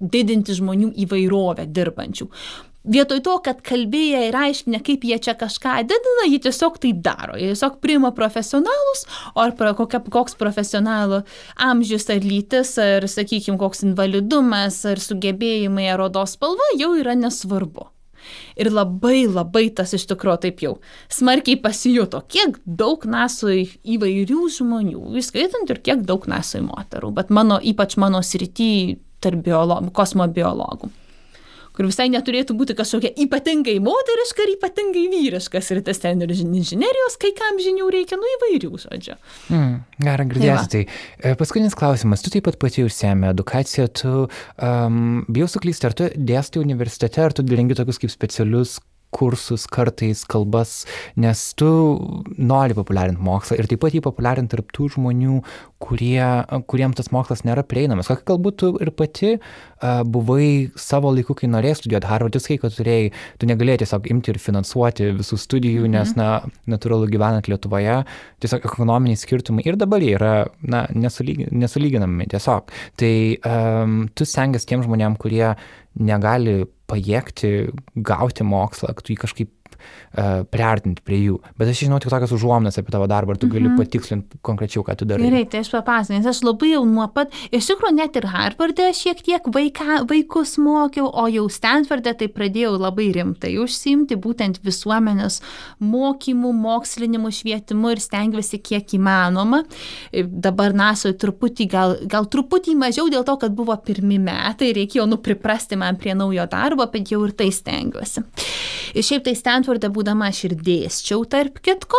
didinti 0.00 0.56
žmonių 0.56 0.92
įvairovę 1.04 1.66
dirbančių 1.68 2.28
vietoj 2.84 3.20
to, 3.24 3.36
kad 3.44 3.60
kalbėję 3.66 4.22
ir 4.28 4.36
aiškinę, 4.36 4.80
kaip 4.84 5.04
jie 5.04 5.18
čia 5.22 5.34
kažką 5.38 5.76
didina, 5.88 6.26
jie 6.28 6.40
tiesiog 6.46 6.78
tai 6.80 6.92
daro. 6.96 7.36
Jie 7.38 7.52
tiesiog 7.52 7.78
priima 7.84 8.12
profesionalus, 8.16 9.04
o 9.34 9.44
ar 9.44 9.54
kokia, 9.54 10.00
koks 10.00 10.36
profesionalų 10.40 11.22
amžius 11.60 12.08
ar 12.12 12.24
lytis, 12.24 12.76
ar, 12.80 13.06
sakykime, 13.08 13.58
koks 13.60 13.84
invalidumas, 13.86 14.82
ar 14.88 15.00
sugebėjimai, 15.02 15.90
ar 15.92 16.06
odos 16.08 16.36
spalva 16.38 16.74
jau 16.78 16.94
yra 16.98 17.16
nesvarbu. 17.18 17.90
Ir 18.60 18.68
labai 18.68 19.24
labai 19.24 19.70
tas 19.72 19.94
iš 19.96 20.04
tikrųjų 20.10 20.40
taip 20.42 20.60
jau 20.60 20.74
smarkiai 21.10 21.56
pasijuto, 21.60 22.20
kiek 22.28 22.58
daug 22.64 23.06
nasui 23.08 23.64
įvairių 23.80 24.44
žmonių, 24.58 25.06
įskaitant 25.16 25.72
ir 25.72 25.80
kiek 25.80 26.04
daug 26.04 26.28
nasui 26.28 26.60
moterų, 26.66 27.14
bet 27.16 27.32
mano, 27.32 27.56
ypač 27.56 27.96
mano 27.96 28.20
srity 28.20 29.00
tarp 29.24 29.40
biologų, 29.48 29.88
kosmobiologų 29.96 30.92
kur 31.80 31.88
visai 31.88 32.10
neturėtų 32.12 32.52
būti 32.60 32.74
kažkokia 32.76 33.14
ypatingai 33.24 33.78
moteriška 33.80 34.44
ir 34.44 34.50
ypatingai 34.58 35.06
vyriškas 35.14 35.70
ir 35.72 35.80
tas 35.86 36.02
ten 36.02 36.20
ir 36.20 36.34
inžinerijos, 36.34 37.16
kai 37.22 37.30
kam 37.38 37.56
žinių 37.56 37.86
reikia, 37.94 38.18
nu 38.20 38.28
įvairių, 38.34 38.72
žodžiu. 38.82 39.16
Mm, 39.48 39.78
Gerai, 40.04 40.26
girdėsi. 40.28 40.68
Tai, 40.74 40.82
tai 41.24 41.32
paskutinis 41.40 41.78
klausimas, 41.80 42.20
tu 42.20 42.34
taip 42.34 42.44
pat 42.50 42.60
pati 42.60 42.84
užsiemi 42.84 43.30
edukaciją, 43.30 43.88
tu, 43.96 44.12
um, 44.60 45.00
bijau 45.32 45.48
suklysti, 45.48 45.88
ar 45.88 45.96
tu 45.96 46.12
dėstai 46.12 46.60
universitete, 46.60 47.24
ar 47.24 47.32
tu 47.32 47.48
rengi 47.48 47.80
tokius 47.80 48.02
kaip 48.04 48.12
specialius 48.12 48.76
kursus, 49.14 49.66
kartais 49.70 50.22
kalbas, 50.30 50.84
nes 51.18 51.42
tu 51.58 51.70
nori 52.38 52.76
populiarinti 52.78 53.22
mokslą 53.24 53.58
ir 53.58 53.68
taip 53.70 53.82
pat 53.82 53.96
jį 53.96 54.02
populiarinti 54.04 54.54
tarp 54.54 54.70
tų 54.76 54.90
žmonių, 54.94 55.40
kurie, 55.80 56.22
kuriems 56.70 56.98
tas 56.98 57.10
mokslas 57.14 57.42
nėra 57.46 57.64
prieinamas. 57.66 58.10
Kokia 58.10 58.28
galbūt 58.30 58.58
tu 58.60 58.70
ir 58.84 58.92
pati 58.94 59.32
uh, 59.36 60.02
buvai 60.04 60.70
savo 60.78 61.12
laiku, 61.14 61.34
kai 61.38 61.50
norėjai 61.50 61.80
studijuoti 61.80 62.10
Harvard'e, 62.10 62.42
kai 62.44 62.58
kad 62.60 62.76
turėjai, 62.76 63.10
tu 63.40 63.48
negalėjai 63.50 63.82
tiesiog 63.84 64.10
imti 64.12 64.34
ir 64.34 64.40
finansuoti 64.42 65.10
visų 65.18 65.40
studijų, 65.40 65.86
mhm. 65.86 65.96
nes, 65.96 66.14
na, 66.20 66.30
natūralu 66.70 67.10
gyvenant 67.10 67.50
Lietuvoje, 67.50 68.00
tiesiog 68.44 68.68
ekonominiai 68.70 69.18
skirtumai 69.18 69.66
ir 69.66 69.80
dabar 69.80 70.04
jie 70.04 70.14
yra, 70.18 70.34
na, 70.62 70.84
nesulyg, 70.94 71.46
nesulyginami 71.50 72.28
tiesiog. 72.30 72.70
Tai 73.00 73.14
um, 73.50 74.02
tu 74.14 74.28
stengiasi 74.28 74.68
tiem 74.70 74.84
žmonėm, 74.86 75.16
kurie 75.20 75.54
negali 75.98 76.64
pajėgti 76.90 77.70
gauti 77.96 78.46
mokslą, 78.46 78.94
kad 78.94 79.06
tu 79.06 79.14
jį 79.14 79.20
kažkaip 79.24 79.50
uh, 79.80 80.42
priartinti 80.50 81.02
prie 81.04 81.20
jų. 81.24 81.38
Bet 81.58 81.70
aš 81.72 81.84
žinau 81.84 82.00
tik 82.02 82.12
tokias 82.12 82.34
užuominas 82.36 82.78
apie 82.80 82.92
tavo 82.94 83.08
darbą, 83.10 83.34
ar 83.34 83.40
tu 83.40 83.48
gali 83.48 83.66
mm 83.68 83.74
-hmm. 83.74 83.84
patikslinti 83.84 84.40
konkrečiau, 84.42 84.84
ką 84.84 84.96
tu 84.96 85.04
darai. 85.04 85.30
Gerai, 85.30 85.44
tai 85.46 85.60
aš 85.60 85.70
papasakosiu, 85.70 86.16
nes 86.16 86.26
aš 86.26 86.42
labai 86.42 86.72
jau 86.72 86.84
nuo 86.84 87.08
pat, 87.08 87.32
iš 87.52 87.66
tikrųjų 87.70 87.94
net 87.96 88.16
ir 88.16 88.26
Harvardė 88.26 88.90
šiek 88.94 89.22
tiek 89.22 89.42
vaika, 89.54 90.04
vaikus 90.08 90.58
mokiau, 90.58 91.10
o 91.12 91.26
jau 91.28 91.48
Stanfordė 91.48 92.14
tai 92.14 92.28
pradėjau 92.28 92.78
labai 92.78 93.12
rimtai 93.12 93.56
užsimti 93.58 94.16
būtent 94.16 94.60
visuomenės 94.64 95.40
mokymų, 95.80 96.52
mokslinimų, 96.52 97.30
švietimu 97.30 97.94
ir 97.94 98.02
stengiuosi 98.02 98.58
kiek 98.58 98.94
įmanoma. 98.98 99.62
Dabar 100.12 100.74
NASOje 100.76 101.16
truputį, 101.20 101.68
gal, 101.70 101.96
gal 102.10 102.28
truputį 102.30 102.76
mažiau 102.80 103.08
dėl 103.12 103.24
to, 103.24 103.36
kad 103.40 103.54
buvo 103.56 103.76
pirmi 103.84 104.18
metai, 104.22 104.72
reikėjo 104.76 105.06
nupriprasti 105.10 105.78
man 105.80 105.98
prie 106.00 106.14
naujo 106.18 106.46
darbo, 106.50 106.86
bet 106.92 107.12
jau 107.12 107.22
ir 107.26 107.34
tai 107.36 107.50
stengiuosi. 107.54 108.24
Ir 108.94 109.06
šiaip 109.06 109.26
tai 109.26 109.34
Stanford 109.38 109.60
Stanforde 109.60 109.90
būdama 109.92 110.30
aš 110.30 110.44
ir 110.48 110.54
dėsčiau 110.66 111.24
tarp 111.30 111.60
kitko 111.62 111.98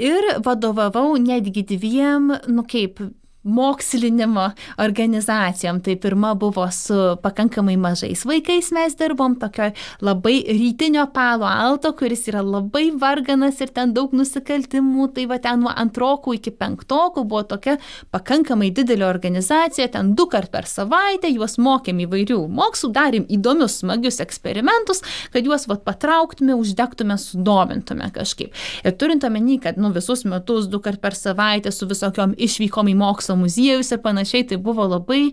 ir 0.00 0.24
vadovavau 0.42 1.14
netgi 1.20 1.62
dviem, 1.74 2.32
nu 2.48 2.64
kaip, 2.66 2.98
mokslinimo 3.44 4.50
organizacijom. 4.78 5.80
Tai 5.80 5.96
pirma 5.96 6.34
buvo 6.34 6.66
su 6.72 7.16
pakankamai 7.22 7.76
mažais 7.76 8.24
vaikais 8.24 8.70
mes 8.72 8.96
dirbom, 8.96 9.36
tokio 9.40 9.70
labai 10.00 10.40
rytinio 10.48 11.06
palo 11.14 11.46
alto, 11.46 11.92
kuris 11.92 12.26
yra 12.32 12.42
labai 12.42 12.90
varganas 13.00 13.60
ir 13.60 13.72
ten 13.74 13.92
daug 13.94 14.12
nusikaltimų. 14.16 15.10
Tai 15.14 15.26
va 15.30 15.38
ten 15.38 15.60
nuo 15.64 15.72
antrokų 15.72 16.38
iki 16.38 16.54
penktokų 16.56 17.24
buvo 17.28 17.44
tokia 17.54 17.76
pakankamai 18.14 18.70
didelė 18.74 19.06
organizacija, 19.08 19.88
ten 19.92 20.14
du 20.16 20.26
kart 20.32 20.50
per 20.50 20.68
savaitę 20.70 21.28
juos 21.32 21.58
mokėm 21.60 22.00
įvairių 22.06 22.40
mokslų, 22.48 22.92
darėm 22.96 23.28
įdomius, 23.28 23.80
smagius 23.82 24.20
eksperimentus, 24.24 25.02
kad 25.34 25.44
juos 25.44 25.68
va 25.68 25.76
patrauktume, 25.84 26.56
uždegtume, 26.56 27.18
sudomintume 27.20 28.08
kažkaip. 28.14 28.54
Ir 28.84 28.96
turint 28.98 29.24
omeny, 29.26 29.58
kad 29.62 29.78
nu, 29.80 29.92
visus 29.94 30.24
metus 30.28 30.68
du 30.72 30.80
kart 30.80 31.02
per 31.02 31.16
savaitę 31.18 31.72
su 31.74 31.88
visokiom 31.90 32.34
išvykom 32.40 32.88
į 32.92 32.96
mokslo 32.98 33.33
ir 33.94 34.02
panašiai, 34.04 34.46
tai 34.48 34.58
buvo 34.60 34.86
labai 34.88 35.32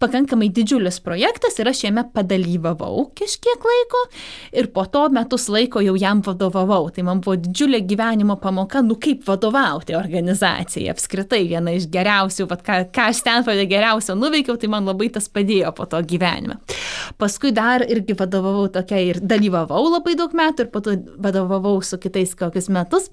pakankamai 0.00 0.48
didžiulis 0.56 0.96
projektas 1.04 1.58
ir 1.60 1.68
aš 1.68 1.82
jame 1.84 2.04
padalyvavau 2.14 3.10
kažkiek 3.18 3.66
laiko 3.68 4.00
ir 4.56 4.70
po 4.74 4.86
to 4.88 5.02
metus 5.12 5.48
laiko 5.52 5.82
jau 5.84 5.94
jam 6.00 6.22
vadovavau. 6.24 6.88
Tai 6.94 7.04
man 7.06 7.20
buvo 7.24 7.36
didžiulė 7.40 7.82
gyvenimo 7.88 8.38
pamoka, 8.40 8.80
nu 8.84 8.96
kaip 9.00 9.26
vadovauti 9.28 9.96
organizacijai. 9.98 10.88
Apskritai 10.94 11.42
viena 11.50 11.74
iš 11.76 11.88
geriausių, 11.92 12.46
vat, 12.50 12.64
ką, 12.64 12.78
ką 12.94 13.08
aš 13.12 13.20
ten 13.26 13.44
padė 13.46 13.66
geriausio 13.70 14.16
nuveikiau, 14.16 14.56
tai 14.60 14.70
man 14.72 14.88
labai 14.88 15.10
tas 15.12 15.28
padėjo 15.28 15.74
po 15.76 15.86
to 15.90 16.00
gyvenime. 16.08 16.56
Paskui 17.20 17.52
dar 17.56 17.84
irgi 17.84 18.16
vadovavau 18.16 18.70
tokia 18.72 19.02
ir 19.04 19.20
dalyvavau 19.20 19.82
labai 19.90 20.16
daug 20.18 20.32
metų 20.36 20.66
ir 20.66 20.72
po 20.72 20.82
to 20.84 20.96
vadovavau 21.20 21.76
su 21.84 22.00
kitais 22.00 22.32
kokius 22.38 22.70
metus. 22.72 23.10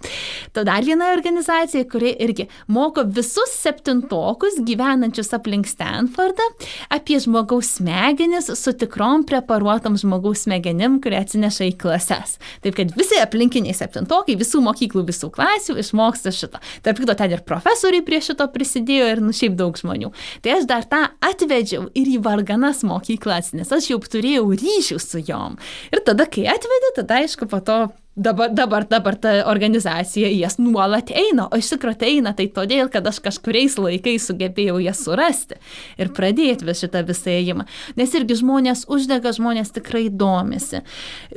To 0.55 0.63
dar 0.67 0.87
viena 0.87 1.11
organizacija, 1.15 1.83
kuri 1.91 2.15
irgi 2.23 2.47
moko 2.71 3.03
visus 3.03 3.55
septintokus 3.59 4.61
gyvenančius 4.67 5.33
aplink 5.35 5.67
Stanfordą 5.67 6.47
apie 6.93 7.19
žmogaus 7.23 7.73
smegenis 7.77 8.49
su 8.59 8.73
tikrom 8.73 9.25
preparuotom 9.27 9.97
žmogaus 9.99 10.45
smegenim, 10.45 10.99
kurie 11.03 11.19
atsineša 11.19 11.69
į 11.71 11.75
klases. 11.81 12.37
Taip 12.63 12.77
kad 12.77 12.93
visi 12.97 13.19
aplinkiniai 13.21 13.75
septintokai, 13.77 14.37
visų 14.39 14.61
mokyklų, 14.65 15.05
visų 15.09 15.31
klasių 15.35 15.77
išmoksta 15.83 16.33
šito. 16.35 16.61
Tarp 16.85 17.01
kito, 17.01 17.17
ten 17.17 17.35
ir 17.35 17.43
profesoriai 17.47 18.05
prie 18.05 18.21
šito 18.23 18.47
prisidėjo 18.53 19.11
ir 19.13 19.23
nu 19.23 19.35
šiaip 19.35 19.57
daug 19.59 19.77
žmonių. 19.77 20.13
Tai 20.45 20.57
aš 20.57 20.67
dar 20.69 20.87
tą 20.89 21.03
atvedžiau 21.23 21.89
ir 21.97 22.11
į 22.15 22.19
varganas 22.25 22.83
mokyklas, 22.87 23.53
nes 23.57 23.71
aš 23.73 23.91
jau 23.93 24.01
turėjau 24.01 24.49
ryšių 24.53 24.99
su 25.03 25.23
jom. 25.27 25.57
Ir 25.91 26.03
tada, 26.07 26.29
kai 26.29 26.47
atvedė, 26.51 26.93
tada 27.01 27.21
aišku, 27.23 27.49
po 27.51 27.61
to 27.63 27.79
dabar, 28.17 28.49
dabar, 28.53 28.87
dabar 28.89 29.15
ta 29.15 29.33
organizacija 29.45 30.29
jas 30.33 30.57
nuolat 30.57 31.11
eina, 31.13 31.47
o 31.51 31.59
iš 31.59 31.71
tikrųjų 31.75 31.99
tai 32.01 32.11
eina 32.17 32.33
tai 32.37 32.49
todėl, 32.53 32.89
kad 32.91 33.05
aš 33.07 33.21
kažkuriais 33.27 33.77
laikais 33.79 34.27
sugebėjau 34.27 34.79
jas 34.81 35.03
surasti 35.05 35.59
ir 36.01 36.11
pradėti 36.17 36.67
vis 36.67 36.81
šitą 36.83 37.05
visą 37.07 37.31
ėjimą. 37.37 37.67
Nes 37.99 38.17
irgi 38.17 38.41
žmonės 38.41 38.87
uždega, 38.91 39.33
žmonės 39.37 39.73
tikrai 39.77 40.07
domisi. 40.09 40.83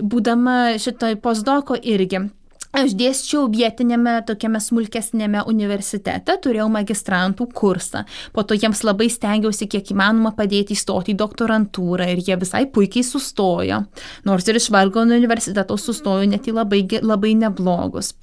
Būdama 0.00 0.80
šitoj 0.80 1.20
postdoko 1.22 1.76
irgi 1.76 2.26
Aš 2.70 2.92
dėsčiau 2.94 3.48
vietinėme 3.50 4.20
tokiame 4.28 4.60
smulkesnėme 4.62 5.42
universitete, 5.50 6.36
turėjau 6.44 6.68
magistrantų 6.70 7.48
kursą. 7.56 8.04
Po 8.30 8.44
to 8.46 8.54
jiems 8.54 8.84
labai 8.86 9.08
stengiausi 9.10 9.66
kiek 9.70 9.90
įmanoma 9.90 10.30
padėti 10.38 10.76
įstoti 10.78 11.16
į 11.16 11.18
doktorantūrą 11.18 12.06
ir 12.12 12.22
jie 12.22 12.38
visai 12.38 12.68
puikiai 12.70 13.02
sustojo. 13.06 13.82
Nors 14.28 14.46
ir 14.46 14.60
iš 14.62 14.70
vargo 14.70 15.02
universiteto 15.02 15.74
sustojo 15.74 16.30
net 16.30 16.46
į 16.46 16.54
labai, 16.60 16.84
labai 17.02 17.34
neblogus. 17.42 18.14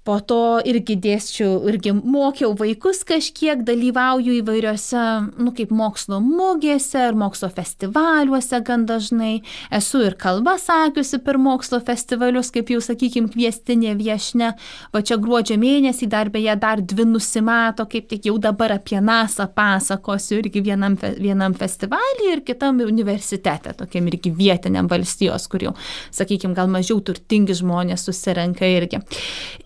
Po 0.00 0.14
to 0.24 0.62
irgi 0.64 0.94
dėsčiau, 0.96 1.58
irgi 1.68 1.92
mokiau 1.92 2.54
vaikus 2.56 3.02
kažkiek, 3.04 3.60
dalyvauju 3.68 4.38
įvairiose, 4.38 5.02
nu 5.36 5.52
kaip 5.52 5.74
mokslo 5.76 6.22
mugėse 6.24 7.02
ir 7.10 7.18
mokslo 7.20 7.50
festivaliuose 7.52 8.62
gan 8.64 8.86
dažnai. 8.88 9.42
Esu 9.76 10.00
ir 10.06 10.16
kalbą 10.20 10.54
sakiusi 10.62 11.20
per 11.20 11.36
mokslo 11.36 11.82
festivalius, 11.84 12.48
kaip 12.54 12.72
jau 12.72 12.80
sakykime, 12.80 13.28
kviestinė 13.34 13.92
viešne. 13.98 14.48
Va 14.94 15.02
čia 15.04 15.18
gruodžio 15.20 15.58
mėnesį 15.60 16.08
dar 16.16 16.32
beje 16.32 16.56
dar 16.62 16.80
dvi 16.80 17.04
nusimato, 17.10 17.84
kaip 17.92 18.08
tik 18.08 18.30
jau 18.30 18.38
dabar 18.40 18.78
apie 18.78 19.02
NASA 19.04 19.50
pasakosiu 19.52 20.40
irgi 20.40 20.64
vienam, 20.64 20.96
vienam 21.20 21.52
festivalį 21.52 22.32
ir 22.38 22.44
kitam 22.48 22.80
universitete, 22.86 23.76
tokiam 23.76 24.08
irgi 24.08 24.32
vietiniam 24.32 24.88
valstijos, 24.88 25.44
kur 25.52 25.68
jau, 25.68 25.76
sakykime, 26.08 26.56
gal 26.56 26.72
mažiau 26.72 27.04
turtingi 27.04 27.60
žmonės 27.60 28.08
susirenka 28.08 28.64
irgi. 28.64 29.04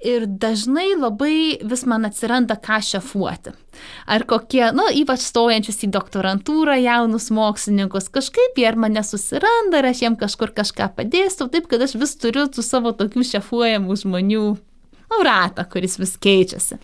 Ir 0.02 0.23
ir 0.24 0.32
dažnai 0.42 0.94
labai 0.98 1.60
vis 1.62 1.84
man 1.88 2.08
atsiranda 2.08 2.56
ką 2.60 2.80
šefuoti. 2.84 3.54
Ar 4.10 4.24
kokie, 4.28 4.64
nu, 4.76 4.86
ypač 4.94 5.24
stojančius 5.26 5.82
į 5.86 5.90
doktorantūrą 5.94 6.76
jaunus 6.80 7.30
mokslininkus, 7.34 8.10
kažkaip 8.14 8.58
jie 8.60 8.68
ar 8.70 8.78
mane 8.80 9.02
susiranda, 9.06 9.80
ar 9.80 9.90
aš 9.90 10.04
jiem 10.04 10.18
kažkur 10.20 10.54
kažką 10.56 10.92
padėsiu, 10.98 11.48
taip 11.52 11.68
kad 11.70 11.82
aš 11.84 11.96
vis 12.00 12.16
turiu 12.20 12.46
tų 12.48 12.64
savo 12.64 12.94
tokių 12.96 13.26
šefuojamų 13.34 13.98
žmonių 14.04 14.46
nu, 15.14 15.22
ratą, 15.26 15.66
kuris 15.70 15.98
vis 16.00 16.16
keičiasi. 16.20 16.80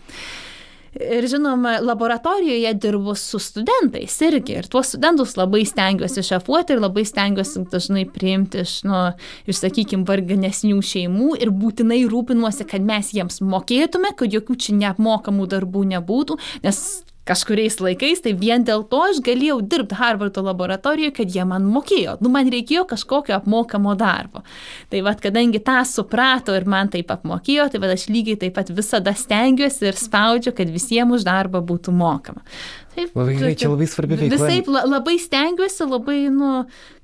Ir 0.99 1.23
žinoma, 1.27 1.77
laboratorijoje 1.79 2.73
dirbu 2.73 3.13
su 3.15 3.39
studentais 3.39 4.17
irgi. 4.21 4.57
Ir 4.59 4.67
tuos 4.67 4.89
studentus 4.91 5.37
labai 5.39 5.63
stengiuosi 5.65 6.23
šefuoti 6.27 6.75
ir 6.75 6.81
labai 6.83 7.05
stengiuosi 7.07 7.63
dažnai 7.71 8.03
priimti 8.11 8.65
iš, 8.65 8.73
nu, 8.83 8.99
iš 9.47 9.61
sakykime, 9.63 10.03
varganesnių 10.09 10.81
šeimų 10.83 11.37
ir 11.39 11.53
būtinai 11.55 12.01
rūpinuosi, 12.11 12.67
kad 12.67 12.83
mes 12.83 13.13
jiems 13.15 13.39
mokėtume, 13.39 14.11
kad 14.19 14.35
jokių 14.35 14.57
čia 14.59 14.75
neapmokamų 14.81 15.47
darbų 15.55 15.85
nebūtų, 15.93 16.37
nes 16.67 16.83
kažkuriais 17.31 17.79
laikais, 17.79 18.21
tai 18.25 18.33
vien 18.37 18.65
dėl 18.67 18.83
to 18.91 18.99
aš 19.07 19.21
galėjau 19.23 19.59
dirbti 19.71 19.97
Harvardo 19.99 20.43
laboratorijoje, 20.45 21.15
kad 21.21 21.31
jie 21.35 21.45
man 21.47 21.65
mokėjo. 21.71 22.17
Nu, 22.23 22.31
man 22.33 22.49
reikėjo 22.51 22.83
kažkokio 22.91 23.37
apmokamo 23.37 23.95
darbo. 23.99 24.43
Tai 24.91 25.03
vad, 25.07 25.21
kadangi 25.23 25.63
tą 25.63 25.79
suprato 25.87 26.55
ir 26.57 26.67
man 26.69 26.91
taip 26.91 27.13
apmokėjo, 27.13 27.69
tai 27.71 27.81
vad 27.83 27.95
aš 27.95 28.09
lygiai 28.11 28.39
taip 28.41 28.57
pat 28.59 28.73
visada 28.75 29.15
stengiuosi 29.17 29.89
ir 29.91 29.99
spaudžiu, 29.99 30.55
kad 30.57 30.71
visiems 30.73 31.21
už 31.21 31.27
darbą 31.27 31.63
būtų 31.65 31.95
mokama. 31.95 32.43
Taip, 32.91 33.13
Labai 33.15 33.35
gerai, 33.37 33.53
čia 33.55 33.69
labai 33.71 33.85
svarbi 33.87 34.17
veikla. 34.19 34.35
Visai 34.35 34.63
la, 34.67 34.81
labai 34.89 35.13
stengiuosi, 35.21 35.85
labai, 35.87 36.17
nu, 36.33 36.49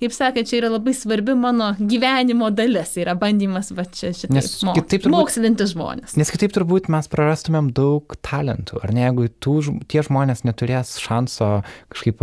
kaip 0.01 0.11
sakant, 0.15 0.49
čia 0.49 0.57
yra 0.59 0.71
labai 0.73 0.91
svarbi 0.97 1.31
mano 1.39 1.69
gyvenimo 1.79 2.49
dalis, 2.51 2.91
yra 2.99 3.13
bandymas 3.15 3.71
va 3.77 3.85
čia 3.87 4.11
šitaip 4.11 4.35
Nes 4.35 4.49
mo- 4.67 4.73
turbūt- 4.75 5.13
mokslinti 5.13 5.67
žmonės. 5.71 6.17
Nes 6.19 6.31
kitaip 6.33 6.51
turbūt 6.57 6.89
mes 6.91 7.07
prarastumėm 7.07 7.71
daug 7.77 8.17
talentų. 8.21 8.81
Ar 8.83 8.91
ne, 8.91 9.05
jeigu 9.07 9.29
tų, 9.39 9.55
tie 9.87 10.03
žmonės 10.03 10.43
neturės 10.43 10.97
šanso 10.99 11.63
kažkaip 11.95 12.19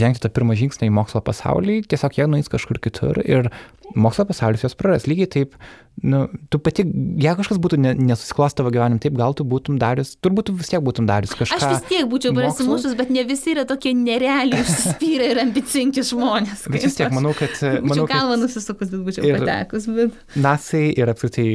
žengti 0.00 0.24
tą 0.24 0.32
pirmą 0.32 0.56
žingsnį 0.56 0.88
į 0.88 0.96
mokslo 0.96 1.20
pasaulį, 1.20 1.82
tiesiog 1.92 2.16
jie 2.16 2.26
nueis 2.26 2.48
kažkur 2.48 2.80
kitur 2.80 3.20
ir 3.24 3.50
mokslo 3.94 4.24
pasaulis 4.28 4.64
juos 4.64 4.76
praras. 4.78 5.06
Lygiai 5.10 5.28
taip, 5.30 5.54
nu, 6.02 6.24
tu 6.52 6.58
pati, 6.62 6.84
jeigu 7.20 7.36
kažkas 7.40 7.60
būtų 7.62 7.78
ne, 7.82 7.92
nesusiklosti 8.10 8.60
tavo 8.60 8.72
gyvenime, 8.74 9.02
taip 9.02 9.16
gal 9.18 9.36
tu 9.36 9.46
būtum 9.48 9.78
darius, 9.80 10.14
turbūt 10.24 10.48
tu 10.48 10.56
vis 10.58 10.72
tiek 10.72 10.82
būtum 10.84 11.08
darius 11.10 11.34
kažką. 11.38 11.58
Aš 11.58 11.76
vis 11.76 11.86
tiek 11.90 12.08
būčiau 12.10 12.34
prasimušus, 12.36 12.96
bet 12.98 13.12
ne 13.14 13.26
visi 13.28 13.54
yra 13.54 13.66
tokie 13.68 13.94
nerealiai 13.98 14.64
užsispyrę 14.64 15.30
ir 15.34 15.42
ambicingi 15.44 16.04
žmonės. 16.10 16.66
Bet 16.72 16.88
vis 16.88 16.98
tiek, 16.98 17.14
manau, 17.14 17.34
kad... 17.38 17.56
Manau, 17.84 18.08
kad 18.10 18.34
nusisukus, 18.40 18.90
bet 18.90 19.06
būčiau 19.06 19.30
patekus. 19.38 19.88
Bet... 19.94 20.18
NASAI 20.34 20.92
ir 20.98 21.14
apskritai 21.14 21.48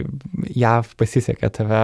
JAV 0.55 0.95
pasisekė 0.99 1.51
tave, 1.59 1.83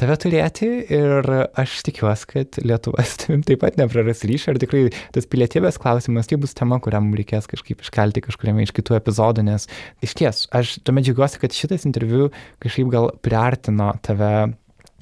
tave 0.00 0.16
turėti 0.20 0.68
ir 0.92 1.28
aš 1.56 1.78
tikiuosi, 1.86 2.28
kad 2.32 2.58
Lietuva 2.62 3.04
su 3.06 3.20
tavim 3.22 3.44
taip 3.46 3.62
pat 3.64 3.78
nepraras 3.80 4.24
ryšio. 4.28 4.54
Ir 4.54 4.60
tikrai 4.62 4.82
tas 5.14 5.28
pilietybės 5.30 5.80
klausimas 5.82 6.28
tai 6.30 6.38
bus 6.42 6.56
tema, 6.56 6.78
kurią 6.82 7.00
mums 7.04 7.20
reikės 7.22 7.48
kažkaip 7.50 7.84
iškelti 7.84 8.24
kažkuriame 8.26 8.66
iš 8.66 8.74
kitų 8.76 8.98
epizodų, 9.00 9.46
nes 9.48 9.68
iš 10.04 10.16
ties 10.18 10.44
aš 10.56 10.76
tuomet 10.86 11.08
džiaugiuosi, 11.08 11.40
kad 11.42 11.56
šitas 11.56 11.88
interviu 11.88 12.30
kažkaip 12.62 12.92
gal 12.92 13.10
priartino 13.24 13.94
tave 14.04 14.32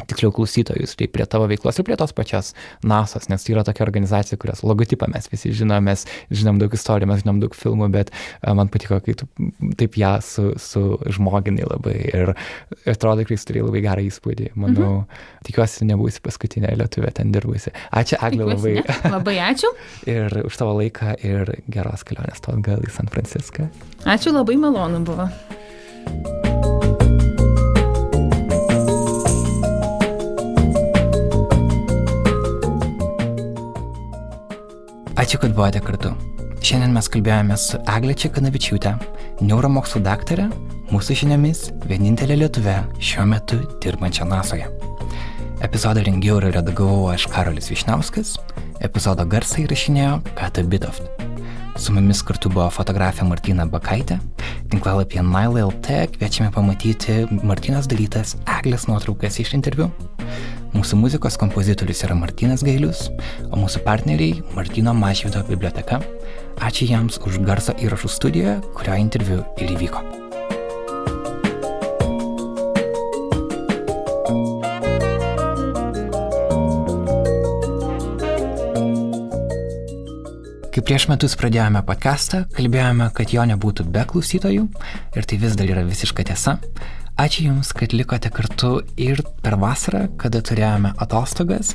tiksliau 0.03 0.33
klausytojus, 0.35 0.97
tai 0.99 1.07
prie 1.11 1.27
tavo 1.31 1.47
veiklos 1.51 1.79
ir 1.79 1.87
prie 1.87 1.97
tos 1.99 2.13
pačios 2.17 2.53
NASAS, 2.87 3.29
nes 3.31 3.45
tai 3.45 3.55
yra 3.55 3.65
tokia 3.67 3.85
organizacija, 3.87 4.39
kurios 4.41 4.65
logotipą 4.67 5.07
mes 5.13 5.29
visi 5.31 5.53
žinom, 5.55 5.87
mes 5.87 6.05
žinom 6.35 6.59
daug 6.61 6.75
istorijų, 6.75 7.09
mes 7.13 7.23
žinom 7.23 7.41
daug 7.43 7.55
filmų, 7.57 7.89
bet 7.95 8.11
a, 8.43 8.55
man 8.59 8.71
patiko, 8.73 8.99
kai 9.05 9.15
tu 9.21 9.29
taip 9.79 9.99
ją 10.01 10.17
su, 10.25 10.49
su 10.61 10.83
žmoginai 11.15 11.69
labai 11.71 11.97
ir 12.11 12.35
atrodo, 12.91 13.27
jis 13.31 13.47
turėjo 13.49 13.69
labai 13.71 13.85
gerą 13.87 14.07
įspūdį. 14.11 14.51
Manau, 14.59 14.91
mhm. 15.05 15.23
tikiuosi, 15.49 15.87
nebūsi 15.89 16.23
paskutinė 16.25 16.75
lietuvė 16.81 17.15
ten 17.17 17.33
dirbusi. 17.35 17.73
Ačiū, 17.95 18.19
Aglė, 18.25 18.49
labai. 18.51 18.75
Ne? 18.81 19.15
Labai 19.15 19.37
ačiū. 19.47 19.71
ir 20.17 20.41
už 20.45 20.59
tavo 20.61 20.75
laiką 20.81 21.15
ir 21.23 21.55
geros 21.71 22.07
kelionės 22.07 22.43
to 22.45 22.55
atgal 22.57 22.83
į 22.85 22.93
San 22.95 23.13
Franciską. 23.13 23.71
Ačiū, 24.05 24.35
labai 24.35 24.59
malonu 24.61 25.05
buvo. 25.07 25.31
Ačiū, 35.25 35.39
kad 35.41 35.55
buvote 35.57 35.81
kartu. 35.81 36.11
Šiandien 36.61 36.91
mes 36.93 37.07
kalbėjome 37.09 37.57
su 37.57 37.79
Egle 37.89 38.13
Čekanavičiūtė, 38.21 38.91
neuromokslų 39.41 40.03
daktarė, 40.05 40.51
mūsų 40.91 41.17
žiniomis 41.23 41.63
vienintelė 41.89 42.37
lietuvė 42.43 42.75
šiuo 43.01 43.25
metu 43.31 43.63
dirbančia 43.81 44.27
NASOje. 44.29 44.69
Epizodą 45.65 46.05
rengiau 46.05 46.43
ir 46.43 46.51
redagavau 46.59 47.09
aš 47.15 47.25
Karolis 47.33 47.71
Višnauskas, 47.73 48.35
epizodo 48.85 49.25
garsą 49.25 49.63
įrašinėjo 49.65 50.19
Kata 50.37 50.67
Bitoft. 50.69 51.09
Su 51.77 51.93
mumis 51.93 52.21
kartu 52.23 52.51
buvo 52.53 52.69
fotografė 52.71 53.27
Martina 53.27 53.65
Bakaitė, 53.67 54.21
tinklalapyje 54.71 55.25
Nile 55.27 55.65
LT 55.67 56.15
kviečiame 56.15 56.53
pamatyti 56.55 57.25
Martinos 57.43 57.89
darytas 57.91 58.37
Eglės 58.61 58.87
nuotraukas 58.87 59.41
iš 59.43 59.57
interviu. 59.59 59.91
Mūsų 60.75 60.99
muzikos 61.03 61.39
kompozitorius 61.39 62.05
yra 62.07 62.17
Martinas 62.19 62.63
Gailius, 62.67 63.09
o 63.51 63.59
mūsų 63.59 63.83
partneriai 63.87 64.43
Martino 64.55 64.95
Mažvydo 64.95 65.43
biblioteka. 65.51 66.01
Ačiū 66.63 66.91
jiems 66.91 67.19
už 67.27 67.43
garso 67.47 67.75
įrašų 67.75 68.11
studiją, 68.19 68.61
kurio 68.79 68.99
interviu 68.99 69.43
ir 69.59 69.75
įvyko. 69.75 70.24
Kai 80.85 80.93
prieš 80.93 81.05
metus 81.09 81.33
pradėjome 81.41 81.81
podcastą, 81.89 82.43
kalbėjome, 82.53 83.07
kad 83.17 83.31
jo 83.33 83.41
nebūtų 83.49 83.87
be 83.89 84.03
klausytojų 84.05 84.67
ir 85.17 85.27
tai 85.31 85.39
vis 85.41 85.55
dar 85.57 85.71
yra 85.73 85.81
visiška 85.89 86.27
tiesa. 86.29 86.59
Ačiū 87.15 87.45
Jums, 87.45 87.69
kad 87.71 87.93
likote 87.95 88.27
kartu 88.35 88.81
ir 88.99 89.21
per 89.39 89.55
vasarą, 89.63 90.09
kada 90.19 90.41
turėjome 90.43 90.91
atostogas. 90.99 91.69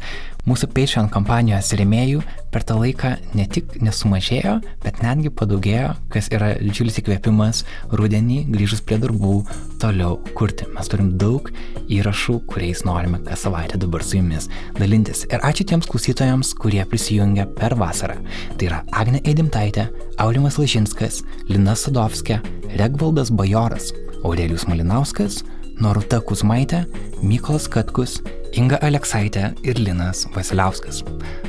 Mūsų 0.43 0.67
Patreon 0.75 1.07
kampanijos 1.13 1.69
rėmėjų 1.79 2.25
per 2.51 2.65
tą 2.67 2.75
laiką 2.75 3.13
ne 3.39 3.45
tik 3.47 3.77
nesumažėjo, 3.79 4.57
bet 4.83 4.99
netgi 4.99 5.31
padaugėjo, 5.31 5.93
kas 6.11 6.27
yra 6.35 6.49
didžiulis 6.59 6.99
įkvėpimas 6.99 7.61
rudenį 7.95 8.41
grįžus 8.51 8.83
prie 8.83 8.97
darbų 8.99 9.37
toliau 9.79 10.17
kurti. 10.35 10.67
Mes 10.75 10.91
turim 10.91 11.13
daug 11.21 11.47
įrašų, 11.87 12.41
kuriais 12.51 12.83
norime 12.83 13.21
kas 13.23 13.47
savaitę 13.47 13.79
dabar 13.79 14.03
su 14.03 14.19
Jumis 14.19 14.49
dalintis. 14.75 15.23
Ir 15.31 15.39
ačiū 15.39 15.69
tiems 15.71 15.87
klausytojams, 15.87 16.51
kurie 16.59 16.83
prisijungia 16.83 17.47
per 17.55 17.77
vasarą. 17.79 18.19
Tai 18.59 18.71
yra 18.73 18.83
Agne 18.91 19.23
Eidimtaitė, 19.23 19.87
Aulimas 20.19 20.59
Lažinskas, 20.59 21.23
Lina 21.47 21.79
Sadovskė, 21.79 22.41
Regvaldas 22.75 23.31
Bajoras, 23.31 23.93
Aurelijus 24.23 24.67
Malinauskas, 24.67 25.43
Noruta 25.79 26.19
Kuzmaitė, 26.19 26.83
Mykolas 27.23 27.69
Katkus, 27.71 28.17
Inga 28.57 28.79
Aleksaitė 28.83 29.51
ir 29.63 29.77
Linas 29.79 30.25
Vasiliauskas. 30.33 31.03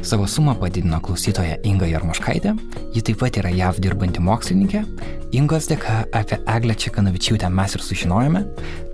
Savo 0.04 0.26
sumą 0.28 0.52
padidino 0.60 1.00
klausytoja 1.02 1.56
Inga 1.66 1.88
Jarmoškaitė, 1.88 2.52
ji 2.94 3.02
taip 3.06 3.18
pat 3.22 3.38
yra 3.40 3.50
JAV 3.54 3.80
dirbanti 3.82 4.22
mokslininkė. 4.22 4.84
Ingos 5.36 5.70
dėka 5.70 6.04
apie 6.16 6.38
Eglę 6.44 6.76
Čekanavičiūtę 6.84 7.50
mes 7.54 7.74
ir 7.74 7.84
sužinojome, 7.86 8.44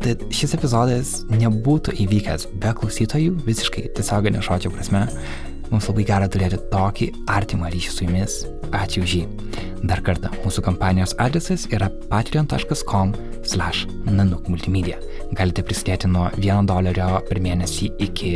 tad 0.04 0.22
šis 0.30 0.54
epizodas 0.56 1.16
nebūtų 1.32 1.98
įvykęs 2.06 2.48
be 2.62 2.72
klausytojų, 2.78 3.36
visiškai 3.48 3.88
tiesioginė 3.98 4.44
žodžio 4.46 4.72
prasme. 4.72 5.06
Mums 5.70 5.88
labai 5.90 6.04
gera 6.06 6.28
turėti 6.30 6.60
tokį 6.70 7.10
artimą 7.32 7.70
ryšį 7.74 7.92
su 7.92 8.06
jumis. 8.06 8.36
Ačiū 8.76 9.02
už 9.06 9.14
jį. 9.18 9.24
Dar 9.86 10.00
kartą, 10.02 10.30
mūsų 10.42 10.64
kompanijos 10.66 11.14
adresas 11.22 11.66
yra 11.74 11.88
patreon.com 12.10 13.12
slash 13.46 13.84
nanuk 14.06 14.48
multimedia. 14.50 14.98
Galite 15.36 15.62
prisidėti 15.66 16.10
nuo 16.10 16.26
1 16.40 16.70
dolerio 16.70 17.20
per 17.28 17.42
mėnesį 17.42 17.92
iki 18.08 18.32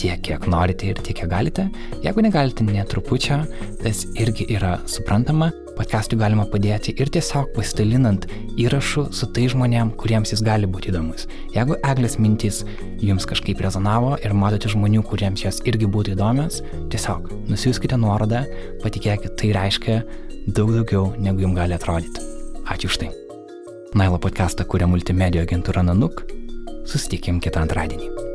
tiek, 0.00 0.20
kiek 0.24 0.48
norite 0.52 0.92
ir 0.92 1.00
tiek, 1.02 1.20
kiek 1.20 1.32
galite. 1.32 1.68
Jeigu 2.04 2.24
negalite 2.24 2.64
netrupučio, 2.64 3.42
tas 3.82 4.06
irgi 4.16 4.48
yra 4.56 4.76
suprantama. 4.88 5.52
Podcast'ui 5.76 6.16
galima 6.16 6.46
padėti 6.48 6.94
ir 6.96 7.10
tiesiog 7.12 7.50
pasidalinant 7.52 8.24
įrašu 8.56 9.10
su 9.12 9.28
tai 9.36 9.44
žmonėm, 9.52 9.90
kuriems 10.00 10.32
jis 10.32 10.40
gali 10.44 10.68
būti 10.70 10.88
įdomus. 10.88 11.26
Jeigu 11.52 11.76
eglės 11.84 12.16
mintys 12.16 12.62
jums 13.04 13.28
kažkaip 13.28 13.60
rezonavo 13.60 14.14
ir 14.24 14.32
matote 14.32 14.72
žmonių, 14.72 15.04
kuriems 15.10 15.44
jos 15.44 15.60
irgi 15.68 15.88
būtų 15.92 16.14
įdomios, 16.16 16.62
tiesiog 16.92 17.28
nusiųskite 17.50 18.00
nuorodą, 18.00 18.46
patikėkit, 18.84 19.36
tai 19.36 19.52
reiškia 19.58 19.98
daug 20.48 20.72
daugiau, 20.78 21.10
negu 21.20 21.44
jums 21.44 21.60
gali 21.60 21.76
atrodyti. 21.76 22.24
Ačiū 22.72 22.88
už 22.88 23.02
tai. 23.04 23.10
Nailo 23.96 24.16
podcastą 24.20 24.64
kuria 24.64 24.88
multimedijų 24.88 25.44
agentūra 25.44 25.84
Nanuk. 25.84 26.24
Susitikim 26.88 27.42
kitą 27.44 27.66
antradienį. 27.66 28.25